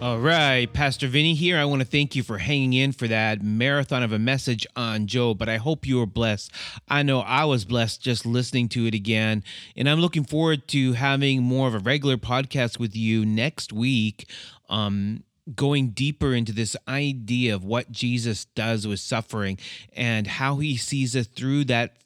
All 0.00 0.20
right, 0.20 0.72
Pastor 0.72 1.08
Vinny 1.08 1.34
here. 1.34 1.58
I 1.58 1.64
want 1.64 1.82
to 1.82 1.86
thank 1.86 2.14
you 2.14 2.22
for 2.22 2.38
hanging 2.38 2.72
in 2.72 2.92
for 2.92 3.08
that 3.08 3.42
marathon 3.42 4.04
of 4.04 4.12
a 4.12 4.18
message 4.18 4.64
on 4.76 5.08
Job, 5.08 5.38
but 5.38 5.48
I 5.48 5.56
hope 5.56 5.88
you 5.88 5.98
were 5.98 6.06
blessed. 6.06 6.52
I 6.88 7.02
know 7.02 7.18
I 7.18 7.46
was 7.46 7.64
blessed 7.64 8.00
just 8.00 8.24
listening 8.24 8.68
to 8.70 8.86
it 8.86 8.94
again, 8.94 9.42
and 9.76 9.88
I'm 9.88 9.98
looking 9.98 10.22
forward 10.22 10.68
to 10.68 10.92
having 10.92 11.42
more 11.42 11.66
of 11.66 11.74
a 11.74 11.80
regular 11.80 12.16
podcast 12.16 12.78
with 12.78 12.94
you 12.94 13.26
next 13.26 13.72
week. 13.72 14.30
Um, 14.68 15.24
going 15.56 15.88
deeper 15.88 16.32
into 16.32 16.52
this 16.52 16.76
idea 16.86 17.54
of 17.54 17.64
what 17.64 17.90
Jesus 17.90 18.44
does 18.44 18.86
with 18.86 19.00
suffering 19.00 19.58
and 19.94 20.26
how 20.26 20.58
he 20.58 20.76
sees 20.76 21.16
us 21.16 21.26
through 21.26 21.64
that 21.64 21.96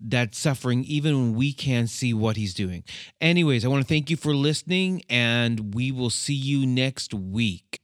that 0.00 0.34
suffering 0.34 0.84
even 0.84 1.14
when 1.14 1.34
we 1.34 1.52
can't 1.52 1.88
see 1.88 2.14
what 2.14 2.36
he's 2.36 2.54
doing. 2.54 2.84
Anyways, 3.20 3.64
I 3.64 3.68
want 3.68 3.82
to 3.82 3.88
thank 3.88 4.10
you 4.10 4.16
for 4.16 4.34
listening 4.34 5.02
and 5.08 5.74
we 5.74 5.92
will 5.92 6.10
see 6.10 6.34
you 6.34 6.66
next 6.66 7.14
week. 7.14 7.80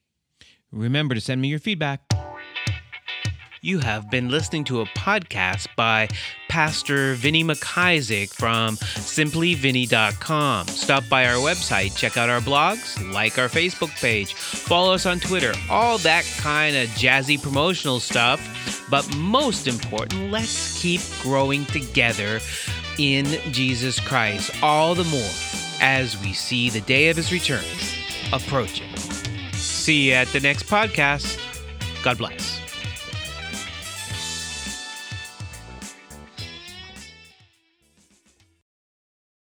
Remember 0.72 1.14
to 1.14 1.20
send 1.20 1.40
me 1.40 1.48
your 1.48 1.58
feedback. 1.58 2.02
You 3.62 3.80
have 3.80 4.10
been 4.10 4.30
listening 4.30 4.64
to 4.64 4.80
a 4.80 4.86
podcast 4.86 5.66
by 5.76 6.08
Pastor 6.48 7.12
Vinny 7.12 7.44
McIsaac 7.44 8.30
from 8.30 8.76
simplyvinny.com. 8.76 10.66
Stop 10.66 11.06
by 11.10 11.26
our 11.26 11.34
website, 11.34 11.94
check 11.94 12.16
out 12.16 12.30
our 12.30 12.40
blogs, 12.40 13.12
like 13.12 13.38
our 13.38 13.48
Facebook 13.48 13.90
page, 14.00 14.32
follow 14.32 14.94
us 14.94 15.04
on 15.04 15.20
Twitter, 15.20 15.52
all 15.68 15.98
that 15.98 16.24
kind 16.38 16.74
of 16.74 16.88
jazzy 16.90 17.40
promotional 17.40 18.00
stuff. 18.00 18.86
But 18.88 19.14
most 19.14 19.66
important, 19.66 20.30
let's 20.30 20.80
keep 20.80 21.02
growing 21.20 21.66
together 21.66 22.40
in 22.96 23.26
Jesus 23.52 24.00
Christ, 24.00 24.52
all 24.62 24.94
the 24.94 25.04
more 25.04 25.30
as 25.82 26.18
we 26.22 26.32
see 26.32 26.70
the 26.70 26.80
day 26.80 27.10
of 27.10 27.16
his 27.18 27.30
return 27.30 27.64
approaching. 28.32 28.96
See 29.52 30.08
you 30.08 30.14
at 30.14 30.28
the 30.28 30.40
next 30.40 30.62
podcast. 30.62 31.38
God 32.02 32.16
bless. 32.16 32.69